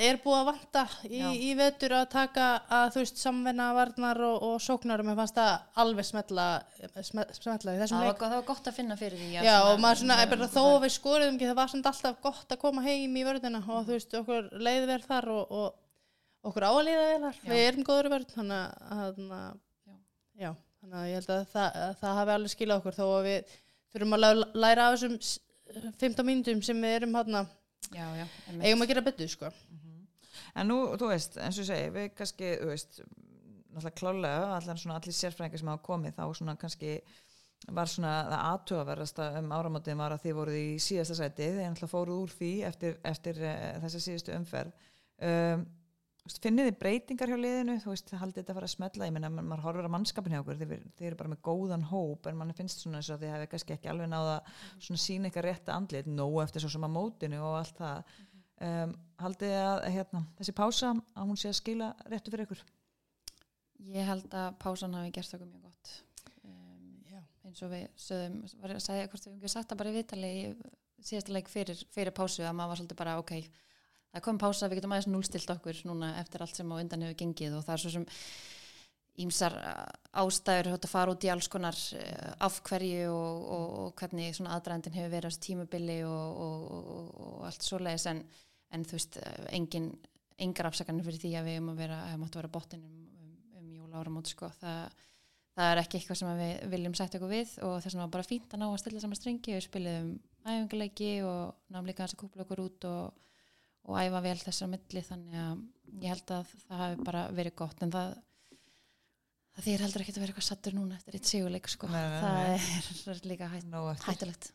er 0.10 0.20
búið 0.26 0.38
að 0.38 0.50
vanta 0.52 0.84
í, 1.08 1.22
Já. 1.22 1.28
í 1.34 1.50
vetur 1.58 1.96
að 1.98 2.06
taka 2.14 2.48
að 2.78 2.94
þú 2.94 3.04
veist 3.04 3.24
samvinna 3.24 3.70
varnar 3.78 4.24
og, 4.28 4.48
og 4.52 4.56
sóknar 4.62 5.04
og 5.04 5.10
mér 5.10 5.20
fannst 5.22 5.42
það 5.42 5.82
alveg 5.86 6.10
smetla, 6.12 6.48
smetla, 6.78 7.28
smetla 7.42 7.76
í 7.76 7.82
þessum 7.82 7.98
það 7.98 8.06
var, 8.06 8.14
leik. 8.14 8.24
það 8.28 8.38
var 8.38 8.48
gott 8.54 8.72
að 8.72 8.80
finna 8.80 9.02
fyrir 9.02 9.22
því 9.26 9.46
Já, 9.50 9.56
og 9.66 9.82
maður 9.82 10.04
svona, 10.04 10.22
ég 10.22 10.34
bara 10.36 10.52
þó 10.54 10.64
að 10.68 10.82
við 10.86 10.98
skoriðum 11.00 11.38
ekki, 11.40 11.52
það 11.52 11.62
var 11.64 11.74
svona 11.74 11.94
alltaf 11.96 12.26
gott 12.30 12.58
að 12.58 12.62
koma 12.68 12.86
heim 12.86 13.18
í 13.18 13.26
vörðina 13.26 13.64
og 13.66 13.88
þú 13.90 13.98
veist, 13.98 14.20
okkur 14.22 14.52
leiði 14.62 14.90
vel 14.94 15.04
þar 15.10 15.34
og, 15.34 15.56
og 15.58 16.50
okkur 16.52 16.70
áliða 16.70 17.06
vel 17.10 17.22
þar, 17.26 17.40
Já. 17.42 17.50
við 17.50 17.64
erum 17.68 17.88
góður 17.88 18.12
vörð, 18.14 18.36
þannig 18.36 18.60
að, 18.62 19.16
þannig 19.18 19.40
að, 19.42 19.58
Já. 20.42 20.54
Þannig 20.82 20.98
að 21.02 21.08
ég 21.12 21.18
held 21.20 21.32
að 21.36 21.46
það, 21.54 21.80
að 21.86 21.96
það 22.02 22.18
hafi 22.20 22.34
alveg 22.36 22.54
skilað 22.56 22.82
okkur 22.82 22.98
þó 22.98 23.06
að 23.16 23.28
við 23.30 23.56
þurfum 23.94 24.16
að 24.18 24.24
læ- 24.26 24.52
læra 24.66 24.88
af 24.90 24.96
þessum 24.98 25.18
s- 25.22 25.40
15 26.02 26.28
mínútum 26.28 26.62
sem 26.66 26.82
við 26.84 26.96
erum 27.00 27.16
einmitt. 28.48 28.66
eigum 28.68 28.82
að 28.86 28.88
gera 28.92 29.02
betur, 29.06 29.28
sko. 29.32 29.52
En 30.56 30.68
nú, 30.68 30.78
þú 31.00 31.08
veist, 31.14 31.38
eins 31.40 31.58
og 31.60 31.64
ég 31.64 31.70
segi, 31.72 31.92
við 31.96 32.08
kannski, 32.18 32.48
þú 32.60 32.68
veist, 32.74 33.02
náttúrulega 33.72 34.00
klálega, 34.02 34.48
allir 34.98 35.16
sérfræðingar 35.16 35.60
sem 35.62 35.68
hafa 35.72 35.84
komið, 35.86 36.16
þá 36.18 36.24
svona 36.36 36.56
kannski 36.60 36.96
var 37.72 37.86
svona 37.88 38.12
það 38.28 38.42
aðtöfaverðasta 38.52 39.28
um 39.40 39.52
áramótið 39.56 39.96
var 40.02 40.16
að 40.16 40.24
þið 40.26 40.34
voruð 40.40 40.58
í 40.60 40.70
síðasta 40.82 41.16
sæti, 41.20 41.48
þeir 41.56 41.70
náttúrulega 41.70 41.92
fóruð 41.94 42.24
úr 42.26 42.34
því 42.36 42.50
eftir, 42.68 42.98
eftir 43.06 43.40
uh, 43.46 43.80
þessa 43.86 44.02
síðustu 44.08 44.34
umferð. 44.36 44.74
Um, 45.22 45.66
finnið 46.30 46.68
þið 46.70 46.78
breytingar 46.82 47.32
hjá 47.32 47.38
liðinu, 47.40 47.76
þú 47.82 47.94
veist, 47.94 48.12
haldið 48.14 48.42
þetta 48.42 48.54
að 48.54 48.58
fara 48.60 48.68
að 48.68 48.74
smetla, 48.76 49.08
ég 49.08 49.14
menna, 49.16 49.30
maður 49.34 49.64
horfir 49.66 49.88
að 49.88 49.94
mannskapin 49.96 50.36
hjá 50.36 50.42
okkur, 50.42 50.60
þið, 50.60 50.74
þið 50.98 51.08
eru 51.08 51.18
bara 51.18 51.32
með 51.32 51.40
góðan 51.48 51.86
hóp, 51.90 52.28
en 52.30 52.38
mann 52.38 52.54
finnst 52.58 52.84
svona 52.84 53.00
eins 53.00 53.10
og 53.10 53.22
þið 53.22 53.34
hefði 53.34 53.48
kannski 53.54 53.76
ekki 53.76 53.90
alveg 53.90 54.12
náða 54.12 54.36
svona 54.78 55.02
sína 55.02 55.30
eitthvað 55.30 55.48
rétta 55.48 55.78
andlit, 55.78 56.12
nóg 56.12 56.38
eftir 56.44 56.64
svo 56.64 56.70
sem 56.76 56.86
að 56.86 56.94
mótinu 56.94 57.40
og 57.42 57.58
allt 57.62 57.82
það. 57.82 58.14
Um, 58.62 58.94
haldið 59.24 59.56
þið 59.56 59.64
að 59.66 59.88
hérna, 59.96 60.22
þessi 60.38 60.56
pása 60.60 60.92
að 60.94 61.32
hún 61.32 61.42
sé 61.42 61.50
að 61.50 61.58
skila 61.58 61.90
réttu 62.06 62.36
fyrir 62.36 62.46
ykkur? 62.46 62.62
Ég 63.90 64.06
held 64.06 64.38
að 64.38 64.52
pásan 64.62 64.94
hafi 64.94 65.16
gert 65.16 65.34
okkur 65.40 65.50
mjög 65.50 65.66
gott. 65.66 65.96
Um, 66.46 67.26
eins 67.50 67.66
og 67.66 67.74
við 67.74 67.88
sögðum, 67.98 68.38
var 68.62 68.76
að 68.76 68.86
segja 68.86 69.10
hvort 69.10 69.26
við 69.26 69.32
hefum 69.32 69.42
ekki 69.42 69.54
sagt 69.56 69.74
það 69.74 69.82
bara 69.82 69.96
í 69.96 69.98
viðtali 69.98 70.32
í 70.38 70.46
síðasta 71.02 71.34
leik 71.34 71.50
fyrir, 71.50 71.84
fyrir 71.90 72.14
pásu 72.14 72.46
að 72.46 72.54
maður 72.60 72.76
var 72.76 72.82
svolítið 72.84 73.02
bara 73.02 73.18
ok 73.24 73.34
það 74.12 74.26
kom 74.28 74.42
pása, 74.42 74.70
við 74.70 74.82
getum 74.82 74.96
aðeins 74.96 75.12
núlstilt 75.12 75.54
okkur 75.56 75.84
núna 75.88 76.16
eftir 76.22 76.44
allt 76.44 76.58
sem 76.58 76.72
á 76.72 76.76
undan 76.78 77.06
hefur 77.08 77.20
gengið 77.24 77.58
og 77.58 77.66
það 77.68 77.76
er 77.76 77.84
svo 77.84 77.94
sem 77.96 78.08
ímsar 79.22 79.58
ástæður 80.22 80.72
að 80.78 80.88
fara 80.90 81.14
út 81.14 81.26
í 81.28 81.32
alls 81.32 81.50
konar 81.52 81.78
eh, 82.00 82.32
af 82.44 82.62
hverju 82.68 83.10
og, 83.12 83.42
og, 83.56 83.66
og 83.82 83.92
hvernig 84.00 84.38
svona 84.38 84.56
aðdraðandin 84.56 84.96
hefur 84.98 85.14
verið 85.16 85.28
á 85.28 85.32
þessu 85.32 85.44
tímabili 85.48 85.98
og, 86.08 86.40
og, 86.46 86.64
og, 86.72 87.12
og 87.28 87.44
allt 87.50 87.68
svoleiðis 87.68 88.08
en, 88.12 88.24
en 88.72 88.88
þú 88.88 88.98
veist, 88.98 89.20
engin 89.52 89.92
engar 90.42 90.72
afsakarnir 90.72 91.06
fyrir 91.06 91.22
því 91.22 91.32
að 91.38 91.48
við 91.50 91.62
um 91.62 91.72
að 91.74 91.82
vera, 91.84 92.02
að 92.10 92.20
máttu 92.22 92.40
vera 92.40 92.52
botnin 92.52 92.84
um, 92.88 93.00
um, 93.22 93.34
um 93.60 93.72
jóla 93.76 94.02
áramót 94.02 94.32
sko. 94.32 94.50
það, 94.62 95.02
það 95.58 95.72
er 95.72 95.82
ekki 95.84 96.00
eitthvað 96.00 96.22
sem 96.22 96.42
við 96.42 96.54
viljum 96.74 96.98
setja 96.98 97.20
okkur 97.20 97.34
við 97.34 97.56
og 97.68 97.76
þess 97.78 97.96
vegna 97.96 98.06
var 98.06 98.14
bara 98.16 98.30
fínt 98.30 98.56
að 98.56 98.64
ná 98.64 98.68
að 98.70 98.80
stilla 98.82 99.04
saman 99.04 99.20
strengi 99.20 99.58
við 99.58 99.66
spiliðum 99.68 100.14
æfingarleiki 100.46 101.12
og 101.28 101.74
náum 101.74 101.90
líka 101.90 102.08
að 102.08 102.18
kúpla 102.24 102.46
okkur 102.46 102.64
út 102.64 102.88
og, 102.90 103.20
og 103.90 103.98
æfa 104.02 104.24
vel 104.28 104.38
þessar 104.42 104.72
milli 104.72 105.06
þannig 105.06 105.40
að 105.42 105.64
ég 106.02 106.14
held 106.14 106.36
að 106.38 106.54
það 106.68 106.84
hafi 106.86 107.06
bara 107.10 107.26
verið 107.36 107.58
gott 107.64 107.84
en 107.86 107.94
það 107.96 108.16
það 109.52 109.68
þýr 109.68 109.86
heldur 109.86 110.04
ekki 110.04 110.16
að 110.16 110.24
vera 110.24 110.34
eitthvað 110.34 110.48
sattur 110.48 110.78
núna 110.78 110.98
eftir 110.98 111.18
eitt 111.18 111.28
sigurleik 111.28 111.70
sko. 111.72 111.90
Nei, 111.92 112.02
nei, 112.08 112.20
það 112.24 112.40
nei. 112.40 113.14
er 113.16 113.24
líka 113.34 113.52
hætt, 113.52 114.06
hættulegt 114.08 114.52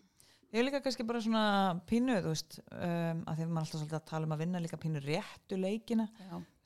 Ég 0.55 0.63
er 0.63 0.67
líka 0.69 0.79
kannski 0.81 1.05
bara 1.05 1.21
svona 1.21 1.47
pínu, 1.91 2.15
þú 2.23 2.31
veist, 2.31 2.55
um, 2.71 3.23
að 3.27 3.41
þegar 3.41 3.49
maður 3.51 3.65
alltaf 3.65 3.81
svolítið 3.81 3.97
að 3.99 4.05
tala 4.09 4.29
um 4.29 4.35
að 4.37 4.43
vinna 4.45 4.61
líka 4.63 4.79
pínu 4.81 5.03
réttu 5.03 5.59
leikina. 5.59 6.07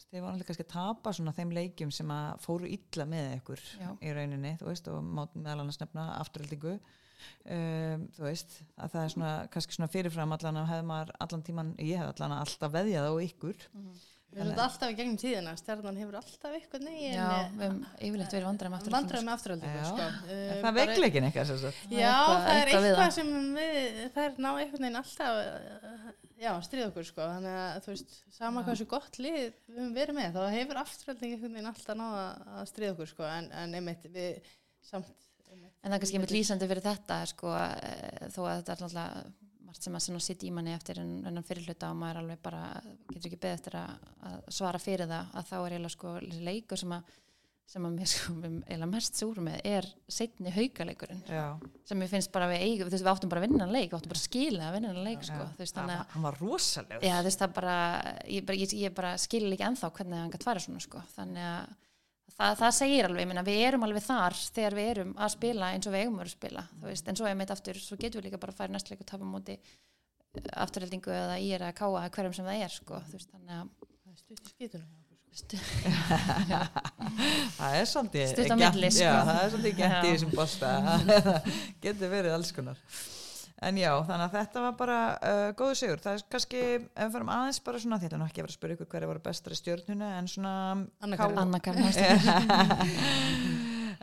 Þeir 0.05 0.23
var 0.23 0.29
alltaf 0.35 0.51
kannski 0.51 0.67
að 0.67 0.75
tapa 0.75 1.13
svona 1.17 1.33
þeim 1.35 1.55
leikjum 1.57 1.93
sem 1.97 2.13
að 2.13 2.45
fóru 2.45 2.69
illa 2.71 3.07
með 3.09 3.31
ykkur 3.39 3.65
Já. 3.81 3.89
í 4.05 4.13
rauninni, 4.15 4.53
þú 4.61 4.69
veist, 4.69 4.91
og 4.93 5.09
meðal 5.09 5.57
annars 5.57 5.81
nefna 5.81 6.07
afturöldingu. 6.21 6.77
Um, 7.45 8.07
þú 8.17 8.27
veist, 8.29 8.57
að 8.77 8.95
það 8.95 9.03
er 9.07 9.15
svona 9.17 9.33
kannski 9.55 9.77
svona 9.77 9.91
fyrirfram 9.95 10.37
allan 10.37 10.63
að 10.63 10.71
hefði 10.75 10.89
maður 10.93 11.13
allan 11.27 11.45
tíman, 11.51 11.75
ég 11.79 12.01
hef 12.01 12.15
allan 12.15 12.39
alltaf 12.39 12.75
veðjað 12.79 13.11
á 13.11 13.15
ykkur. 13.27 13.69
Mhm. 13.75 14.01
Við 14.31 14.45
erum 14.45 14.61
alltaf 14.63 14.93
í 14.93 14.95
gegnum 14.95 15.17
tíðina, 15.19 15.53
stjarnan 15.59 15.97
hefur 15.99 16.17
alltaf 16.21 16.53
eitthvað 16.55 16.85
negin 16.87 17.17
Já, 17.17 17.25
við 17.51 17.65
höfum 17.65 17.79
yfirleitt 17.99 18.35
verið 18.37 18.47
vandræðum 18.47 18.77
aftur 18.77 18.95
vandræði 18.95 19.27
með 19.27 19.33
afturhaldingu 19.35 19.81
Já. 19.81 19.87
sko. 19.89 20.05
Um, 20.07 20.61
það 21.51 21.59
sagt? 21.65 21.81
Það 21.81 21.97
er 21.97 22.05
Já, 22.05 22.13
eitthvað- 22.13 22.45
það 22.45 22.61
er 22.61 22.71
eitthvað 22.71 22.87
eitthvað 22.91 23.11
sem 23.17 23.33
við, 23.57 23.99
það 24.15 24.29
er 24.29 24.39
ná 24.39 24.49
einhvern 24.53 24.85
veginn 24.87 25.01
alltaf 25.01 25.41
uh, 25.41 26.13
já, 26.45 26.53
stríð 26.69 26.87
okkur 26.87 27.09
sko 27.11 27.27
þannig 27.27 27.59
að 27.65 27.83
þú 27.83 27.93
veist, 27.97 28.15
sama 28.39 28.65
hversu 28.69 28.87
gott 28.95 29.19
lið 29.19 29.41
við 29.41 29.51
höfum 29.81 29.93
verið 29.99 30.19
með, 30.21 30.39
þá 30.39 30.55
hefur 30.55 30.83
afturhalding 30.85 31.35
einhvern 31.35 31.59
veginn 31.59 31.73
alltaf 31.75 31.99
náða 31.99 32.25
að 32.61 32.71
stríða 32.71 32.95
okkur 32.95 33.11
sko 33.11 33.27
en, 33.35 33.51
en 33.65 33.75
einmitt 33.81 34.07
við 34.15 34.55
samt 34.93 35.30
En 35.81 35.89
það 35.89 35.97
er 35.97 36.03
kannski 36.03 36.19
einmitt 36.19 36.35
lýsandi 36.35 36.69
fyrir 36.69 36.85
þetta 36.85 37.21
sko, 37.31 37.55
eh, 37.57 38.27
þó 38.35 38.41
að 38.45 38.59
þetta 38.59 38.75
er 38.75 38.85
alltaf 38.89 39.31
margt 39.71 39.87
sem 39.87 39.95
að 39.97 40.21
sitt 40.25 40.45
í 40.45 40.51
manni 40.53 40.75
eftir 40.75 41.01
en, 41.01 41.15
en 41.27 41.47
fyrir 41.47 41.69
hluta 41.69 41.93
og 41.93 41.99
maður 42.01 42.25
alveg 42.25 42.43
bara 42.43 42.65
getur 43.13 43.31
ekki 43.31 43.41
beðið 43.41 43.57
eftir 43.57 43.79
að, 43.81 44.07
að 44.29 44.39
svara 44.59 44.83
fyrir 44.83 45.11
það 45.11 45.35
að 45.39 45.51
þá 45.51 45.57
er 45.61 45.75
eiginlega 45.77 45.95
sko 45.95 46.15
leikur 46.51 46.81
sem 46.81 46.95
að 46.97 47.19
sem 47.71 47.85
að 47.87 47.97
mér 48.01 48.11
sko 48.11 48.35
eiginlega 48.35 48.89
mest 48.91 49.21
súrum 49.21 49.47
með 49.47 49.61
er 49.71 49.87
setni 50.11 50.53
haukaleikurinn 50.55 51.21
Já, 51.31 51.45
sem 51.87 52.03
ég 52.03 52.11
finnst 52.11 52.33
bara 52.35 52.49
við 52.51 52.65
eigum, 52.67 52.89
þú 52.89 52.97
veist 52.97 53.07
við 53.07 53.13
áttum 53.13 53.33
bara 53.33 53.43
að 53.43 53.47
vinna 53.47 53.63
hann 53.63 53.75
leik, 53.77 53.93
við 53.93 53.99
áttum 54.01 54.13
bara 54.13 54.21
að 54.21 54.27
skila 54.27 54.65
að 54.67 54.75
vinna 54.77 54.91
hann 54.91 55.07
leik 55.07 55.29
sko, 55.29 55.47
þú 55.53 55.63
veist 55.63 55.79
þannig 55.79 56.01
að 56.01 56.17
hann 56.17 56.27
var 56.27 56.41
rosalegur. 56.43 57.07
Já, 57.07 57.15
þú 57.21 57.29
veist, 57.29 57.45
það 57.45 57.55
bara, 57.61 57.77
ég 58.27 58.53
ég, 58.59 58.75
ég 58.81 58.97
bara 58.97 59.13
skilur 59.23 59.55
ekki 59.55 59.69
ennþá 59.69 59.93
hvernig 60.01 60.23
hann 60.25 60.35
gætt 60.35 60.49
fara 60.49 60.65
svona, 60.65 60.83
sko. 60.83 61.05
Þannig 61.15 61.47
að 61.47 61.77
það, 62.41 62.55
það 62.63 62.73
segir 62.81 63.07
alveg, 63.09 63.23
ég 63.27 63.31
meina, 63.31 63.45
við 63.47 63.61
erum 63.69 63.85
alveg 63.87 64.05
þar 64.07 64.37
þegar 64.57 64.77
við 64.81 64.89
erum 64.95 65.13
að 65.21 65.33
spila 65.37 65.69
eins 65.77 65.87
og 65.91 65.95
við 65.95 66.05
eigum 66.07 66.21
að 66.25 66.33
spila, 66.33 66.65
þú 66.81 66.89
veist, 66.91 67.11
en 67.13 67.21
svo 67.21 67.29
ég 67.31 67.37
meit 67.41 67.53
aftur, 67.55 67.81
svo 67.85 67.99
getum 68.01 68.21
við 68.23 68.29
líka 68.31 68.41
bara 68.43 68.55
að 68.55 68.61
fara 68.63 68.73
í 68.73 68.75
næstu 68.79 68.95
leik 68.95 69.05
og 69.05 69.11
tapa 69.13 69.29
móti 69.29 69.59
afturheldingu 70.65 71.11
eða 71.15 71.37
í 71.43 71.49
er 71.57 71.65
að 71.69 71.77
káa 71.81 72.05
hverjum 72.15 72.35
sem 72.39 72.47
það 72.49 72.65
er, 72.65 72.75
sko, 72.81 73.01
veist, 73.13 73.31
þannig 73.35 73.55
að 73.59 73.67
það 74.07 74.19
stutt 74.25 74.41
í 74.41 74.53
skítunum 74.55 74.91
hjá 74.91 75.01
okkur, 75.01 75.19
sko. 75.41 75.57
Það 77.61 77.75
er 77.81 77.87
svolítið 77.91 78.29
Stutt 78.33 78.51
á 78.51 78.57
gett- 78.57 78.75
milli, 78.75 78.89
sko. 78.95 79.05
Já, 79.05 79.15
það 79.29 79.41
er 79.45 79.51
svolítið 79.55 79.77
gett 79.81 80.05
í 80.07 80.13
þessum 80.15 80.33
bosta 80.35 80.71
getur 81.85 82.11
verið 82.15 82.35
alls 82.37 82.51
konar 82.57 82.81
En 83.69 83.77
já, 83.77 83.91
þannig 84.09 84.25
að 84.25 84.37
þetta 84.39 84.61
var 84.65 84.77
bara 84.79 84.95
uh, 85.21 85.51
góðu 85.59 85.75
sigur. 85.77 86.01
Það 86.01 86.15
er 86.17 86.23
kannski, 86.33 86.61
ef 86.81 87.03
við 87.03 87.11
farum 87.17 87.33
aðeins 87.35 87.59
bara 87.67 87.81
svona, 87.83 87.99
þetta 88.01 88.17
er 88.17 88.21
nú 88.23 88.29
ekki 88.31 88.41
að 88.41 88.47
vera 88.47 88.55
að 88.55 88.57
spyrja 88.57 88.77
ykkur 88.79 88.89
hverja 88.95 89.11
voru 89.11 89.21
bestar 89.27 89.53
í 89.53 89.59
stjórnuna, 89.59 90.09
en 90.17 90.31
svona 90.33 90.53
Anna 91.05 91.61
Karl 91.61 91.81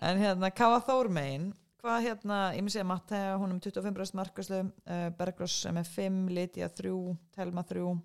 en 0.07 0.15
hérna, 0.21 0.49
Káa 0.53 0.77
Þórmein 0.85 1.49
hvað 1.81 2.03
hérna, 2.07 2.37
ég 2.55 2.61
myndi 2.61 2.73
segja 2.75 2.87
Mattega 2.89 3.37
hún 3.39 3.51
er 3.53 3.57
með 3.57 3.63
25% 3.71 4.17
markvæslu 4.19 4.59
uh, 4.65 5.07
Bergros 5.17 5.55
er 5.69 5.73
með 5.77 5.85
5, 5.93 6.19
Lydia 6.37 6.67
3 6.73 6.91
Telma 7.37 7.63
3 7.69 7.83
hún, 7.87 7.99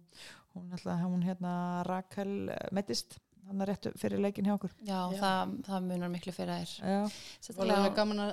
alltaf, 0.77 0.99
hún 1.05 1.23
hérna 1.27 1.53
Rakel 1.89 2.33
uh, 2.53 2.57
mettist 2.77 3.11
hann 3.49 3.61
er 3.65 3.69
rétt 3.73 3.85
fyrir 3.99 4.21
leikin 4.23 4.47
hjá 4.49 4.55
okkur 4.57 4.73
Já, 4.87 4.99
Já. 5.13 5.19
Það, 5.21 5.55
það 5.69 5.81
munar 5.91 6.11
miklu 6.13 6.33
fyrir 6.37 6.55
þær. 6.63 6.73
já, 6.79 7.01
Það 7.49 7.57
var 7.61 7.67
alveg 7.77 7.95
gaman 7.99 8.19
að 8.27 8.33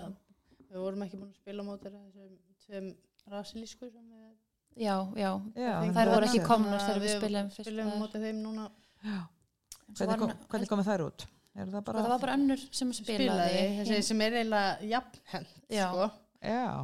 við 0.69 0.79
vorum 0.85 1.05
ekki 1.07 1.17
búin 1.19 1.31
að 1.31 1.39
spila 1.41 1.59
á 1.65 1.69
móti 1.69 1.85
þessum 1.95 2.33
tveim 2.67 2.87
rasilísku 3.33 3.89
sem 3.89 4.05
við 4.05 4.27
Já, 4.79 4.95
já, 5.19 5.31
já 5.59 5.71
þær 5.95 6.09
voru 6.13 6.27
ekki 6.29 6.39
að 6.39 6.47
þegar 6.85 6.99
við 7.03 7.13
spilum 7.17 7.49
fyrst. 7.51 7.67
spilum 7.67 7.89
móti 7.99 8.21
þeim 8.23 8.37
núna 8.45 8.69
En 9.89 9.95
hvernig, 9.97 10.19
kom, 10.21 10.31
hvernig 10.53 10.69
komið 10.69 10.87
þær 10.91 11.01
út? 11.07 11.25
Það 11.59 11.69
Sko, 11.73 11.81
bara 11.89 12.01
það 12.03 12.11
var 12.13 12.19
bara 12.23 12.33
önnur 12.37 12.61
sem 12.77 12.91
spilaði. 12.93 13.61
sem 14.05 14.21
er 14.21 14.35
eiginlega 14.37 14.89
jafnhend 14.91 15.47
Já. 15.73 15.87
sko. 15.89 16.09
já, 16.39 16.49
Já, 16.53 16.75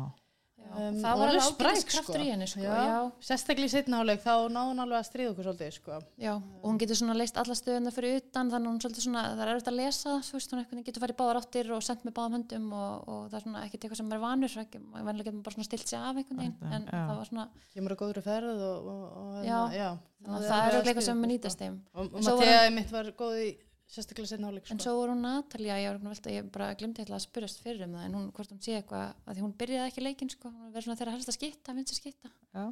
Um, 0.75 0.97
það 0.99 1.19
var 1.19 1.29
alveg 1.31 1.45
spræk, 1.45 1.91
sko. 1.93 2.13
henni 2.19 2.47
sko, 2.49 2.63
Já. 2.65 2.73
já. 2.75 2.97
sérstaklega 3.23 3.69
í 3.69 3.71
setna 3.71 4.01
áleik 4.03 4.23
þá 4.25 4.33
náði 4.51 4.71
hún 4.71 4.81
alveg 4.83 4.97
að 4.99 5.05
stríða 5.07 5.29
okkur 5.31 5.47
svolítið 5.47 5.75
sko. 5.75 5.99
Já, 6.19 6.31
og 6.35 6.65
hún 6.67 6.79
getur 6.81 6.99
svona 6.99 7.15
leist 7.15 7.37
alla 7.39 7.55
stöðuna 7.55 7.93
fyrir 7.95 8.17
utan 8.19 8.51
þannig 8.51 8.71
hún 8.73 8.81
svolítið 8.83 9.05
svona, 9.05 9.23
það 9.35 9.43
er 9.45 9.51
erfitt 9.53 9.69
að 9.71 9.77
lesa 9.79 10.15
þú 10.27 10.35
veist, 10.35 10.55
hún 10.55 10.83
getur 10.89 11.05
farið 11.05 11.19
báðar 11.21 11.39
áttir 11.39 11.71
og 11.75 11.85
sendt 11.85 12.03
með 12.07 12.15
báðum 12.17 12.35
höndum 12.39 12.65
og, 12.75 13.07
og 13.07 13.21
það 13.29 13.37
er 13.39 13.45
svona 13.45 13.63
ekkert 13.63 13.85
eitthvað 13.85 14.01
sem 14.01 14.11
er 14.17 14.23
vanur 14.25 14.57
ekki, 14.65 14.81
venlega 14.95 15.23
getur 15.23 15.37
maður 15.37 15.45
bara 15.47 15.55
svona 15.55 15.69
stilt 15.69 15.87
sig 15.93 15.99
af 16.01 16.19
einhvern 16.19 16.41
veginn 16.41 16.75
en 16.75 16.89
já. 16.89 16.97
það 16.97 17.21
var 17.21 17.29
svona, 17.31 17.47
kemur 17.75 17.95
að 17.95 18.01
góðri 18.03 18.25
ferð 18.25 18.65
og, 18.65 18.89
og, 18.91 19.05
og 19.05 20.43
það 20.43 20.57
er 20.57 20.75
auðvitað 20.75 20.91
eitthvað 20.91 21.07
sem 21.07 21.23
er 21.23 21.31
nýtast 21.31 21.63
þeim 21.63 21.79
og, 21.95 22.19
Mattea 22.19 22.67
mitt 22.75 22.91
var 22.91 23.11
góð 23.15 23.39
í 23.45 23.49
sérstaklega 23.91 24.27
setna 24.31 24.49
áleik 24.49 24.65
en 24.65 24.79
sko. 24.79 24.83
svo 24.87 24.93
voru 24.97 25.11
hún 25.13 25.21
Natalia, 25.21 25.75
ég, 25.77 25.87
var 25.91 25.99
að 25.99 26.09
velta, 26.09 26.29
ég 26.33 26.43
bara 26.53 26.67
glemdi 26.79 26.99
eitthvað 27.01 27.19
að 27.19 27.25
spyrjast 27.27 27.59
fyrir 27.61 27.81
um 27.85 27.93
það 27.95 28.05
en 28.07 28.15
hún, 28.17 28.25
hvort 28.33 28.51
hún 28.51 28.61
sé 28.65 28.71
eitthvað, 28.79 29.07
að 29.25 29.33
því 29.35 29.41
hún 29.45 29.57
byrjaði 29.59 29.87
ekki 29.91 30.01
leikinn 30.05 30.31
sko, 30.33 30.47
hún 30.49 30.71
verður 30.73 30.85
svona 30.87 30.99
þeirra 31.01 31.13
helst 31.15 31.29
að 31.29 31.37
skitta, 31.37 31.75
vinst 31.77 31.93
að 31.93 31.99
skitta 31.99 32.27
já. 32.33 32.65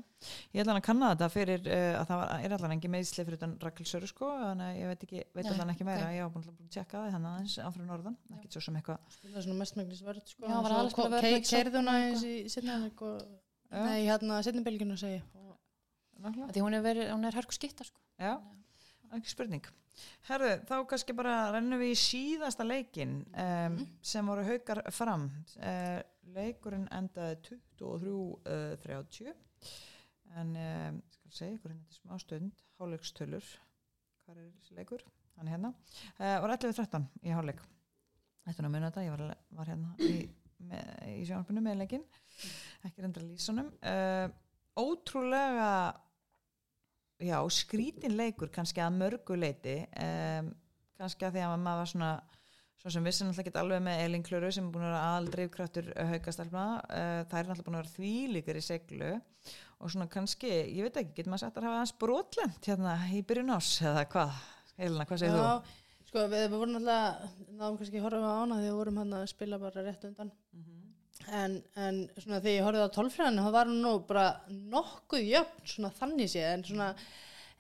Ég 0.56 0.60
ætla 0.64 0.72
hann 0.74 0.82
að 0.82 0.88
kanna 0.88 1.12
þetta 1.14 1.28
fyrir 1.34 1.62
uh, 1.68 1.94
að 2.00 2.06
það 2.10 2.18
var, 2.22 2.28
er 2.48 2.52
allan 2.58 2.74
engin 2.78 2.94
meðsli 2.96 3.22
fyrir 3.28 3.38
utan 3.38 3.54
Rakel 3.62 3.88
Söru 3.90 4.08
sko, 4.10 4.28
þannig 4.42 4.66
að 4.66 4.78
ég 4.80 4.86
veit 4.90 5.04
ekki 5.08 5.20
veit 5.38 5.50
allan 5.52 5.72
ekki 5.76 5.86
meira, 5.88 6.08
ok. 6.08 6.14
ég 6.18 6.22
var 6.24 6.32
búin 6.34 6.48
að 6.50 6.50
tjekka 6.74 6.96
það 6.98 7.14
þannig 7.18 7.30
aðeins 7.34 7.56
áfram 7.68 7.88
norðan, 7.92 8.18
ekkert 8.38 8.54
svo 8.58 8.62
sem 8.64 8.78
eitthvað. 8.80 8.98
Spilaði 9.14 9.44
svona 9.46 9.60
mestmægnis 9.62 10.02
að 19.94 20.02
og 20.02 20.44
og 20.44 20.48
að 20.48 20.48
og, 20.48 20.48
að. 20.54 20.60
Herðu, 20.64 20.66
þá 20.68 20.76
kannski 20.90 21.14
bara 21.14 21.52
rennum 21.54 21.80
við 21.80 21.92
í 21.94 22.00
síðasta 22.00 22.64
leikin 22.66 23.26
um, 23.34 23.88
sem 24.02 24.28
voru 24.28 24.44
haukar 24.48 24.82
fram. 24.92 25.32
Uh, 25.58 26.02
leikurinn 26.34 26.88
endaði 26.92 27.38
23-30 27.50 29.34
en 30.34 30.56
um, 30.56 31.02
skal 31.12 31.32
segja 31.32 31.58
ykkur 31.58 31.72
hérna 31.72 31.86
til 31.90 32.00
smá 32.00 32.20
stund, 32.22 32.52
hálfleikstölur. 32.80 33.46
Hvað 34.24 34.38
er 34.38 34.52
þessi 34.62 34.76
leikur? 34.80 35.04
Hann 35.38 35.48
er 35.48 35.52
hérna. 35.58 35.74
Uh, 36.20 36.42
var 36.42 36.56
11-13 36.58 37.06
í. 37.24 37.60
Þetta 38.44 38.60
er 38.60 38.66
nú 38.66 38.72
muni 38.74 38.88
þetta, 38.90 39.04
ég 39.06 39.14
var, 39.14 39.38
var 39.56 39.70
hérna 39.72 39.94
í, 40.04 40.30
með, 40.70 40.88
í 41.14 41.26
sjónarpinu 41.28 41.62
með 41.64 41.78
leikin, 41.84 42.04
ekki 42.84 43.04
reyndra 43.04 43.24
lýsunum. 43.24 43.70
Uh, 43.80 44.28
ótrúlega 44.80 46.03
já, 47.22 47.38
skrítin 47.54 48.18
leikur 48.18 48.52
kannski 48.54 48.84
að 48.84 48.98
mörgu 49.02 49.38
leiti 49.38 49.82
um, 50.00 50.54
kannski 51.00 51.28
að 51.28 51.38
því 51.38 51.44
að 51.46 51.60
maður 51.66 51.84
var 51.84 51.92
svona 51.92 52.14
svo 52.84 52.92
sem 52.92 53.06
vissi 53.08 53.24
náttúrulega 53.24 53.48
ekki 53.48 53.60
alveg 53.62 53.84
með 53.86 54.02
Elin 54.04 54.26
Klöru 54.28 54.50
sem 54.52 54.66
er 54.68 54.74
búin 54.74 54.84
að 54.84 54.90
vera 54.92 55.04
aðaldreifkraftur 55.12 55.92
haukastelpna 56.10 56.64
uh, 56.82 57.22
það 57.30 57.38
er 57.40 57.52
náttúrulega 57.52 57.68
búin 57.68 57.78
að 57.78 57.84
vera 57.84 57.94
þvílíkar 57.94 58.60
í 58.60 58.66
seglu 58.66 59.12
og 59.14 59.94
svona 59.94 60.10
kannski, 60.12 60.52
ég 60.52 60.88
veit 60.88 61.00
ekki, 61.00 61.16
getur 61.20 61.32
maður 61.32 61.46
sagt 61.46 61.60
að 61.60 61.68
hafa 61.68 61.80
aðeins 61.80 61.96
brotlent 62.04 62.70
hérna 62.70 62.98
í 63.12 63.24
byrjun 63.28 63.56
ás 63.56 63.72
eða 63.84 64.04
hvað, 64.12 64.38
Elina, 64.78 65.08
hvað 65.08 65.24
segir 65.24 65.36
þú? 65.36 65.48
Já, 65.48 66.08
sko 66.10 66.26
við, 66.28 66.46
við 66.46 66.58
vorum 66.58 66.80
alltaf 66.80 67.42
náðum 67.50 67.80
kannski 67.82 68.00
að 68.00 68.08
horfa 68.08 68.32
á 68.32 68.40
ána 68.44 68.60
því 68.60 68.70
við 68.70 68.80
vorum 68.80 69.02
hann 69.04 69.18
að 69.20 69.28
spila 69.32 69.60
bara 69.64 69.86
rétt 69.88 70.08
undan 70.10 70.34
en, 71.32 71.58
en 71.76 72.00
svona 72.20 72.40
þegar 72.44 72.56
ég 72.58 72.66
horfið 72.68 72.86
á 72.88 72.96
tólfræðinu 72.98 73.44
þá 73.46 73.52
var 73.56 73.70
hann 73.70 73.82
nú 73.84 73.94
bara 74.08 74.26
nokkuð 74.74 75.28
jöfn 75.32 75.68
svona 75.76 75.92
þannig 76.00 76.32
séð 76.34 76.48
en 76.54 76.64
svona 76.68 76.88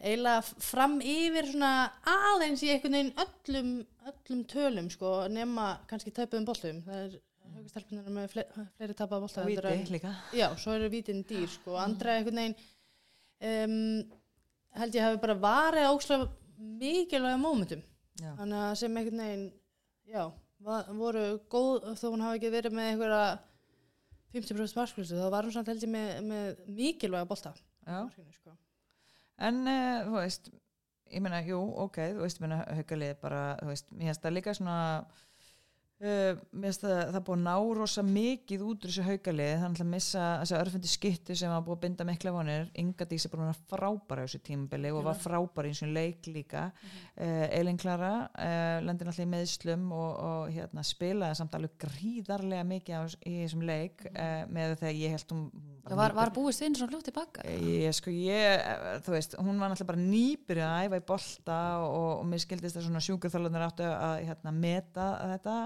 eiginlega 0.03 0.41
fram 0.67 0.97
yfir 0.99 1.47
svona 1.53 1.69
aðeins 2.13 2.63
í 2.65 2.71
einhvern 2.73 2.97
veginn 2.97 3.13
öllum, 3.23 3.69
öllum 4.11 4.41
tölum 4.51 4.89
sko 4.91 5.13
nema 5.31 5.67
kannski 5.87 6.11
tæpuðum 6.15 6.47
boltum 6.49 6.81
það 6.87 6.99
er 7.05 7.15
haugustelpunar 7.53 8.09
með 8.17 8.27
fle 8.33 8.43
fleiri 8.77 8.95
bolta 9.13 9.43
heldur 9.45 9.69
Víti 9.69 9.85
en- 9.85 9.93
líka 9.95 10.13
Já, 10.33 10.47
svo 10.57 10.73
eru 10.75 10.89
vítin 10.89 11.23
dýr 11.29 11.47
sko. 11.53 11.75
Andra 11.77 12.17
einhvern 12.17 12.39
veginn 12.41 12.55
um, 13.43 14.03
held 14.79 14.95
ég 14.97 15.05
hafi 15.05 15.19
bara 15.21 15.35
varið 15.43 15.89
ókslega 15.93 16.27
mikilvæga 16.79 17.37
mómentum. 17.41 17.81
Þannig 18.39 18.59
að 18.63 18.75
sem 18.79 18.97
einhvern 18.97 19.21
veginn, 19.23 19.45
já, 20.09 20.23
va- 20.63 20.85
voru 20.97 21.23
góð, 21.51 21.87
þó 21.99 22.05
hún 22.13 22.23
hafi 22.25 22.39
ekki 22.39 22.51
verið 22.53 22.75
með 22.77 22.89
einhverja 22.93 23.23
50% 24.33 24.79
marskvöldu, 24.79 25.19
þá 25.19 25.29
var 25.33 25.47
hún 25.47 25.53
samt 25.55 25.69
held 25.71 25.85
ég 25.85 25.91
með, 25.93 26.11
með 26.29 26.61
mikilvæga 26.79 27.29
bolta. 27.29 27.53
Markinu, 27.85 28.33
sko. 28.33 28.55
En 29.43 29.61
uh, 29.65 29.99
þú 30.07 30.15
veist, 30.17 30.49
ég 31.13 31.23
meina, 31.23 31.41
jú, 31.45 31.59
ok, 31.85 31.99
þú 32.15 32.25
veist, 32.25 32.39
ég 32.39 32.45
meina, 32.45 32.61
haukalið 32.79 33.13
bara, 33.21 33.43
þú 33.61 33.69
veist, 33.69 33.91
mér 33.93 34.11
finnst 34.11 34.25
það 34.25 34.35
líka 34.37 34.55
svona, 34.57 34.77
uh, 36.01 36.39
það, 36.53 36.83
það 36.83 37.17
er 37.19 37.23
búið 37.27 37.37
að 37.37 37.43
ná 37.43 37.77
rosa 37.77 38.03
mikið 38.07 38.63
út 38.67 38.85
úr 38.85 38.91
þessu 38.91 39.05
haukalið, 39.07 39.53
þannig 39.61 39.83
að 39.83 39.91
missa 39.91 40.23
þessu 40.41 40.57
örfundi 40.59 40.91
skittu 40.91 41.37
sem 41.39 41.53
var 41.53 41.65
búið 41.67 41.77
að 41.77 41.83
binda 41.85 42.07
mikla 42.09 42.33
vonir, 42.35 42.69
Inga 42.81 43.07
Dís 43.09 43.27
er 43.27 43.33
búin 43.33 43.51
að 43.51 43.61
frábæra 43.71 44.25
þessu 44.27 44.41
tímabili 44.47 44.93
og 44.93 45.05
var 45.07 45.19
frábæra 45.21 45.69
í 45.69 45.75
þessu 45.75 45.91
leik 45.93 46.29
líka, 46.31 46.65
uh, 47.17 47.45
Elin 47.59 47.79
Klara, 47.81 48.13
uh, 48.33 48.77
lendir 48.85 49.09
náttúrulega 49.09 49.29
í 49.29 49.33
meðslum 49.35 49.87
og, 49.93 50.11
og 50.29 50.53
hérna, 50.55 50.85
spilaði 50.87 51.39
samt 51.39 51.59
alveg 51.59 51.77
gríðarlega 51.85 52.67
mikið 52.73 52.99
á, 52.99 53.01
í 53.29 53.35
þessum 53.43 53.67
leik 53.69 54.07
uh, 54.13 54.43
með 54.53 54.77
þegar 54.81 54.99
ég 55.01 55.17
held 55.17 55.35
hún 55.35 55.47
Já, 55.83 55.95
var, 55.99 56.13
var 56.15 56.31
búist 56.31 56.61
við 56.63 56.77
svona 56.79 56.93
fljótt 56.93 57.09
tilbaka 57.09 57.43
Ég, 57.43 57.91
sko, 57.97 58.11
ég, 58.13 58.61
eh, 58.61 58.93
þú 59.03 59.15
veist, 59.17 59.35
hún 59.35 59.59
var 59.59 59.73
náttúrulega 59.73 59.89
bara 59.89 60.05
nýbyrjuð 60.05 60.69
að 60.69 60.85
æfa 60.87 60.99
í 61.01 61.05
bolta 61.09 61.57
og, 61.83 62.07
og 62.21 62.23
mér 62.31 62.43
skildist 62.45 62.79
að 62.79 62.87
svona 62.87 63.03
sjúkurþálunar 63.03 63.65
áttu 63.67 63.89
að 63.89 64.15
hérna, 64.29 64.55
meta 64.55 65.09
þetta 65.33 65.57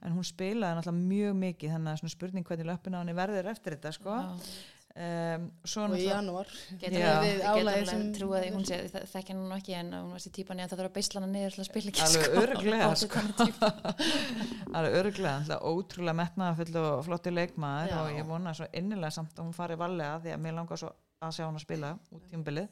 en 0.00 0.16
hún 0.16 0.24
spilaði 0.24 0.78
náttúrulega 0.78 1.12
mjög 1.12 1.38
mikið 1.42 1.76
þannig 1.76 1.92
að 1.92 2.00
svona 2.00 2.16
spurning 2.16 2.48
hvernig 2.48 2.70
löppin 2.70 2.96
á 2.96 3.00
henni 3.02 3.18
verður 3.18 3.52
eftir 3.52 3.76
þetta 3.76 3.94
sko. 3.98 4.16
Já. 4.16 4.50
Um, 4.98 5.44
svo 5.68 5.84
og 5.86 5.94
í 5.94 6.04
janúar 6.08 6.48
Getur 6.80 7.04
við 7.22 7.42
alveg 7.52 7.84
sem- 7.88 8.04
trúið 8.16 8.42
því, 8.44 8.50
hún 8.56 8.64
sé, 8.66 8.78
þe- 8.92 9.02
þekki 9.12 9.34
hann 9.36 9.54
ekki 9.58 9.76
en 9.78 9.92
hún 9.94 10.10
var 10.14 10.24
sér 10.24 10.34
típan 10.38 10.58
í 10.58 10.64
að 10.64 10.72
það 10.72 10.80
þarf 10.82 10.90
að 10.90 10.96
beisla 10.98 11.20
hana 11.22 11.30
niður 11.32 11.56
til 11.56 11.62
að 11.62 11.68
spila 11.70 11.92
ekki 11.92 12.04
Alveg 12.08 12.26
sko. 12.26 13.22
Bótið 13.28 13.52
sko. 13.54 13.70
alveg 14.78 14.98
örglega, 15.02 15.34
alltaf 15.38 15.66
ótrúlega 15.70 16.18
metnaðafull 16.22 16.80
og 16.82 17.04
flotti 17.08 17.34
leikmaður 17.34 17.92
Já. 17.94 17.98
og 18.02 18.18
ég 18.18 18.28
vona 18.28 18.54
svo 18.58 18.68
innilega 18.82 19.14
samt 19.18 19.34
að 19.38 19.46
hún 19.46 19.56
fari 19.56 19.78
varlega 19.80 20.20
því 20.24 20.34
að 20.34 20.42
mér 20.46 20.58
langar 20.58 20.82
svo 20.82 20.92
að 21.22 21.34
sjá 21.38 21.44
hún 21.48 21.58
að 21.58 21.64
spila 21.66 21.92
út 22.14 22.28
tímabilið 22.30 22.68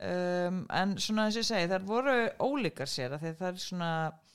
um, 0.00 0.62
en 0.80 0.96
svona 1.02 1.26
eins 1.28 1.36
og 1.38 1.42
ég 1.44 1.48
segi, 1.50 1.70
þær 1.70 1.84
voru 1.90 2.16
ólíkar 2.46 2.90
sér 2.90 3.14
að 3.18 3.26
það 3.38 3.48
er 3.52 3.60
svona 3.66 3.90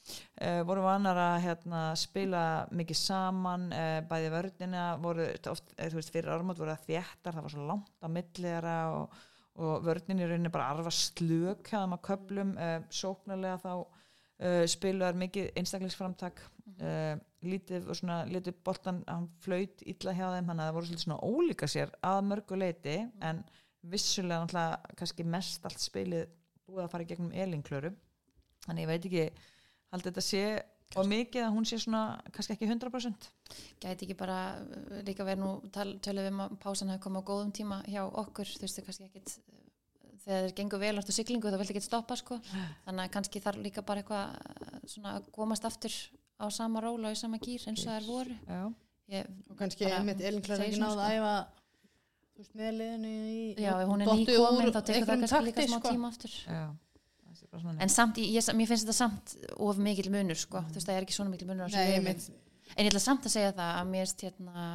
uh, 0.06 0.62
voru 0.68 0.86
vanar 0.86 1.20
að 1.20 1.38
hérna, 1.46 1.82
spila 2.00 2.44
mikið 2.76 3.00
saman 3.00 3.68
uh, 3.74 4.00
bæði 4.10 4.32
vörnina 4.34 4.86
voru 5.02 5.28
oft, 5.52 5.74
eh, 5.78 5.90
þú 5.92 6.00
veist, 6.00 6.14
fyrir 6.14 6.34
ármátt 6.36 6.62
voru 6.62 6.76
það 6.76 6.88
þéttar 6.90 7.38
það 7.38 7.48
var 7.48 7.56
svo 7.56 7.68
langt 7.70 8.06
á 8.06 8.08
millera 8.18 8.78
og, 8.96 9.20
og 9.60 9.86
vörnin 9.86 10.24
í 10.24 10.30
rauninni 10.30 10.54
bara 10.54 10.72
arfa 10.74 10.94
slök 10.94 11.74
að 11.76 12.00
köplum 12.10 12.56
uh, 12.58 12.80
sóknarlega 12.90 13.62
þá 13.66 13.72
spiluðar 14.68 15.16
mikið 15.16 15.46
einstaklingsframtak. 15.56 16.42
Uh, 16.76 17.16
lítið 17.46 17.86
svona 17.96 18.18
lítið 18.28 18.58
boltan, 18.66 18.98
hann 19.08 19.30
flaut 19.44 19.84
illa 19.88 20.14
hjá 20.18 20.26
þeim 20.34 20.50
þannig 20.50 20.64
að 20.64 20.66
það 20.66 20.76
voru 20.76 20.88
svolítið 20.90 21.04
svona 21.06 21.30
ólíka 21.30 21.70
sér 21.72 21.94
að 22.04 22.22
mörgu 22.28 22.58
leiti 22.60 22.96
en 23.24 23.44
vissulega 23.86 24.42
náttúrulega 24.42 24.96
kannski 25.00 25.26
mest 25.30 25.68
allt 25.70 25.84
spilið 25.84 26.26
búið 26.66 26.86
að 26.86 26.92
fara 26.94 27.06
í 27.06 27.10
gegnum 27.12 27.36
elinklöru. 27.46 27.92
Þannig 28.66 28.86
ég 28.86 28.92
veit 28.92 29.08
ekki 29.10 29.26
haldið 29.96 30.12
þetta 30.12 30.26
sé 30.30 30.46
og 30.96 31.10
mikið 31.10 31.44
að 31.44 31.54
hún 31.56 31.66
sé 31.68 31.80
svona 31.82 32.04
kannski 32.34 32.56
ekki 32.56 32.70
100% 32.70 33.30
Gæti 33.84 34.06
ekki 34.06 34.18
bara 34.18 34.40
uh, 34.62 35.02
líka 35.08 35.26
verið 35.28 35.44
nú 35.44 35.52
tölum 35.74 36.22
við 36.22 36.32
um 36.32 36.44
að 36.46 36.56
pásan 36.62 36.94
hefur 36.94 37.04
komið 37.08 37.26
á 37.26 37.30
góðum 37.30 37.52
tíma 37.56 37.82
hjá 37.90 38.04
okkur, 38.06 38.52
þú 38.54 38.66
veist, 38.66 38.80
þau 38.80 38.88
kannski 38.88 39.08
ekkit 39.10 39.34
uh, 39.36 39.66
þegar 40.26 40.46
þeir 40.46 40.56
gengur 40.60 40.84
vel 40.86 40.94
aftur 41.02 41.18
siglingu 41.18 41.52
þá 41.52 41.60
viltu 41.62 41.76
ekki 41.76 41.84
stoppa 41.86 42.20
sko, 42.20 42.40
þannig 42.86 43.04
að 43.08 43.12
kannski 43.18 43.44
þarf 43.44 43.66
líka 43.66 43.84
bara 43.86 44.04
eitthvað 44.04 44.38
uh, 44.38 44.80
svona 44.94 45.18
að 45.20 45.28
komast 45.36 45.68
aftur 45.68 45.98
á 46.40 46.46
sama 46.54 46.84
róla 46.84 47.12
og 47.12 47.18
í 47.18 47.20
sama 47.20 47.42
gýr 47.42 47.68
eins 47.70 47.84
og 47.86 47.92
þær 47.92 48.08
voru. 48.10 48.40
Já, 48.48 48.64
ég, 49.18 49.36
og 49.50 49.60
kannski 49.60 49.90
einmitt 49.90 50.24
Elin 50.24 50.44
Klara 50.46 50.64
segir 50.64 50.76
ekki 50.76 50.82
svona, 50.82 50.96
náða 50.96 51.06
að 51.06 51.20
æfa 51.20 51.36
þú 52.36 52.44
veist, 52.44 52.56
með 52.60 52.74
liðinu 52.80 53.14
í 53.32 53.44
já, 53.64 53.72
hún 53.88 54.04
er 54.04 54.10
dottið 54.12 54.34
nýkomin 54.34 54.66
úr 54.66 54.74
þá 54.76 54.82
tekur 54.90 55.08
það 55.10 55.22
kannski 55.24 55.46
líka 55.50 55.68
smá 55.70 55.80
sko. 55.80 55.94
tíma 55.94 56.12
aftur. 56.12 56.36
Já 56.46 56.66
Það 57.36 57.40
sé 57.40 57.45
bara 57.45 57.45
svona 57.45 57.45
en 57.82 57.90
samt, 57.90 58.18
ég, 58.18 58.32
ég, 58.36 58.50
mér 58.56 58.68
finnst 58.68 58.86
þetta 58.86 58.98
samt 58.98 59.36
of 59.58 59.78
mikill 59.78 60.10
munur 60.14 60.36
sko, 60.40 60.62
þú 60.70 60.74
veist, 60.80 60.88
það 60.90 60.96
er 61.00 61.06
ekki 61.08 61.16
svona 61.18 61.30
mikill 61.34 61.48
munur 61.50 61.70
Nei, 61.72 61.86
liðum. 61.86 61.96
einmitt, 62.10 62.30
en 62.76 62.86
ég 62.86 62.92
ætla 62.92 63.02
samt 63.04 63.26
að 63.30 63.36
segja 63.36 63.52
það 63.56 63.72
að 63.82 63.92
mér 63.92 64.06
finnst 64.06 64.26
hérna, 64.26 64.66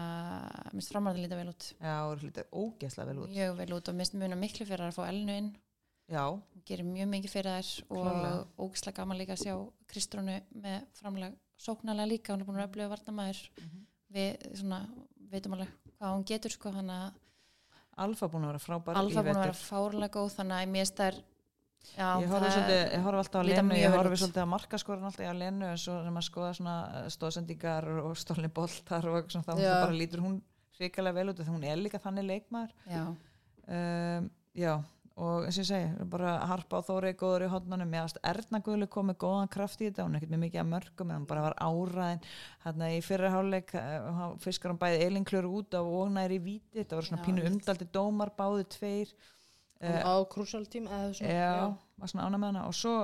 framræðin 0.90 1.24
líta 1.24 1.38
vel 1.40 1.48
út. 1.52 1.66
Já, 1.80 1.96
það 2.06 2.22
hlutið 2.24 2.54
ógeðslega 2.62 3.08
vel 3.10 3.18
út. 3.24 3.30
Mjög 3.34 3.56
vel 3.60 3.72
út 3.76 3.88
og 3.90 3.94
mér 3.98 4.06
finnst 4.06 4.18
muna 4.22 4.38
miklu 4.40 4.66
fyrir 4.68 4.86
að 4.86 4.96
fá 4.96 5.02
Elnu 5.08 5.36
inn. 5.42 5.50
Já, 6.10 6.24
gerir 6.66 6.86
mjög 6.88 7.08
mikið 7.12 7.30
fyrir 7.30 7.54
þær 7.54 7.70
og 7.94 8.66
ógislega 8.66 8.96
gaman 8.98 9.18
líka 9.20 9.36
að 9.36 9.44
sjá 9.44 9.54
Kristrúnu 9.90 10.40
með 10.58 10.80
framlega 10.98 11.36
sóknarlega 11.60 12.08
líka, 12.10 12.32
hún 12.34 12.40
er 12.42 12.48
búin 12.48 12.58
að 12.62 12.68
upplifa 12.70 12.90
varnamæður 12.96 13.42
Mhm. 13.60 13.84
við 14.10 14.56
svona, 14.58 14.80
veitum 15.30 15.52
alveg 15.54 15.68
hvað 16.00 16.14
hún 16.16 16.24
getur 16.26 16.50
sko, 16.50 16.72
hann 16.72 16.88
að 16.90 17.12
Alfa 18.00 18.26
búin 18.28 18.42
að 18.46 18.52
vera 18.54 18.58
frábær 18.64 18.96
Alfa 18.96 19.22
búin 19.22 19.36
að 19.36 19.44
vera 19.44 19.52
fárlega 19.52 20.10
góð 20.16 20.34
þannig 20.38 20.56
að 20.56 20.68
mér 20.72 20.80
finnst 20.86 20.96
þær 20.96 21.16
já, 21.96 22.08
Ég 22.22 22.30
horfi, 22.30 22.50
alltaf 23.10 23.40
á 23.40 23.44
líta 23.46 23.62
Lenu, 23.62 23.72
mjög 23.72 23.82
ég 23.84 23.96
horfi 23.96 24.20
svolítið 24.22 24.46
á 24.46 24.52
markaskorin 24.54 25.08
alltaf 25.08 25.26
á 25.26 25.34
Lenu 25.36 25.66
en 25.70 25.80
svo 25.80 25.96
þegar 25.98 26.14
maður 26.16 26.28
skoða 26.28 26.52
svona 26.58 26.76
stóðsendingar 27.16 27.90
og 28.04 28.14
stólni 28.20 28.52
boltar 28.60 29.10
og 29.10 29.20
eitthvað 29.20 29.48
þá 29.48 29.54
bara 29.64 29.96
lítur 29.96 30.24
hún 30.24 30.38
hrikalega 30.80 31.18
vel 31.18 31.32
út 31.32 31.42
þegar 31.42 31.56
hún 31.56 31.68
er 31.68 31.80
líka 31.80 32.00
þannig 32.02 32.28
leikmaður. 32.30 32.72
Já, 32.88 33.04
um, 33.66 34.30
Já, 34.58 34.72
og 35.20 35.44
eins 35.46 35.58
og 35.58 35.62
ég 35.62 35.68
segi 35.68 36.06
bara 36.10 36.32
harpa 36.48 36.80
á 36.80 36.86
Þóri 36.86 37.12
góður 37.18 37.44
í 37.46 37.50
hodnunum 37.52 37.92
ég 37.94 38.02
aðast 38.02 38.20
Erna 38.26 38.60
Guðlu 38.64 38.88
kom 38.90 39.10
með 39.10 39.18
góðan 39.22 39.50
kraft 39.52 39.82
í 39.82 39.88
þetta 39.88 40.06
hún 40.06 40.16
er 40.16 40.20
ekkert 40.22 40.32
með 40.34 40.42
mikið 40.46 40.62
að 40.62 40.70
mörgum 40.70 41.10
en 41.10 41.18
hún 41.20 41.26
bara 41.30 41.44
var 41.44 41.56
áræðin. 41.60 42.22
Hérna 42.64 42.88
í 42.94 43.02
fyrra 43.04 43.32
hálfleik 43.34 43.74
uh, 43.78 44.22
fiskar 44.42 44.72
hún 44.72 44.80
bæði 44.80 45.04
eilinklur 45.06 45.50
út 45.50 45.76
á 45.76 45.82
og 45.82 46.10
næri 46.16 46.40
í 46.40 46.44
víti, 46.46 46.80
þetta 46.80 46.98
var 46.98 47.08
svona 47.10 47.22
Já, 47.22 47.26
pínu 47.28 47.46
umdaldi 47.50 47.88
dómar 47.94 48.32
báðu 48.38 48.66
tveir 48.74 49.12
á 49.80 50.14
krúsal 50.30 50.66
tím 50.68 50.88
eða 50.88 51.10
svona, 51.16 51.34
já, 51.34 51.50
var 52.00 52.12
svona 52.12 52.28
ána 52.28 52.40
með 52.40 52.52
hana. 52.52 52.64
Og 52.68 52.76
svo 52.76 52.94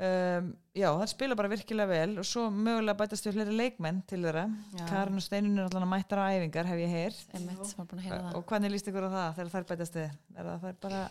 um, 0.00 0.50
já, 0.72 0.88
það 0.88 1.06
spila 1.12 1.38
bara 1.38 1.52
virkilega 1.52 1.90
vel 1.90 2.18
og 2.22 2.28
svo 2.28 2.46
mögulega 2.54 2.98
bætast 3.02 3.28
við 3.28 3.38
fleiri 3.38 3.56
leikmenn 3.58 4.02
til 4.10 4.22
þeirra. 4.24 4.46
Já. 4.78 4.84
Karin 4.90 5.20
og 5.20 5.26
Steinun 5.26 5.58
er 5.58 5.68
alltaf 5.68 5.88
mættar 5.92 6.22
á 6.24 6.32
æfingar 6.32 6.70
hef 6.70 6.84
ég 6.84 6.94
heyrt. 6.94 7.24
Það. 7.32 8.30
Og 8.34 8.44
hvernig 8.48 8.74
líst 8.74 8.88
ykkur 8.92 9.08
á 9.08 9.10
það 9.16 9.34
þegar 9.40 9.52
þær 9.56 9.68
bætast 9.72 9.98
við? 10.00 10.14
Er 10.36 10.52
það 10.52 10.70
bara 10.86 11.02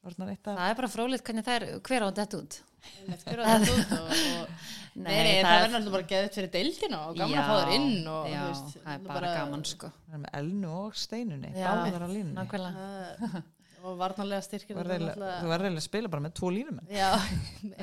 það 0.00 0.66
er 0.66 0.76
bara 0.78 0.88
frólitt 0.88 1.24
hvernig 1.26 1.44
þær, 1.44 1.64
hver 1.84 2.04
á 2.04 2.08
þetta 2.16 2.38
út. 2.40 2.60
Hver 2.80 3.42
var 3.42 3.60
þetta 3.60 3.74
út 3.76 3.90
og, 3.98 4.12
og 4.40 4.68
Nei, 5.00 5.12
nei, 5.22 5.34
það 5.44 5.52
verður 5.52 5.72
náttúrulega 5.74 5.92
bara 5.94 6.06
geðið 6.10 6.32
fyrir 6.34 6.50
deildina 6.54 7.00
og 7.06 7.18
gaman 7.18 7.38
að 7.38 7.46
fá 7.46 7.58
þér 7.60 7.72
inn 7.76 8.08
og 8.10 8.24
já, 8.26 8.40
veist, 8.48 8.72
það 8.80 8.94
er 8.94 9.04
bara, 9.06 9.32
gaman 9.36 9.62
sko. 9.68 9.90
Það 10.06 10.16
er 10.16 10.22
með 10.24 10.34
Elnu 10.40 10.72
og 10.80 10.96
Steinunni, 10.98 11.52
Já, 11.54 11.68
báðar 11.68 12.04
á 12.04 12.08
línunni. 12.10 13.44
Og 13.84 13.96
varnarlega 14.00 14.42
styrkir 14.46 14.74
Þú 14.76 14.80
verður 14.80 14.94
eiginlega- 14.96 15.36
þú 15.40 15.50
verður 15.52 15.66
eiginlega 15.66 15.82
að 15.82 15.86
spila 15.88 16.08
bara 16.12 16.24
með 16.26 16.34
tvo 16.40 16.50
línumenn. 16.56 16.88
já. 16.90 17.10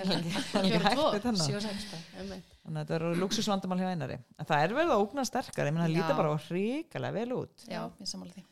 Einmitt. 2.17 2.51
Þannig 2.63 2.81
að 2.81 2.83
þetta 2.83 2.95
eru 2.97 3.11
luxusvandamál 3.21 3.79
hjá 3.81 3.89
einari. 3.93 4.17
En 4.37 4.45
það 4.49 4.63
er 4.65 4.75
verið 4.77 4.93
að 4.93 5.03
ógna 5.05 5.25
sterkar, 5.27 5.69
ég 5.69 5.73
meina 5.75 5.87
það 5.87 5.93
Já. 5.93 5.97
líta 6.01 6.17
bara 6.19 6.35
hrikalega 6.47 7.17
vel 7.17 7.31
út. 7.37 7.65
já, 7.67 7.81
ég 8.01 8.09
samála 8.11 8.35
því 8.35 8.43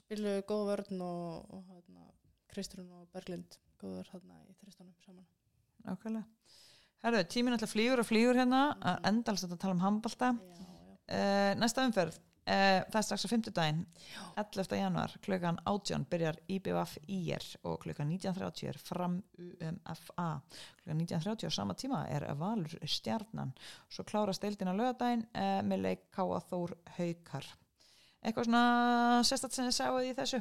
spilu 0.00 0.32
góð 0.48 0.62
vörn 0.70 1.02
og, 1.06 1.50
og 1.54 1.64
hérna, 1.70 2.06
Kristrún 2.50 2.88
og 2.98 3.06
Berglind 3.14 3.58
góður 3.80 4.08
hérna 4.10 4.38
í 4.48 4.54
þristunum 4.58 4.94
saman 5.04 5.26
Nákvæmlega. 5.86 6.26
Herðu, 7.04 7.20
tíminn 7.32 7.54
alltaf 7.56 7.70
flýgur 7.72 8.02
og 8.02 8.08
flýgur 8.08 8.36
hérna, 8.36 8.62
að 8.82 9.06
endalst 9.08 9.46
að 9.46 9.54
tala 9.62 9.76
um 9.76 9.84
handbalta. 9.84 10.32
já, 10.36 10.58
já. 10.58 10.66
Uh, 11.10 11.52
næsta 11.58 11.82
umferð, 11.88 12.18
uh, 12.46 12.80
það 12.90 12.98
er 13.00 13.06
strax 13.06 13.24
á 13.26 13.30
50 13.32 13.54
daginn, 13.56 13.80
11. 14.40 14.76
januar, 14.80 15.14
klukkan 15.24 15.58
18 15.68 16.06
byrjar 16.10 16.38
IBVF 16.50 16.96
IR 17.08 17.46
og 17.68 17.78
klukkan 17.84 18.10
19.30 18.10 18.70
er 18.72 18.78
fram 18.80 19.18
UMFA. 19.38 20.28
Klukkan 20.80 21.02
19.30 21.02 21.48
á 21.48 21.52
sama 21.54 21.76
tíma 21.78 22.04
er 22.10 22.26
Valur 22.40 22.76
Stjarnan. 22.84 23.54
Svo 23.88 24.06
klárast 24.08 24.44
deildin 24.44 24.72
á 24.72 24.74
lögadaginn 24.74 25.26
uh, 25.32 25.58
með 25.66 25.84
leik 25.86 26.06
Káa 26.14 26.40
Þór 26.50 26.76
Haukar. 26.98 27.48
Eitthvað 28.20 28.50
svona 28.50 28.64
sérstætt 29.24 29.56
sem 29.56 29.68
þið 29.68 29.76
sáuð 29.78 30.08
í 30.10 30.16
þessu? 30.18 30.40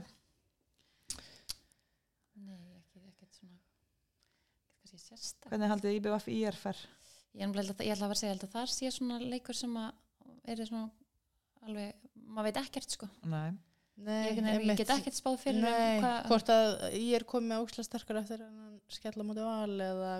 nei, 2.43 2.63
ekki, 2.75 3.03
ekki 3.07 3.27
svona 3.31 3.59
kannski 4.79 5.03
sérstak 5.05 5.51
Hvernig 5.53 5.71
haldið 5.71 5.99
IBVF 5.99 6.31
IR 6.33 6.57
fer? 6.59 6.87
ég, 7.37 7.45
ætla 7.45 7.61
að 7.61 8.09
vera 8.09 8.15
að 8.15 8.19
segja 8.19 8.35
að 8.35 8.45
það 8.53 8.71
sé 8.73 8.91
svona 8.93 9.19
leikur 9.21 9.57
sem 9.57 9.75
að 9.79 9.91
er 10.49 10.65
svona 10.65 10.89
alveg, 11.67 11.93
maður 12.29 12.49
veit 12.51 12.61
ekkert 12.63 12.95
sko. 12.95 13.09
Nei. 13.25 13.51
Nei, 13.99 14.29
ég, 14.31 14.37
ég, 14.63 14.77
get 14.79 14.91
ekkert 14.95 15.17
spáð 15.17 15.41
fyrir 15.43 15.59
Nei, 15.59 15.97
um 15.97 16.03
hvað 16.05 16.27
hvort 16.29 16.49
að 16.55 16.69
ég 16.95 17.15
er 17.17 17.25
komið 17.27 17.49
með 17.51 17.63
óksla 17.65 17.83
sterkar 17.83 18.19
eftir 18.21 18.45
en 18.45 18.77
skella 18.95 19.25
mútið 19.27 19.43
val 19.49 19.73
eða 19.89 20.11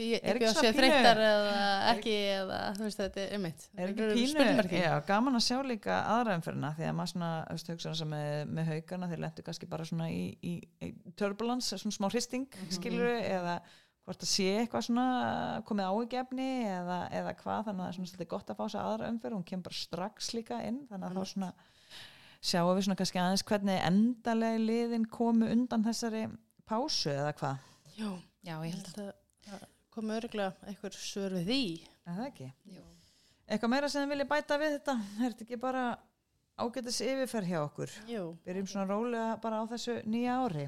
ég 0.00 0.24
Er 0.24 0.36
ekki 0.36 0.46
ekki 0.46 0.46
að 0.48 0.54
svo 0.54 0.62
sé 0.64 0.70
pínu- 0.70 0.78
þreyttar 0.80 1.20
eða 1.26 1.60
ekki 1.92 2.14
eða 2.38 2.56
þú 2.76 2.82
veist 2.86 2.98
þetta 3.02 3.20
er 3.22 3.34
einmitt 3.36 3.66
Er 3.76 3.92
ekki 3.92 4.08
pínu, 4.16 4.80
já, 4.80 4.94
gaman 5.06 5.36
að 5.38 5.44
sjá 5.46 5.58
líka 5.64 5.98
aðra 6.16 6.34
umferðina 6.40 6.72
því 6.76 6.88
að 6.88 6.96
maður 6.98 7.12
svona, 7.12 7.30
þú 7.46 7.56
veist, 7.58 7.70
hugsa 7.74 7.92
þess 7.92 8.04
að 8.06 8.10
með, 8.16 8.34
með 8.58 8.70
haugana 8.72 9.08
þeir 9.12 9.22
lendu 9.26 9.44
kannski 9.46 9.68
bara 9.76 9.84
svona 9.92 10.08
í, 10.12 10.24
í, 10.40 10.54
í 10.88 10.90
turbulence, 11.20 11.76
svona 11.80 11.96
smá 12.00 12.08
hristing 12.12 12.48
Mhm. 12.48 12.72
skilur 12.80 13.12
eða 13.20 13.58
hvort 14.06 14.22
að 14.22 14.30
sé 14.30 14.48
eitthvað 14.60 14.86
svona 14.86 15.06
komið 15.66 15.88
áhugjefni 15.90 16.48
eða, 16.70 16.98
eða 17.20 17.34
hvað, 17.42 17.64
þannig 17.66 17.80
að 17.80 17.84
það 17.84 17.90
er 17.90 17.96
svona 17.98 18.10
svolítið 18.12 18.30
gott 18.32 18.52
að 18.52 18.60
fá 18.60 18.66
sér 18.70 18.82
aðra 18.86 19.10
umferð, 19.12 19.36
hún 19.38 19.46
kemur 19.50 19.68
bara 19.68 19.80
strax 19.82 20.32
líka 20.36 20.60
inn, 20.66 20.82
þannig 20.90 21.08
að 21.08 21.16
þá 21.16 21.32
svona 21.32 21.52
sjáum 22.46 22.74
við 22.76 22.86
svona 22.86 22.98
kannski 23.00 23.22
aðeins 23.22 23.46
hvernig 23.50 23.80
endalegi 23.90 24.62
liðin 24.62 25.08
komu 25.10 25.48
undan 25.50 25.86
þessari 25.86 26.26
pásu 26.66 27.10
eða 27.10 27.32
hvað, 27.40 27.72
Já, 27.96 28.10
já, 28.44 28.56
ég 28.60 28.74
held 28.76 28.88
að 28.92 29.06
að 29.06 29.14
það 29.46 29.62
komi 29.94 30.12
örgulega 30.18 30.68
einhver 30.68 30.96
svör 31.00 31.34
við 31.38 31.46
því. 31.48 31.60
Er 32.04 32.18
það 32.18 32.26
ekki? 32.26 32.48
Jú. 32.74 32.82
Eitthvað 33.46 33.72
meira 33.72 33.88
sem 33.88 34.02
þið 34.04 34.12
viljið 34.12 34.28
bæta 34.32 34.58
við 34.60 34.74
þetta, 34.76 34.94
er 35.16 35.22
þetta 35.30 35.46
ekki 35.46 35.58
bara 35.62 35.84
ágætis 36.60 36.98
yfirferð 37.06 37.52
hjá 37.52 37.60
okkur? 37.62 37.94
Jú, 38.10 38.24
byrjum 38.44 38.68
svona 38.68 38.88
rólega 38.90 39.30
bara 39.40 39.62
á 39.62 39.64
þessu 39.70 39.96
nýja 40.04 40.36
ári. 40.44 40.66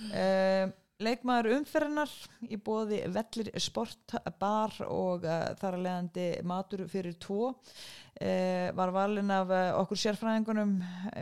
Um, 0.00 0.72
leikmaður 1.00 1.56
umferðinar 1.56 2.12
í 2.46 2.58
bóði 2.60 3.00
vellir 3.12 3.50
sportbar 3.60 4.76
og 4.86 5.24
uh, 5.24 5.50
þar 5.60 5.78
að 5.78 5.84
leiðandi 5.86 6.28
matur 6.46 6.84
fyrir 6.90 7.16
tvo. 7.20 7.54
Uh, 8.20 8.68
var 8.76 8.92
valin 8.92 9.32
af 9.32 9.50
uh, 9.50 9.64
okkur 9.80 10.02
sérfræðingunum 10.04 10.76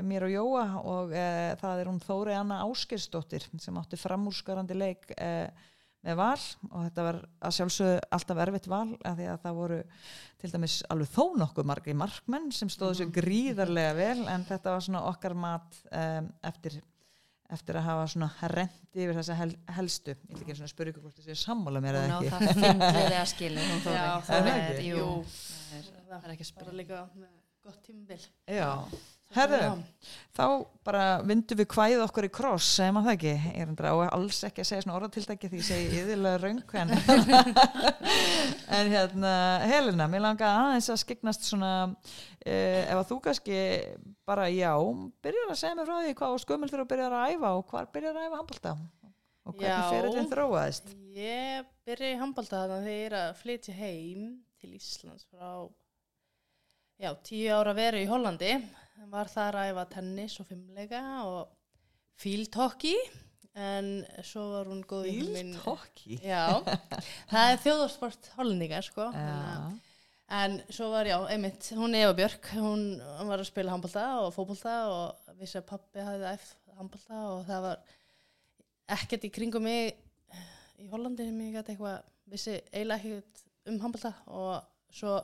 mér 0.08 0.28
og 0.28 0.34
Jóa 0.34 0.66
og 0.82 1.16
það 1.62 1.82
er 1.82 1.90
hún 1.92 2.02
Þóri 2.02 2.36
Anna 2.36 2.62
Áskersdóttir 2.66 3.46
sem 3.62 3.80
átti 3.80 4.00
framúrskarandi 4.00 4.78
leik 4.78 5.10
með 6.06 6.18
val 6.18 6.40
og 6.70 6.84
þetta 6.86 7.04
var 7.04 7.18
að 7.42 7.54
sjálfsögðu 7.56 7.94
alltaf 8.14 8.40
erfitt 8.44 8.68
val 8.70 8.90
af 9.02 9.16
því 9.18 9.26
að 9.32 9.40
það 9.44 9.56
voru 9.58 9.78
til 10.38 10.50
dæmis 10.52 10.76
alveg 10.92 11.10
þó 11.10 11.24
nokkuð 11.42 11.68
margi 11.72 11.94
markmenn 11.98 12.52
sem 12.54 12.70
stóðu 12.70 13.00
sér 13.00 13.10
gríðarlega 13.18 13.96
vel 13.98 14.22
en 14.30 14.46
þetta 14.46 14.74
var 14.76 14.86
svona 14.86 15.02
okkar 15.10 15.34
mat 15.38 15.80
um, 15.90 16.30
eftir, 16.46 16.78
eftir 17.56 17.78
að 17.80 17.86
hafa 17.88 18.06
svona 18.12 18.50
rendi 18.52 19.04
yfir 19.04 19.16
þessa 19.18 19.36
hel, 19.38 19.50
helstu. 19.78 20.14
Ég 20.14 20.34
ætla 20.34 20.44
ekki 20.44 20.56
svona 20.58 20.68
að 20.68 20.72
spyrja 20.74 20.92
ykkur 20.92 21.04
hvort 21.06 21.20
þið 21.20 21.28
séu 21.28 21.40
sammála 21.42 21.82
mér 21.84 22.00
eða 22.00 22.18
ekki. 22.18 22.32
það 22.34 22.62
fengliði 22.62 23.18
að 23.18 23.28
skilja 23.32 23.66
það 23.68 23.86
það 24.28 24.48
er, 24.50 24.64
ekki. 24.64 24.90
það 25.28 26.18
er, 26.18 26.18
er 26.20 26.34
ekki 26.34 26.48
spyrja. 26.50 26.76
Líka 26.82 27.04
gott 27.64 27.80
tímabil. 27.86 28.20
Já, 28.48 28.70
herðu 29.36 29.70
þá 30.38 30.44
bara 30.86 31.02
vindum 31.26 31.58
við 31.58 31.68
kvæð 31.72 32.02
okkur 32.06 32.28
í 32.28 32.30
kross, 32.32 32.68
segir 32.78 32.94
maður 32.96 33.08
það 33.08 33.16
ekki 33.16 33.32
ég 33.32 33.46
er 33.62 33.70
endur 33.72 33.88
á 33.90 33.94
alls 34.16 34.38
ekki 34.46 34.62
að 34.62 34.68
segja 34.70 34.84
svona 34.84 34.96
orðatiltæki 34.98 35.50
því 35.50 35.60
ég 35.60 35.66
segi 35.68 36.02
yðurlega 36.02 36.40
raung 36.44 36.74
en, 36.80 36.92
en 38.78 38.92
hérna 38.94 39.32
Helena, 39.68 40.08
mér 40.10 40.24
langa 40.24 40.52
aðeins 40.62 40.88
að 40.94 41.02
skiknast 41.02 41.48
svona 41.48 41.72
eh, 42.44 42.86
ef 42.86 42.94
að 42.94 43.08
þú 43.10 43.18
kannski 43.26 43.58
bara 44.28 44.48
já, 44.52 44.72
byrjar 45.24 45.52
að 45.52 45.60
segja 45.60 45.76
mér 45.76 45.90
frá 45.90 45.98
því 46.06 46.14
hvað 46.22 46.38
skömmul 46.44 46.70
fyrir 46.72 46.86
að 46.86 46.92
byrja 46.94 47.10
að 47.10 47.34
æfa 47.34 47.52
og 47.58 47.74
hvar 47.74 47.90
byrjar 47.92 48.16
að 48.16 48.30
æfa 48.30 48.40
handbólta 48.40 48.76
og 49.48 49.56
hvernig 49.56 49.92
fyrir 49.92 50.10
þetta 50.12 50.32
þróaðist? 50.32 50.90
Ég 51.18 51.68
byrja 51.88 52.14
í 52.14 52.18
handbalta 52.20 52.62
þannig 52.62 52.78
að 52.78 52.88
þegar 52.88 53.06
er 53.06 53.20
að 53.22 53.38
flytja 53.42 53.76
heim 53.78 54.26
til 54.60 54.74
Íslands 54.76 55.24
frá 55.28 55.52
já, 56.98 57.10
tíu 57.24 57.54
ára 57.54 57.74
veru 57.76 58.02
í 58.02 58.08
Hollandi 58.10 58.52
var 59.12 59.30
þar 59.32 59.58
að 59.60 59.72
æfa 59.72 59.86
tennis 59.94 60.38
og 60.42 60.48
fimmleika 60.50 61.02
og 61.24 61.54
hockey 62.58 62.96
en 63.58 64.06
svo 64.26 64.44
var 64.52 64.70
hún 64.70 64.84
góð 64.86 65.08
hockey 65.64 66.18
Já, 66.22 66.62
það 67.30 67.52
er 67.52 67.60
þjóðarsport 67.64 68.32
hollendinga 68.36 68.82
sko. 68.86 69.10
Já, 69.14 69.76
En 70.28 70.58
svo 70.68 70.90
var, 70.92 71.08
já, 71.08 71.16
einmitt, 71.32 71.70
hún 71.72 71.94
Eva 71.96 72.12
Björk, 72.12 72.50
hún 72.60 72.98
var 73.30 73.40
að 73.40 73.46
spila 73.48 73.72
handbalta 73.72 74.02
og 74.20 74.34
fótbolta 74.34 74.74
og 74.92 75.30
vissi 75.40 75.56
að 75.56 75.70
pappi 75.70 76.04
hafði 76.04 76.26
æft 76.34 76.58
handbalta 76.76 77.20
og 77.30 77.46
það 77.48 77.62
var 77.64 77.94
ekkert 78.98 79.24
í 79.24 79.30
kringum 79.32 79.64
mig 79.64 79.94
í 80.78 80.88
Hollandi 80.92 81.24
sem 81.24 81.38
ég 81.46 81.56
gæti 81.56 81.72
eitthvað, 81.72 82.02
vissi 82.28 82.58
eiginlega 82.74 83.00
ekkert 83.00 83.42
um 83.72 83.78
handbalta 83.86 84.12
og 84.28 84.92
svo 85.00 85.14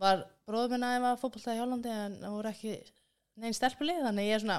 var 0.00 0.24
bróður 0.48 0.72
minn 0.78 0.88
að 0.88 0.96
æfa 0.96 1.12
fótbolta 1.20 1.56
í 1.58 1.60
Hollandi 1.60 1.92
en 1.92 2.16
það 2.24 2.36
voru 2.38 2.52
ekki 2.54 2.74
neinn 3.42 3.54
stelpulið 3.56 4.02
þannig 4.06 4.28
ég 4.28 4.38
er 4.38 4.42
svona, 4.44 4.58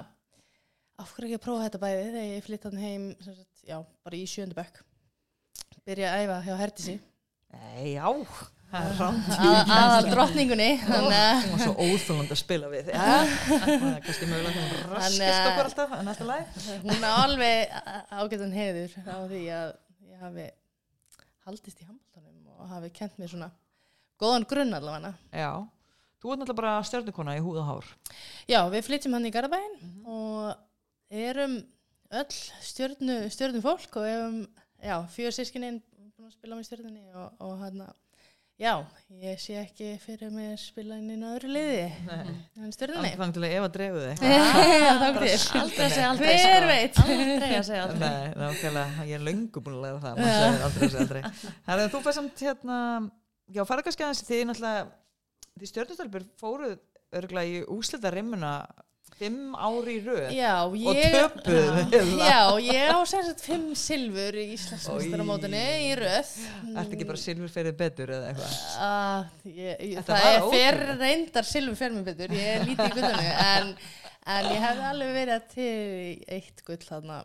af 1.00 1.12
hverju 1.16 1.30
ekki 1.30 1.40
að 1.40 1.46
prófa 1.48 1.66
þetta 1.68 1.82
bæði? 1.84 2.06
Þegar 2.14 2.30
ég 2.30 2.46
flytt 2.48 2.68
hann 2.70 2.80
heim, 2.84 3.10
sagt, 3.24 3.64
já, 3.68 3.78
bara 4.06 4.16
í 4.20 4.24
sjöndu 4.30 4.56
bekk, 4.58 4.80
byrja 5.88 6.14
að 6.14 6.24
æfa 6.26 6.40
hjá 6.48 6.56
Herdísi, 6.64 6.96
Nei, 7.50 7.94
já. 7.96 8.06
Það 8.70 8.90
er 8.94 9.72
að- 9.74 10.08
drottningunni, 10.12 10.68
þannig 10.84 11.16
að 11.18 11.40
hún 11.42 11.54
var 11.56 11.62
svo 11.64 11.72
óþúland 11.82 12.34
að 12.36 12.38
spila 12.38 12.68
við. 12.70 12.92
Það 12.94 13.72
er 13.96 14.04
kannski 14.06 14.28
mögulega 14.30 14.62
hún 14.62 14.92
raskist 14.92 15.48
okkur 15.48 15.64
alltaf 15.64 15.96
að 15.98 16.04
næsta 16.06 16.28
læg 16.30 16.60
Hún 16.84 17.02
á 17.02 17.12
alveg 17.24 17.74
ágættan 18.14 18.54
heiður 18.54 18.94
á 19.10 19.18
því 19.26 19.42
að 19.58 19.72
ég 20.12 20.22
hafi 20.22 20.46
haldist 21.48 21.82
í 21.82 21.88
handbóltanum 21.90 22.54
og 22.60 22.70
hafi 22.76 22.92
kent 23.00 23.18
mér 23.18 23.32
svona 23.34 23.50
góðan 24.22 24.46
grunn 24.54 24.78
allavega. 24.78 25.16
já, 25.34 25.50
þú 26.20 26.34
ert 26.34 26.42
náttúrulega 26.42 26.60
bara 26.62 26.74
stjörnukona 26.88 27.38
í 27.40 27.44
húð 27.46 27.62
og 27.64 27.70
hár. 27.70 27.92
Já, 28.52 28.60
við 28.74 28.88
flytjum 28.90 29.16
hann 29.18 29.30
í 29.30 29.34
Garabæin 29.36 29.78
og 30.06 30.54
erum 31.10 31.60
öll 32.10 32.42
stjörnu 32.66 33.62
fólk 33.64 33.96
og 34.02 34.06
erum, 34.10 34.42
já, 34.84 34.98
fjör 35.14 35.34
sískininn 35.36 35.80
að 36.20 36.36
spila 36.36 36.58
með 36.60 36.68
stjörnunni 36.70 37.06
og, 37.16 37.34
og 37.46 37.54
hann 37.64 37.82
já, 38.60 38.74
ég 39.24 39.38
sé 39.40 39.56
ekki 39.62 39.94
fyrir 40.04 40.34
mig 40.36 40.50
að 40.52 40.58
spila 40.66 40.98
inn 41.00 41.14
í 41.14 41.18
öðru 41.30 41.52
liði 41.56 41.86
en 42.60 42.74
stjörnunni. 42.76 43.14
þannig 43.16 43.40
að 43.48 43.56
Eva 43.56 43.70
drefu 43.72 44.02
þig. 44.04 44.26
Já, 44.28 44.92
Bara 45.00 45.24
til. 45.24 45.38
aldrei 45.62 45.86
að 45.86 45.94
segja 45.96 46.10
aldrei 46.10 46.34
Hver 46.44 46.68
veit? 46.68 47.00
aldrei. 47.06 47.54
Að 47.56 47.66
segja 47.70 47.86
aldrei. 47.86 48.02
Nei, 48.04 48.36
nákvæmlega, 48.42 49.08
ég 49.08 49.16
er 49.16 49.26
löngu 49.30 49.64
búin 49.64 49.78
að 49.80 49.86
læra 49.88 50.04
það 50.04 50.20
maður 50.20 50.36
segir 50.44 50.68
aldrei 50.68 50.84
að 50.84 50.92
segja 50.92 51.06
aldrei. 51.06 51.54
Herðu, 51.70 51.88
þú 51.96 52.02
fær 52.10 52.18
samt 52.20 52.44
hérna 52.50 52.80
já, 53.56 53.64
fara 53.72 53.86
kannski 53.88 54.06
aðeins 54.10 54.26
því 54.28 54.42
náttúrulega 54.52 54.88
því 55.60 55.72
stjörnustelpur 55.74 56.28
fóruð 56.40 56.78
örgulega 57.20 57.60
í 57.60 57.66
úslita 57.74 58.12
rimmuna 58.14 58.54
fimm 59.20 59.56
ári 59.60 59.98
í 59.98 60.02
Já, 60.38 60.52
og 60.64 60.76
töpuð 61.12 62.20
Já, 62.22 62.42
ég 62.64 62.92
á 62.94 63.00
sagt 63.10 63.42
fimm 63.44 63.72
silfur 63.78 64.38
í 64.40 64.46
Íslandsmeistaramótinu 64.56 65.60
í 65.60 65.90
röð. 66.00 66.30
Ertu 66.72 66.96
ekki 66.96 67.08
bara 67.10 67.22
silfur 67.22 67.52
fyrir 67.52 67.76
betur 67.80 68.14
eða 68.16 68.30
eitthvað? 68.32 68.54
Uh, 68.86 69.26
Þetta 69.98 70.06
það 70.06 70.28
er 70.30 70.46
ótrúlegt. 70.46 71.02
reyndar 71.02 71.50
silfur 71.50 71.80
fer 71.82 71.96
mér 71.96 72.06
betur, 72.12 72.36
ég 72.38 72.54
er 72.54 72.64
lítið 72.70 72.94
í 72.94 72.96
gullinu, 72.96 73.34
en, 73.50 73.74
en 74.38 74.50
ég 74.54 74.64
hefði 74.68 74.88
alveg 74.94 75.12
verið 75.18 75.50
til 75.56 75.68
eitt 76.38 76.64
gull 76.70 76.82
þarna 76.86 77.20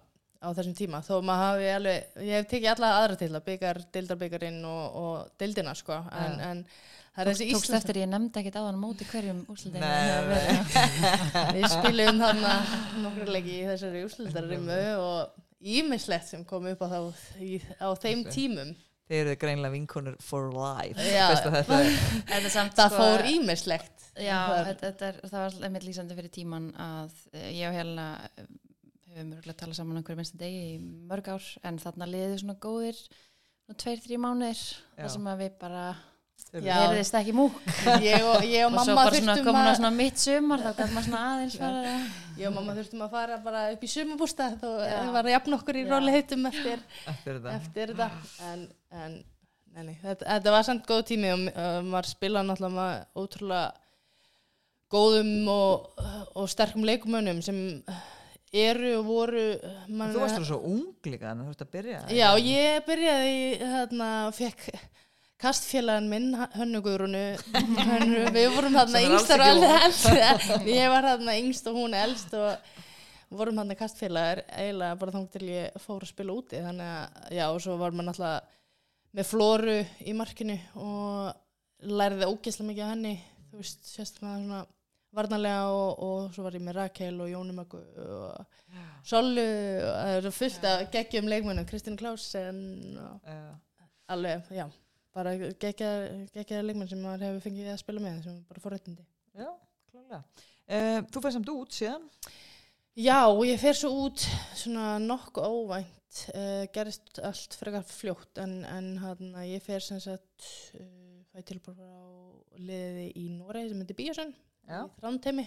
á 0.44 0.48
þessum 0.52 0.74
tíma, 0.76 1.00
þó 1.04 1.14
maður 1.24 1.44
hafi 1.44 1.68
alveg, 1.76 2.10
ég 2.26 2.40
hef 2.40 2.50
tekið 2.50 2.72
alla 2.74 2.90
aðra 2.98 3.20
til 3.22 3.30
að 3.30 3.46
byggar, 3.46 3.80
deildarbyggarinn 3.94 4.58
og, 4.68 4.98
og 5.04 5.30
deildina, 5.40 5.72
sko, 5.78 6.02
en, 6.12 6.42
en 6.50 6.66
það 7.14 7.22
er 7.22 7.30
þessi 7.30 7.46
tókst 7.52 7.68
Íslands... 7.68 7.84
eftir 7.84 8.00
ég 8.02 8.10
nefndi 8.10 8.40
ekkit 8.40 8.58
á 8.58 8.62
móti 8.74 9.06
hverjum 9.08 9.42
Nei, 9.74 9.86
Við 11.56 11.68
spilum 11.72 12.20
þarna 12.22 12.54
nokkur 13.04 13.30
leiki 13.36 13.60
í 13.60 13.68
þessari 13.68 14.02
úrslutarimmu 14.08 14.80
og 14.98 15.42
ímislegt 15.64 16.28
sem 16.28 16.42
kom 16.48 16.66
upp 16.72 16.82
á, 16.84 16.88
þá, 16.90 16.98
í, 17.40 17.56
á 17.80 17.88
þeim 17.96 18.26
tímum. 18.28 18.74
Þeir 19.08 19.20
eru 19.20 19.36
greinlega 19.40 19.74
vinkonur 19.74 20.16
for 20.24 20.50
life 20.52 20.96
þetta 20.96 21.78
þetta 22.32 22.52
samt 22.52 22.78
Það 22.78 22.94
sko, 22.94 23.00
fór 23.02 23.26
ímislegt. 23.28 24.06
já, 24.16 24.38
þetta, 24.70 24.80
þetta 24.86 25.08
er, 25.10 25.18
það 25.28 25.42
var 25.42 25.58
einmitt 25.68 25.84
lýsandi 25.84 26.16
fyrir 26.16 26.32
tíman 26.32 26.70
að 26.80 27.18
eh, 27.34 27.50
ég 27.58 27.68
og 27.68 27.76
Helena 27.76 28.06
eh, 28.30 28.46
höfum 29.12 29.30
mörgulega 29.34 29.60
talað 29.60 29.78
saman 29.78 30.00
einhverjum 30.00 30.22
minnstu 30.22 30.40
degi 30.40 30.62
í 30.72 30.80
mörg 31.10 31.28
ár 31.34 31.50
en 31.68 31.80
þarna 31.82 32.08
liðu 32.10 32.40
svona 32.40 32.56
góðir 32.64 33.02
tveir, 33.80 34.00
þrjú 34.04 34.20
mánuðir 34.24 34.62
Já. 34.64 35.02
þar 35.02 35.12
sem 35.14 35.28
að 35.30 35.44
við 35.44 35.54
bara 35.60 35.84
Þeir 36.54 36.66
Já. 36.68 36.74
heyrðist 36.78 37.16
ekki 37.18 37.32
múk. 37.34 37.54
Ég 38.04 38.22
og, 38.22 38.44
ég 38.46 38.62
og 38.62 38.74
og 38.76 38.84
svo 38.84 38.94
mamma 38.94 38.94
bara 39.00 39.18
svona 39.18 39.34
þurftum 39.34 39.56
að 39.58 39.68
svona 39.80 39.90
mitt 39.96 40.20
sumar 40.22 40.60
þá 40.62 40.68
gæti 40.78 40.94
maður 40.94 41.06
svona 41.08 41.22
aðeins 41.32 41.56
fara 41.58 41.94
Ég 42.38 42.46
og 42.48 42.54
mamma 42.54 42.74
þurftum 42.76 43.02
að 43.06 43.14
fara 43.16 43.38
bara 43.42 43.62
upp 43.74 43.82
í 43.82 43.90
sumabústað 43.90 44.62
og 44.68 44.76
Já. 44.84 44.92
það 45.00 45.10
var 45.16 45.28
að 45.28 45.34
jafna 45.34 45.58
okkur 45.58 45.78
í 45.80 45.84
róli 45.88 46.14
heitum 46.14 46.46
eftir, 46.50 46.84
Eftir 47.10 47.40
þetta. 47.40 47.54
eftir 47.58 47.92
þetta. 47.94 48.08
En, 48.52 48.64
en 49.02 49.16
nei, 49.74 49.82
nei, 49.88 49.96
þetta, 50.02 50.28
þetta 50.30 50.54
var 50.54 50.66
samt 50.70 50.86
góð 50.90 51.02
tími 51.10 51.32
og 51.34 51.44
uh, 51.50 51.78
maður 51.90 52.10
spilaði 52.12 52.50
náttúrulega 52.52 52.88
ótrúlega 53.18 53.66
góðum 54.94 55.32
og, 55.50 56.02
og 56.38 56.50
sterkum 56.50 56.86
leikumönnum 56.86 57.42
sem 57.42 57.58
eru 58.54 58.92
og 59.00 59.06
voru 59.08 59.46
man, 59.90 60.12
Þú 60.14 60.22
varst 60.22 60.38
alveg 60.38 60.50
svo 60.52 60.60
ung 60.70 60.84
líka 61.10 61.32
en 61.34 61.42
þú 61.48 61.54
ert 61.54 61.64
að 61.66 61.72
byrja. 61.74 62.02
Já, 62.14 62.28
ég 62.38 62.84
byrjaði 62.86 63.32
í 63.34 63.54
þarna, 63.62 64.10
fekk 64.36 64.68
kastfélagan 65.42 66.06
minn, 66.08 66.32
Hönnu 66.54 66.80
Guðrúnu 66.84 67.22
Hönnu, 67.52 68.24
við 68.34 68.48
vorum 68.54 68.76
þarna 68.78 69.00
er 69.02 69.14
alls 69.16 69.30
og 69.34 69.44
ekki 69.44 70.24
elst 70.30 70.68
ég 70.78 70.90
var 70.92 71.08
þarna 71.10 71.36
yngst 71.40 71.70
og 71.70 71.78
hún 71.78 71.96
elst 71.98 72.34
og 72.38 72.74
vorum 73.34 73.58
þarna 73.58 73.76
kastfélagar 73.78 74.44
eiginlega 74.52 74.98
bara 75.00 75.14
þá 75.14 75.24
til 75.34 75.48
ég 75.48 75.80
fór 75.82 76.04
að 76.04 76.12
spila 76.12 76.36
úti. 76.36 76.60
Þannig 76.62 76.92
að, 76.92 77.32
já, 77.34 77.44
og 77.48 77.62
svo 77.64 77.78
var 77.80 77.94
maður 77.96 78.10
náttúrulega 78.12 78.60
með 79.14 79.28
flóru 79.30 79.76
í 80.04 80.14
markinu 80.16 80.56
og 80.82 81.90
lærði 81.90 82.30
ógeðslega 82.30 82.68
mikið 82.70 82.86
af 82.86 82.94
henni. 82.94 83.14
Þú 83.50 83.60
veist, 83.62 83.90
sérstaklega 83.90 84.38
svona 84.44 84.62
varnarlega 85.14 85.66
og, 85.70 86.00
og 86.02 86.30
svo 86.34 86.46
var 86.46 86.56
ég 86.58 86.64
með 86.66 86.78
Rakel 86.80 87.18
og 87.22 87.30
Jónumöggu 87.30 87.82
og 88.04 88.62
Sollu 89.06 89.44
og 89.44 89.92
það 89.98 90.16
eru 90.20 90.32
fullt 90.34 90.64
af 90.70 90.86
geggjum 90.94 91.28
leikmennum, 91.30 91.68
Kristín 91.68 91.98
Klausen 92.00 92.58
og 92.98 93.28
Já. 93.28 93.44
alveg, 94.14 94.48
já 94.50 94.66
bara 95.14 95.34
geggjaða 95.62 96.62
leikmenn 96.66 96.90
sem 96.90 97.02
maður 97.02 97.28
hefur 97.28 97.44
fengið 97.46 97.72
að 97.72 97.82
spila 97.82 98.02
með 98.02 98.22
sem 98.26 98.40
bara 98.48 98.62
forréttindi 98.64 99.04
Já, 99.34 99.50
klálega. 99.90 100.22
Uh, 100.64 101.00
þú 101.12 101.22
fær 101.24 101.34
samt 101.34 101.52
út 101.52 101.76
síðan? 101.76 102.08
Já, 102.94 103.18
ég 103.42 103.58
fer 103.58 103.74
svo 103.74 103.90
út 104.04 104.22
svona 104.54 104.94
nokkuð 105.02 105.46
óvænt 105.50 106.20
uh, 106.30 106.62
gerist 106.74 107.18
allt 107.26 107.56
frekar 107.58 107.82
fljótt 107.88 108.38
en, 108.42 108.60
en 108.70 108.92
hann 109.02 109.34
ég 109.48 109.62
fer 109.64 109.82
sem 109.82 109.98
sagt 110.02 110.48
uh, 110.78 110.86
fæ 111.34 111.42
tilbúr 111.50 111.78
á 111.82 111.98
liði 112.62 113.10
í 113.18 113.28
Noregi 113.34 113.72
sem 113.72 113.82
heitir 113.82 113.98
Já. 114.64 114.84
í 114.86 114.90
Þrándheimi 115.00 115.46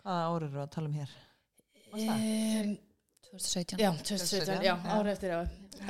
Hvaða 0.00 0.28
árið 0.32 0.48
eru 0.48 0.62
að 0.62 0.70
tala 0.72 0.88
um 0.88 0.96
hér? 0.96 1.16
Um, 1.92 2.72
2017 3.28 3.82
Já, 3.82 3.90
2017, 3.92 4.64
já, 4.64 4.72
Já. 4.72 4.96
ára 4.96 5.12
eftir 5.12 5.34
já. 5.34 5.40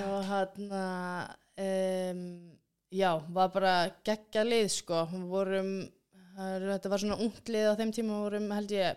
og 0.03 0.25
hann 0.29 0.73
um, 0.75 2.58
já, 2.93 3.11
var 3.35 3.49
bara 3.55 3.75
geggja 4.07 4.45
lið 4.47 4.69
sko, 4.73 5.03
vorum 5.29 5.73
það- 6.37 6.69
þetta 6.73 6.91
var 6.93 6.99
svona 7.03 7.19
ungt 7.25 7.49
lið 7.53 7.69
á 7.73 7.79
þeim 7.81 7.93
tíma 7.93 8.23
vorum 8.25 8.51
held 8.55 8.71
ég 8.71 8.97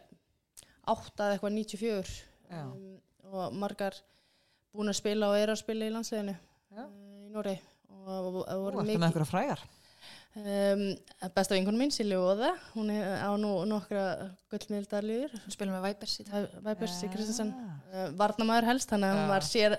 átta 0.87 1.27
eða 1.27 1.35
eitthvað 1.37 1.57
94 1.57 2.15
Já. 2.51 2.63
um, 2.65 2.97
og 3.31 3.53
margar 3.53 3.95
búin 4.75 4.89
að 4.91 4.97
spila 4.99 5.29
og 5.31 5.37
eru 5.39 5.53
að 5.53 5.61
spila 5.63 5.85
í 5.87 5.91
landsliðinu 5.93 6.33
Já. 6.35 6.83
uh, 6.85 6.89
í 7.21 7.29
Nóri 7.31 7.57
og, 7.89 8.09
og, 8.09 8.35
og 8.35 8.81
Þú 8.87 8.97
voru 9.13 9.25
frægar 9.29 9.61
um, 10.35 10.83
besta 11.35 11.55
vinkunum 11.55 11.79
mín, 11.83 11.91
Silju 11.93 12.17
Óða 12.23 12.53
hún 12.73 12.89
er 12.95 13.21
á 13.23 13.31
nú 13.39 13.51
nokkra 13.69 14.31
gullmiðldalíður 14.51 15.35
Við 15.45 15.55
spilum 15.55 15.75
með 15.77 15.85
Vipers 15.89 16.15
í. 16.21 16.25
Væpers 16.65 16.97
í 17.05 17.11
Kristinsson 17.13 17.51
uh, 17.53 18.09
varnamæður 18.19 18.69
helst, 18.71 18.89
þannig 18.91 19.11
að 19.13 19.21
Já. 19.21 19.27
maður 19.31 19.47
sér 19.51 19.77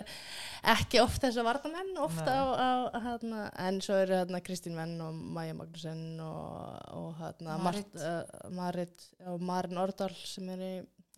ekki 0.62 1.00
oft 1.02 1.24
þess 1.24 1.40
að 1.40 1.48
varnamenn 1.48 1.98
ofta 2.02 2.34
á, 2.38 2.44
á 2.54 2.70
hérna, 3.06 3.42
en 3.64 3.80
svo 3.82 3.96
eru 3.98 4.14
hérna 4.20 4.42
Kristín 4.46 4.78
Venn 4.78 4.94
og 5.02 5.16
Maja 5.34 5.56
Magnúsen 5.58 6.20
og, 6.22 6.78
og 6.98 7.08
hérna 7.18 7.58
Marit. 7.62 7.88
Mart, 7.96 8.06
uh, 8.06 8.50
Marit 8.54 9.06
og 9.32 9.42
Marin 9.42 9.82
Ordal 9.82 10.14
sem 10.22 10.48
er 10.54 10.62
í 10.62 10.72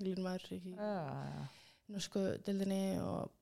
línumæður 0.04 0.56
í 0.56 0.60
já. 0.74 0.92
norsku 1.92 2.24
dildinni 2.46 2.98
og 3.04 3.32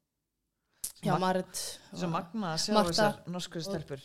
já, 1.02 1.12
Ma- 1.12 1.18
Marit 1.18 1.60
Svo 1.92 2.08
magna 2.08 2.54
að 2.54 2.60
sjá 2.62 2.72
Marta 2.72 2.90
þessar 2.92 3.16
norsku 3.34 3.60
stelpur. 3.60 4.00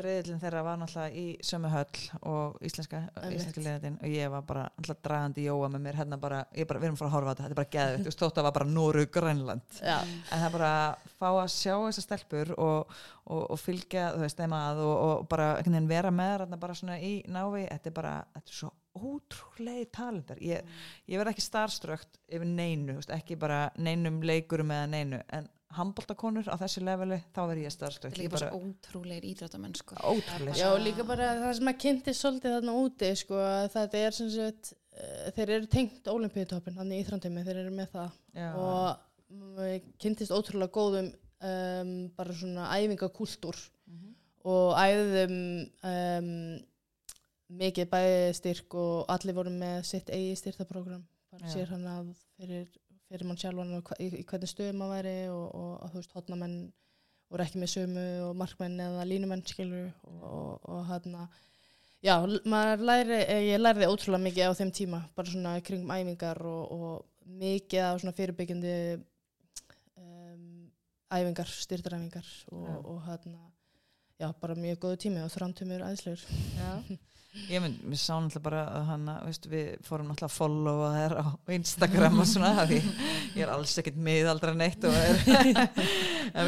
Reyðlinn 0.00 0.40
þeirra 0.42 0.62
var 0.66 0.78
náttúrulega 0.80 1.20
í 1.20 1.26
sömu 1.46 1.68
höll 1.70 2.00
og 2.26 2.56
íslenska, 2.66 3.02
og 3.20 4.08
ég 4.10 4.32
var 4.32 4.42
bara 4.48 4.64
náttúrulega 4.74 5.04
dragandi 5.06 5.44
jóa 5.44 5.68
með 5.70 5.84
mér. 5.84 5.98
Hérna 6.00 6.18
bara, 6.18 6.40
ég 6.56 6.66
bara, 6.66 6.80
við 6.82 6.88
erum 6.90 6.98
frá 6.98 7.06
að 7.06 7.14
horfa 7.14 7.30
á 7.30 7.32
þetta 7.34 7.44
þetta 7.44 7.54
er 7.54 7.60
bara 7.60 7.72
geðvitt, 7.76 8.00
þú 8.00 8.10
veist, 8.10 8.24
þótt 8.24 8.40
að 8.40 8.48
var 8.48 8.56
bara 8.58 8.70
Nóru 8.72 9.04
Grænland. 9.06 9.78
Já, 9.78 9.98
en 10.00 10.42
það 10.42 10.56
bara 10.56 10.72
fá 11.20 11.28
að 11.30 11.54
sjá 11.54 11.76
þessar 11.76 12.06
stelpur 12.08 12.52
og, 12.56 12.98
og, 13.30 13.44
og 13.54 13.62
fylgja 13.62 14.08
þú 14.16 14.24
veist, 14.24 14.42
þeim 14.42 14.58
að 14.58 14.82
og, 14.88 14.96
og 15.06 15.28
bara 15.30 15.48
vera 15.94 16.10
með 16.10 16.34
þarna 16.40 16.60
bara 16.66 16.78
svona 16.80 16.98
í 16.98 17.14
návi. 17.30 17.68
Þetta 17.70 17.92
er 17.92 17.96
bara, 18.00 18.16
þetta 18.34 18.50
er 18.56 18.58
svo 18.64 18.72
ótrúlegi 18.98 19.86
talentar. 19.94 20.42
Ég, 20.42 20.66
ég 21.06 21.22
verð 21.22 21.36
ekki 21.36 21.46
starströkt 21.46 22.18
yfir 22.26 22.50
neinu, 22.50 22.98
ekki 23.14 23.38
bara 23.38 23.68
neinum 23.78 24.18
leikurum 24.26 24.74
eða 24.74 24.90
neinu, 24.90 25.22
en 25.30 25.46
handbóltakonur 25.76 26.48
á 26.50 26.56
þessu 26.60 26.82
leveli, 26.82 27.18
þá 27.34 27.40
verð 27.46 27.62
ég 27.62 27.70
er 27.70 27.74
ég 28.10 28.18
líka 28.18 28.34
bara 28.34 28.50
ótrúlegir 28.58 29.26
íþróttamenn 29.30 29.76
sko. 29.78 29.94
ótrúlega 30.02 30.56
Já, 30.58 30.70
líka 30.82 31.06
bara 31.06 31.28
það 31.44 31.52
sem 31.60 31.70
að 31.72 31.78
kynnti 31.84 32.14
svolítið 32.18 32.54
þarna 32.56 32.74
úti, 32.80 33.10
sko, 33.20 33.38
að 33.46 33.66
þetta 33.76 34.00
er 34.06 34.16
sem 34.18 34.30
sagt, 34.34 34.72
uh, 34.74 35.30
þeir 35.36 35.52
eru 35.56 35.70
tengt 35.76 36.10
olimpíutoppin, 36.10 36.78
hann 36.80 36.90
í 36.94 37.00
Íþrandimi, 37.04 37.44
þeir 37.46 37.60
eru 37.64 37.74
með 37.76 37.92
það 37.94 38.16
Já. 38.34 38.48
og 38.54 38.88
mm, 39.30 39.92
kynntist 40.02 40.34
ótrúlega 40.34 40.74
góðum 40.74 41.12
um, 41.12 41.94
bara 42.18 42.34
svona 42.42 42.70
æfingakúltúr 42.78 43.60
Mhm. 43.90 44.10
og 44.46 44.74
æðum 44.78 45.38
um, 45.82 46.60
mikið 47.60 47.88
bæði 47.90 48.34
styrk 48.38 48.74
og 48.78 49.08
allir 49.10 49.34
voru 49.34 49.50
með 49.50 49.80
sitt 49.88 50.10
eigi 50.14 50.36
styrtaprogram, 50.38 51.02
sér 51.50 51.66
hann 51.72 51.86
að 51.90 52.12
fyrir, 52.38 52.68
fyrir 53.10 53.26
mann 53.26 53.40
sjálfan 53.40 53.76
og 53.80 53.92
í, 53.98 54.08
í 54.20 54.24
hvernig 54.26 54.50
stöðum 54.50 54.80
maður 54.80 54.96
væri 54.96 55.14
og, 55.34 55.46
og 55.58 55.70
að 55.84 55.92
þú 55.92 56.00
veist, 56.00 56.16
hotnamenn 56.16 56.56
voru 57.30 57.44
ekki 57.44 57.60
með 57.62 57.72
sömu 57.74 58.06
og 58.28 58.34
markmenn 58.38 58.82
eða 58.86 59.06
línumenn 59.06 59.46
skilur 59.46 59.90
og, 60.06 60.22
og, 60.30 60.68
og 60.70 60.82
hann 60.88 61.16
já, 62.06 62.14
læri, 62.24 63.20
eh, 63.20 63.44
ég 63.50 63.60
lærði 63.60 63.90
ótrúlega 63.90 64.24
mikið 64.24 64.50
á 64.50 64.58
þeim 64.58 64.72
tíma, 64.74 65.02
bara 65.16 65.30
svona 65.30 65.54
kringum 65.66 65.94
æfingar 65.94 66.42
og, 66.48 66.74
og 66.74 67.30
mikið 67.40 67.86
á 67.86 67.92
svona 68.00 68.16
fyrirbyggjandi 68.16 68.74
um, 70.00 70.48
æfingar, 71.10 71.50
styrtaræfingar 71.66 72.30
og, 72.54 72.96
hann 73.06 73.38
já, 74.20 74.30
bara 74.40 74.58
mjög 74.58 74.82
góðu 74.86 75.02
tími 75.06 75.24
og 75.24 75.32
þrántumur 75.34 75.86
æðislegur 75.86 76.26
Já. 76.58 76.72
Ég 77.50 77.60
mynd, 77.62 77.76
við 77.86 77.98
sáum 78.02 78.24
náttúrulega 78.26 78.42
bara 78.42 78.60
að 78.74 78.86
hana, 78.88 79.12
veist, 79.22 79.44
við 79.46 79.66
fórum 79.86 80.08
náttúrulega 80.10 80.26
að 80.26 80.34
followa 80.34 80.88
þær 80.96 81.12
á 81.14 81.24
Instagram 81.54 82.16
og 82.18 82.26
svona 82.26 82.64
því 82.66 82.78
ég 83.36 83.44
er 83.44 83.52
alls 83.54 83.74
ekkert 83.78 84.00
miðaldra 84.02 84.54
neitt 84.58 84.82
og 84.88 84.96
er 84.98 85.20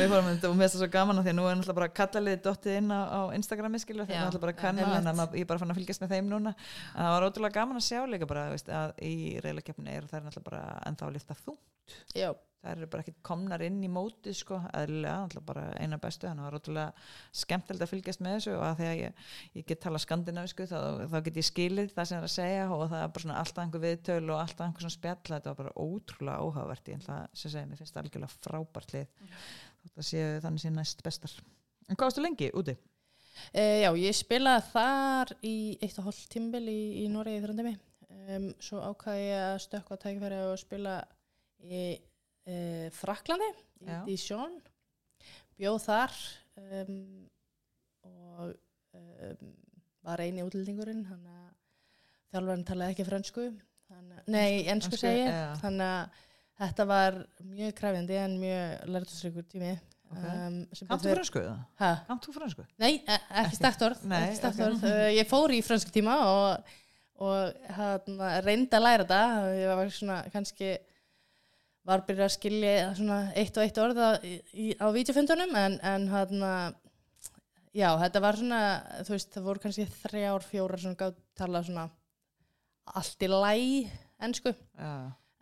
við 0.01 0.11
fórum 0.11 0.31
þetta 0.33 0.51
og 0.51 0.57
mér 0.59 0.67
finnst 0.67 0.75
það 0.75 0.83
svo 0.83 0.89
gaman 0.97 1.21
af 1.23 1.27
því 1.29 1.33
að 1.33 1.39
nú 1.39 1.47
er 1.47 1.57
náttúrulega 1.61 1.79
bara 1.79 1.91
kallaliði 2.01 2.41
dottið 2.49 2.79
inn 2.81 2.91
á, 2.91 3.01
á 3.15 3.21
Instagrami 3.39 3.83
skilur 3.83 4.09
þetta 4.11 4.17
er 4.17 4.21
Já, 4.21 4.27
náttúrulega 4.27 4.47
bara 4.49 4.57
já, 4.57 4.61
kanna 4.65 4.99
en 4.99 5.19
maður- 5.23 5.39
ég 5.39 5.47
er 5.47 5.51
bara 5.53 5.63
fann 5.63 5.71
að 5.75 5.79
fylgjast 5.81 6.03
með 6.03 6.15
þeim 6.17 6.31
núna. 6.35 6.55
En 6.97 7.03
það 7.07 7.15
var 7.15 7.27
ótrúlega 7.31 7.57
gaman 7.61 7.79
að 7.83 7.87
sjá 7.87 8.01
líka 8.11 8.31
bara 8.35 8.47
veist, 8.51 8.73
að 8.83 8.95
í 9.07 9.15
reylakeppni 9.47 9.95
er 10.01 10.09
það 10.11 10.27
náttúrulega 10.27 10.51
bara 10.51 10.65
ennþá 10.91 11.07
að 11.09 11.15
lifta 11.21 11.39
þú 11.47 11.57
já, 12.19 12.33
það 12.63 12.73
eru 12.77 12.89
bara 12.93 13.03
ekki 13.03 13.25
komnar 13.27 13.63
inn 13.67 13.81
í 13.83 13.89
móti 13.91 14.33
sko, 14.37 14.61
eðlilega, 14.79 15.41
bara 15.47 15.65
eina 15.83 15.99
bestu 16.03 16.29
þannig 16.29 16.43
að 16.43 16.47
það 16.47 16.53
var 16.53 16.59
ótrúlega 16.61 17.41
skemmtilegt 17.43 17.85
að 17.87 17.91
fylgjast 17.91 18.23
með 18.23 18.37
þessu 18.37 18.53
og 18.55 18.63
að 18.69 18.77
því 18.79 18.87
að 18.89 19.01
ég, 19.01 19.25
ég 19.59 19.67
get 19.71 19.83
tala 19.83 20.03
skandinavisku 20.03 20.67
þá, 20.71 20.79
þá 21.11 21.17
get 21.27 21.41
ég 21.41 21.49
skilið 21.49 21.91
það 21.97 22.09
sem 22.09 22.17
það 22.17 22.23
er 22.23 22.29
að 22.29 22.35
segja 22.37 22.69
og 22.77 22.85
það 22.85 23.03
er 23.03 23.13
bara 23.17 23.25
svona 23.27 23.41
alltaf 23.43 23.65
einhver 23.65 23.85
viðtöl 23.87 24.23
og 24.29 24.39
alltaf 24.39 24.65
einhver 24.69 24.87
svona 24.87 24.97
spjall 24.97 25.33
þetta 25.33 25.51
var 25.51 25.59
bara 25.59 25.75
ótrúlega 25.83 26.47
óhagvert 26.47 26.93
ég 26.93 27.05
segja, 27.35 27.67
mér 27.67 27.83
finnst 27.83 27.97
það 27.97 28.05
algjörlega 28.05 28.39
frábært 28.47 28.97
lið 28.97 29.11
þótt 29.83 29.99
að 30.05 30.09
séu 30.13 30.41
þannig 30.47 30.63
sé 30.63 30.75
næst 30.77 31.05
bestar 31.07 31.37
En 31.91 31.99
hvað 31.99 32.07
varstu 32.07 32.23
lengi 32.23 32.53
úti? 32.55 32.77
e, 33.51 33.63
já, 33.83 33.91
ég 33.99 34.15
spilaði 34.15 34.69
þar 34.71 35.33
í 35.43 35.57
eitt 35.83 35.99
og 35.99 36.07
hálf 36.07 36.21
tímbil 36.31 36.63
í, 36.71 36.83
í 37.03 37.09
Noregi 37.11 37.43
þrjóndemi 37.43 37.75
um, 38.37 38.49
svo 38.63 38.83
ákvaði 38.87 39.27
ég 39.27 39.45
að 39.49 39.61
stökkva 39.67 39.99
tækifæri 40.05 40.41
og 40.47 40.59
spila 40.61 41.01
í 41.63 41.83
e, 42.47 42.91
Fraklandi 42.97 43.51
í. 43.87 44.03
Dijon 44.07 44.59
bjóð 45.61 45.79
þar 45.87 46.17
um, 46.59 46.97
og 48.09 48.55
um, 48.99 49.53
var 50.03 50.23
eini 50.25 50.43
útlendingurinn 50.47 51.05
hann 51.11 51.23
að 51.31 51.49
þjálfarinn 52.33 52.67
talaði 52.67 52.97
ekki 52.97 53.07
þannig, 53.93 54.21
nei, 54.33 54.63
Ensku, 54.73 54.99
segi 54.99 55.27
já. 55.27 55.53
þannig 55.61 55.87
að 55.87 56.21
þetta 56.63 56.87
var 56.89 57.19
mjög 57.47 57.75
kræfjandi 57.79 58.21
en 58.23 58.39
mjög 58.43 58.87
lærtusreikur 58.97 59.49
tími 59.51 59.73
Ok. 60.13 60.25
um, 60.29 60.57
Kannt 60.77 61.05
þú 61.07 61.13
fransku 61.15 61.41
eða? 61.41 61.55
Ha? 61.81 61.91
Kannt 62.09 62.27
þú 62.27 62.33
fransku? 62.37 62.65
Nei, 62.83 62.91
e 63.01 63.15
ekki 63.43 63.57
Nei, 64.11 64.19
ekki 64.27 64.41
stakt 64.43 64.59
ok. 64.61 64.67
orð. 64.67 64.83
Uh, 64.85 65.07
ég 65.17 65.29
fór 65.31 65.55
í 65.57 65.61
fransku 65.65 65.93
tíma 65.95 66.17
og, 66.29 66.75
og 67.25 67.63
hérna, 67.79 68.33
reyndi 68.45 68.77
að 68.77 68.85
læra 68.85 69.07
þetta 69.07 69.55
ég 69.57 69.73
var 69.81 69.93
svona 69.97 70.19
kannski 70.35 70.75
var 71.89 72.05
byrjað 72.07 72.29
að 72.29 72.35
skilja 72.37 72.75
svona 72.99 73.19
eitt 73.39 73.57
og 73.59 73.65
eitt 73.67 73.81
orð 73.83 74.01
á, 74.03 74.87
vídeofundunum 74.95 75.57
en, 75.59 75.79
en 75.83 76.07
hérna 76.13 76.53
já, 77.75 77.89
þetta 78.05 78.23
var 78.23 78.39
svona, 78.39 78.63
þú 79.03 79.17
veist, 79.17 79.33
það 79.35 79.49
voru 79.49 79.65
kannski 79.65 79.89
þrjár, 80.03 80.47
fjórar 80.47 80.83
sem 80.83 80.97
gátt 80.99 81.19
tala 81.39 81.65
svona 81.67 81.89
allt 82.99 83.25
í 83.25 83.31
læ 83.31 83.55
ensku, 84.23 84.53
Já, 84.79 84.93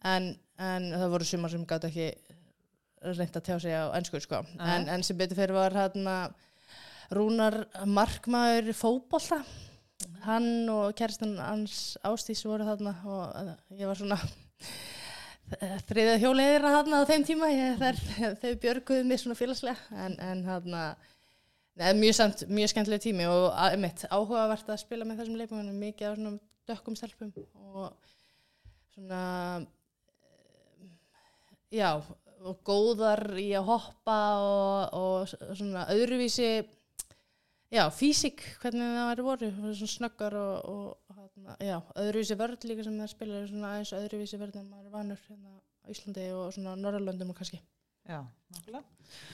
en, 0.09 0.31
en 0.61 0.93
það 0.95 1.13
voru 1.15 1.29
sumar 1.29 1.53
sem 1.53 1.67
gátt 1.69 1.89
ekki 1.89 2.13
reynd 3.01 3.37
að 3.37 3.47
tjá 3.47 3.57
sig 3.61 3.73
á 3.77 3.93
ensku 3.97 4.21
sko. 4.21 4.43
Nei. 4.57 4.69
en, 4.75 4.89
en 4.97 5.05
sem 5.05 5.17
betur 5.17 5.39
fyrir 5.41 5.57
var 5.57 5.77
hérna 5.77 6.17
Rúnar 7.11 7.65
markmaður 7.91 8.71
fótbolta 8.77 9.41
hann 10.25 10.69
og 10.71 10.93
kerstin 10.97 11.35
hans 11.41 11.97
Ástís 12.07 12.45
voru 12.47 12.67
þarna 12.69 12.93
og 13.03 13.25
uh, 13.41 13.55
ég 13.75 13.89
var 13.89 13.99
svona 13.99 14.19
þriðið 15.89 16.23
hjóliðir 16.23 16.67
þarna 16.67 17.01
á 17.03 17.09
þeim 17.11 17.25
tíma 17.27 17.49
ég, 17.51 17.81
þær, 17.81 17.99
þau 18.43 18.53
björguðu 18.63 19.07
mig 19.09 19.23
svona 19.23 19.39
félagslega 19.39 20.05
en, 20.05 20.15
en 20.23 20.45
þarna 20.47 20.85
neð, 21.81 21.99
mjög, 21.99 22.17
samt, 22.19 22.45
mjög 22.51 22.73
skemmtileg 22.73 23.03
tími 23.03 23.27
og 23.31 23.49
að, 23.51 23.77
mitt, 23.83 24.05
áhugavert 24.11 24.71
að 24.71 24.83
spila 24.85 25.09
með 25.09 25.23
þessum 25.23 25.41
leikmennum 25.41 25.83
mikið 25.83 26.07
á 26.07 26.13
svona 26.15 26.35
dökkum 26.71 26.99
stelpum 26.99 27.33
og 27.75 28.17
svona 28.95 29.23
eh, 29.61 30.91
já 31.81 31.91
og 32.41 32.61
góðar 32.65 33.25
í 33.41 33.51
að 33.59 33.67
hoppa 33.69 34.19
og, 34.41 34.95
og 34.97 35.57
svona 35.59 35.85
öðruvísi 35.93 36.51
já, 37.71 37.85
físik 37.93 38.43
hvernig 38.63 38.95
það 38.97 39.11
væri 39.11 39.27
voru, 39.27 39.51
svona 39.75 39.95
snöggar 39.97 40.39
og, 40.41 40.71
og 40.71 41.10
hana, 41.37 41.57
já, 41.65 41.77
öðruvísi 42.05 42.39
vörð 42.41 42.69
líka 42.71 42.87
sem 42.87 42.97
það 43.01 43.13
spila 43.15 43.43
svona 43.49 43.75
aðeins 43.75 43.93
öðruvísi 43.99 44.41
vörð 44.41 44.61
en 44.61 44.71
maður 44.71 44.89
er 44.89 44.95
vanur 44.95 45.27
hérna 45.27 45.59
á 45.59 45.87
Íslandi 45.93 46.25
og 46.37 46.55
svona 46.55 46.77
Norrlöndum 46.79 47.33
og 47.33 47.39
kannski. 47.39 47.61
Já, 48.09 48.23
nákvæmlega. 48.55 48.85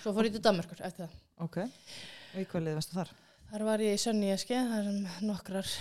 Svo 0.02 0.12
fór 0.16 0.28
ég 0.28 0.34
til 0.34 0.42
Danmörkur 0.44 0.82
eftir 0.84 1.06
það. 1.06 1.22
Ok, 1.46 1.62
og 1.62 2.42
í 2.42 2.48
hvað 2.50 2.66
liði 2.66 2.78
varstu 2.80 2.98
þar? 2.98 3.14
þar 3.50 3.64
var 3.68 3.84
ég 3.84 3.94
í 3.94 4.02
Sönni 4.02 4.32
Eski 4.34 4.58
þar 4.58 4.88
sem 4.88 5.26
nokkrar 5.28 5.72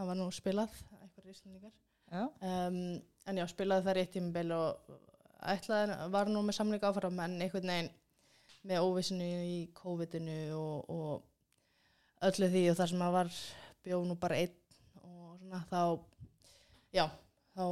var 0.00 0.16
nú 0.16 0.26
spilað 0.32 0.74
einhverjir 0.96 1.34
íslendingar. 1.34 1.72
Já, 2.10 2.24
um, 2.26 3.00
en 3.28 3.40
já, 3.40 3.46
spilaði 3.50 3.86
þar 3.86 4.00
í 4.00 4.04
eitt 4.04 4.14
tímabil 4.16 4.54
og 4.56 4.94
ætlaði, 5.52 5.96
var 6.14 6.30
nú 6.32 6.42
með 6.44 6.56
samleika 6.56 6.90
áfram 6.90 7.20
en 7.24 7.36
einhvern 7.40 7.72
veginn 7.72 7.90
með 8.66 8.86
óvissinu 8.86 9.28
í 9.46 9.58
COVID-inu 9.76 10.38
og, 10.56 10.90
og 10.90 12.26
öllu 12.28 12.48
því 12.52 12.64
og 12.72 12.80
þar 12.80 12.92
sem 12.92 13.04
að 13.04 13.14
var 13.16 13.30
bjóð 13.86 14.08
nú 14.08 14.16
bara 14.20 14.40
einn 14.40 14.56
svona 15.50 15.66
þá 15.66 15.98
já, 16.94 17.06
þá 17.56 17.64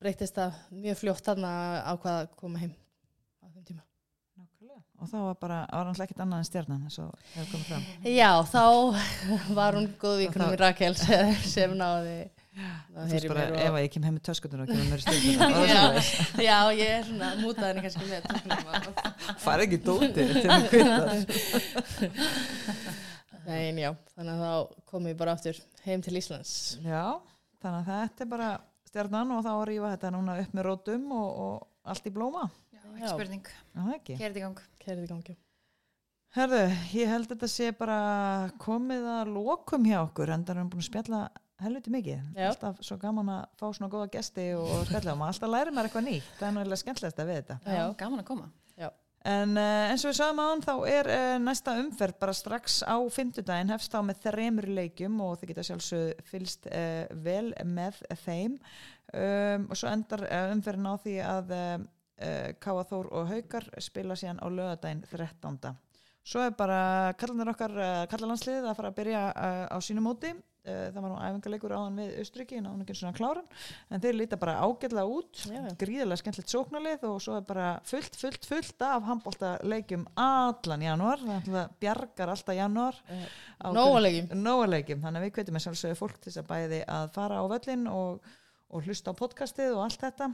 breytist 0.00 0.36
það 0.38 0.58
mjög 0.84 0.98
fljótt 1.00 1.26
þarna 1.26 1.50
á 1.82 1.92
hvað 1.98 2.18
að 2.22 2.28
koma 2.38 2.60
heim 2.62 2.74
á 3.42 3.46
þeim 3.50 3.64
tíma. 3.66 3.82
nákvæmlega. 4.38 4.80
Og 5.00 5.10
þá 5.10 5.16
var 5.24 5.38
bara, 5.42 5.58
var 5.72 5.90
hann 5.90 6.02
ekkert 6.06 6.22
annað 6.24 6.42
en 6.42 6.48
stjarnan 6.50 6.84
eins 6.86 6.98
og 7.02 7.10
hefur 7.34 7.50
komið 7.54 7.66
fram? 7.72 7.84
Já, 8.06 8.30
þá 8.52 8.64
var 9.58 9.78
hún 9.78 9.88
góð 10.00 10.16
vikunum 10.22 10.54
í 10.54 10.60
Rakel 10.60 10.94
sem, 11.00 11.74
náði 11.78 12.18
þú 12.50 13.04
veist 13.10 13.28
bara 13.30 13.44
ef 13.62 13.74
að 13.74 13.82
ég 13.84 13.92
kem 13.94 14.06
heim 14.06 14.16
með 14.16 14.24
töskutur 14.26 14.62
og 14.64 14.70
kemur 14.70 14.88
mér 14.90 15.02
stundina 15.04 15.46
já, 15.70 15.82
já, 16.42 16.56
ég 16.74 16.88
er 16.96 17.04
svona 17.06 17.28
mútaðinni 17.38 17.84
kannski 17.84 18.04
með 18.10 18.26
töflum 18.26 19.38
fara 19.44 19.66
ekki 19.66 19.78
dóti 19.86 20.10
til 20.14 20.26
að 20.50 20.66
kvittar 20.72 21.14
Nei, 23.50 23.82
já, 23.82 23.90
þannig 24.14 24.32
að 24.38 24.46
þá 24.46 24.86
kom 24.92 25.10
ég 25.10 25.18
bara 25.20 25.34
aftur 25.36 25.60
heim 25.84 26.02
til 26.06 26.16
Íslands. 26.20 26.54
Já, 26.84 27.04
þannig 27.62 27.80
að 27.80 27.92
þetta 27.92 28.24
er 28.26 28.32
bara 28.32 28.50
stjarnan 28.90 29.36
og 29.36 29.44
þá 29.46 29.52
að 29.56 29.66
rífa 29.70 29.92
þetta 29.96 30.14
núna 30.16 30.38
upp 30.42 30.56
með 30.58 30.68
rótum 30.70 31.06
og, 31.18 31.28
og 31.44 31.92
allt 31.94 32.08
í 32.10 32.14
blóma. 32.14 32.46
Já, 32.74 32.82
ekki 32.90 33.04
Já. 33.06 33.12
spurning, 33.14 33.52
Já, 33.76 33.86
kerið 34.10 34.40
í 34.40 34.44
gang. 34.46 34.64
Kærið 34.82 35.06
í 35.06 35.12
gangi 35.14 35.36
Herðu, 36.30 36.58
ég 36.94 37.08
held 37.10 37.26
að 37.26 37.32
þetta 37.34 37.48
sé 37.50 37.72
bara 37.74 37.94
komið 38.62 39.06
að 39.16 39.30
lokum 39.34 39.82
hjá 39.88 39.96
okkur 40.04 40.30
en 40.30 40.44
það 40.46 40.52
erum 40.60 40.68
búin 40.70 40.84
að 40.84 40.86
spjalla 40.86 41.22
helviti 41.60 41.90
mikið. 41.92 42.20
Já. 42.38 42.46
alltaf 42.52 42.78
svo 42.86 42.96
gaman 43.02 43.32
að 43.34 43.40
fá 43.58 43.64
svona 43.74 43.88
góða 43.92 44.06
gesti 44.14 44.44
og 44.54 44.70
spjalla 44.86 45.16
og 45.16 45.18
maður 45.20 45.34
alltaf 45.34 45.50
læri 45.50 45.74
maður 45.74 45.88
eitthvað 45.90 46.06
nýtt. 46.06 46.28
Það 46.38 46.46
er 46.46 46.54
náttúrulega 46.54 46.82
skemmtilegast 46.84 47.18
að 47.24 47.32
við 47.32 47.40
þetta 47.40 47.56
Já, 47.66 47.74
Já. 47.80 47.82
gaman 48.04 48.22
að 48.22 48.28
koma 48.30 48.46
en 49.28 49.52
uh, 49.58 49.90
eins 49.90 50.04
og 50.04 50.10
við 50.10 50.16
sagðum 50.16 50.40
án 50.40 50.62
þá 50.64 50.72
er 50.88 51.10
uh, 51.12 51.34
næsta 51.42 51.74
umferð 51.82 52.16
bara 52.22 52.34
strax 52.36 52.80
á 52.88 52.96
fimmtudaginn 53.12 53.72
hefst 53.74 53.92
á 53.92 54.00
með 54.00 54.22
þremur 54.24 54.68
leikjum 54.78 55.18
og 55.20 55.36
þið 55.40 55.52
geta 55.52 55.64
sjálfsög 55.68 56.22
fylst 56.30 56.68
uh, 56.70 57.04
vel 57.24 57.52
með 57.68 58.00
þeim 58.22 58.56
um, 58.56 59.68
og 59.68 59.76
svo 59.76 59.92
endar 59.92 60.24
umferðin 60.54 60.88
á 60.88 60.94
því 61.04 61.16
að 61.26 61.54
uh, 61.56 61.70
uh, 62.24 62.48
Káa 62.64 62.86
Þór 62.88 63.12
og 63.20 63.32
Haukar 63.34 63.68
spila 63.84 64.16
síðan 64.16 64.40
á 64.40 64.48
lögadaginn 64.48 65.04
13. 65.10 65.76
Svo 66.24 66.44
er 66.44 66.56
bara 66.56 66.80
kallanir 67.20 67.52
okkar 67.52 67.72
kallalandsliðið 68.12 68.68
að 68.68 68.76
fara 68.76 68.90
að 68.92 68.98
byrja 69.00 69.22
á 69.72 69.76
sínu 69.80 70.02
móti 70.04 70.34
það 70.64 70.98
var 71.00 71.12
nú 71.12 71.18
æfingarleikur 71.20 71.72
áðan 71.74 72.00
við 72.00 72.16
Austriki 72.20 72.58
náðan 72.60 72.82
ekki 72.84 72.96
svona 72.98 73.16
kláran. 73.16 73.46
En 73.88 74.02
þeir 74.02 74.18
líta 74.18 74.38
bara 74.40 74.58
ágætlega 74.60 75.06
út 75.08 75.40
já. 75.48 75.62
gríðarlega 75.80 76.20
skemmtilegt 76.20 76.52
sóknarlið 76.52 77.06
og 77.08 77.16
svo 77.24 77.38
er 77.38 77.46
bara 77.48 77.70
fullt, 77.88 78.18
fullt, 78.20 78.48
fullt 78.48 78.84
af 78.84 79.08
handbólta 79.08 79.54
leikjum 79.64 80.04
allan 80.20 80.84
janúar. 80.84 81.24
Það 81.46 81.74
bjargar 81.80 82.34
alltaf 82.34 82.58
janúar. 82.58 83.00
Á 83.60 83.68
Nóa 83.72 84.04
leikjum. 84.04 84.30
Nóa 84.44 84.68
leikjum, 84.68 85.02
þannig 85.06 85.22
að 85.22 85.26
við 85.26 85.34
kveitum 85.38 85.56
með 85.56 85.66
sjálfsögðu 85.66 86.00
fólk 86.02 86.20
til 86.20 86.30
þess 86.30 86.42
að 86.44 86.52
bæði 86.52 86.84
að 86.98 87.10
fara 87.16 87.40
á 87.40 87.44
völlin 87.54 87.90
og, 87.90 88.30
og 88.70 88.86
hlusta 88.86 89.16
á 89.16 89.20
podcastið 89.20 89.74
og 89.78 89.84
allt 89.88 90.04
þetta. 90.04 90.32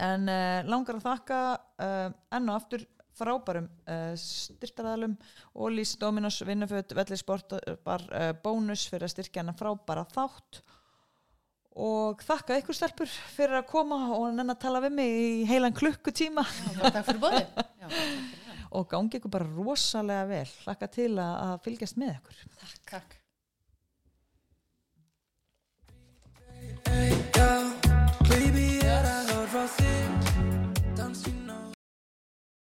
En 0.00 0.30
uh, 0.30 0.60
langar 0.68 1.00
að 1.00 1.06
þakka 1.08 1.42
uh, 1.56 2.08
enn 2.36 2.48
og 2.52 2.60
aftur 2.60 2.86
frábærum 3.18 3.68
uh, 3.86 4.14
styrtaræðalum 4.18 5.16
Ólís, 5.54 5.96
Dominos, 6.00 6.42
Vinnuföt, 6.46 6.94
Vellisport 6.96 7.54
bar 7.84 8.02
uh, 8.10 8.32
bónus 8.42 8.88
fyrir 8.90 9.06
að 9.08 9.14
styrkja 9.14 9.42
hennar 9.42 9.58
frábæra 9.58 10.04
þátt 10.12 10.62
og 11.80 12.22
þakka 12.26 12.58
ykkur 12.60 12.76
stelpur 12.76 13.10
fyrir 13.36 13.56
að 13.60 13.70
koma 13.70 13.98
og 14.16 14.26
nenn 14.34 14.52
að 14.52 14.62
tala 14.64 14.82
við 14.84 14.92
mig 14.98 15.10
í 15.14 15.46
heilan 15.48 15.76
klukkutíma 15.76 16.44
og 18.76 18.84
gangi 18.90 19.16
ykkur 19.20 19.32
bara 19.32 19.52
rosalega 19.54 20.24
vel 20.30 20.50
hlakka 20.64 20.86
til 20.90 21.12
að, 21.16 21.34
að 21.46 21.54
fylgjast 21.66 21.96
með 22.00 22.12
ykkur 22.18 22.36
Takk, 22.60 22.80
takk. 22.90 23.10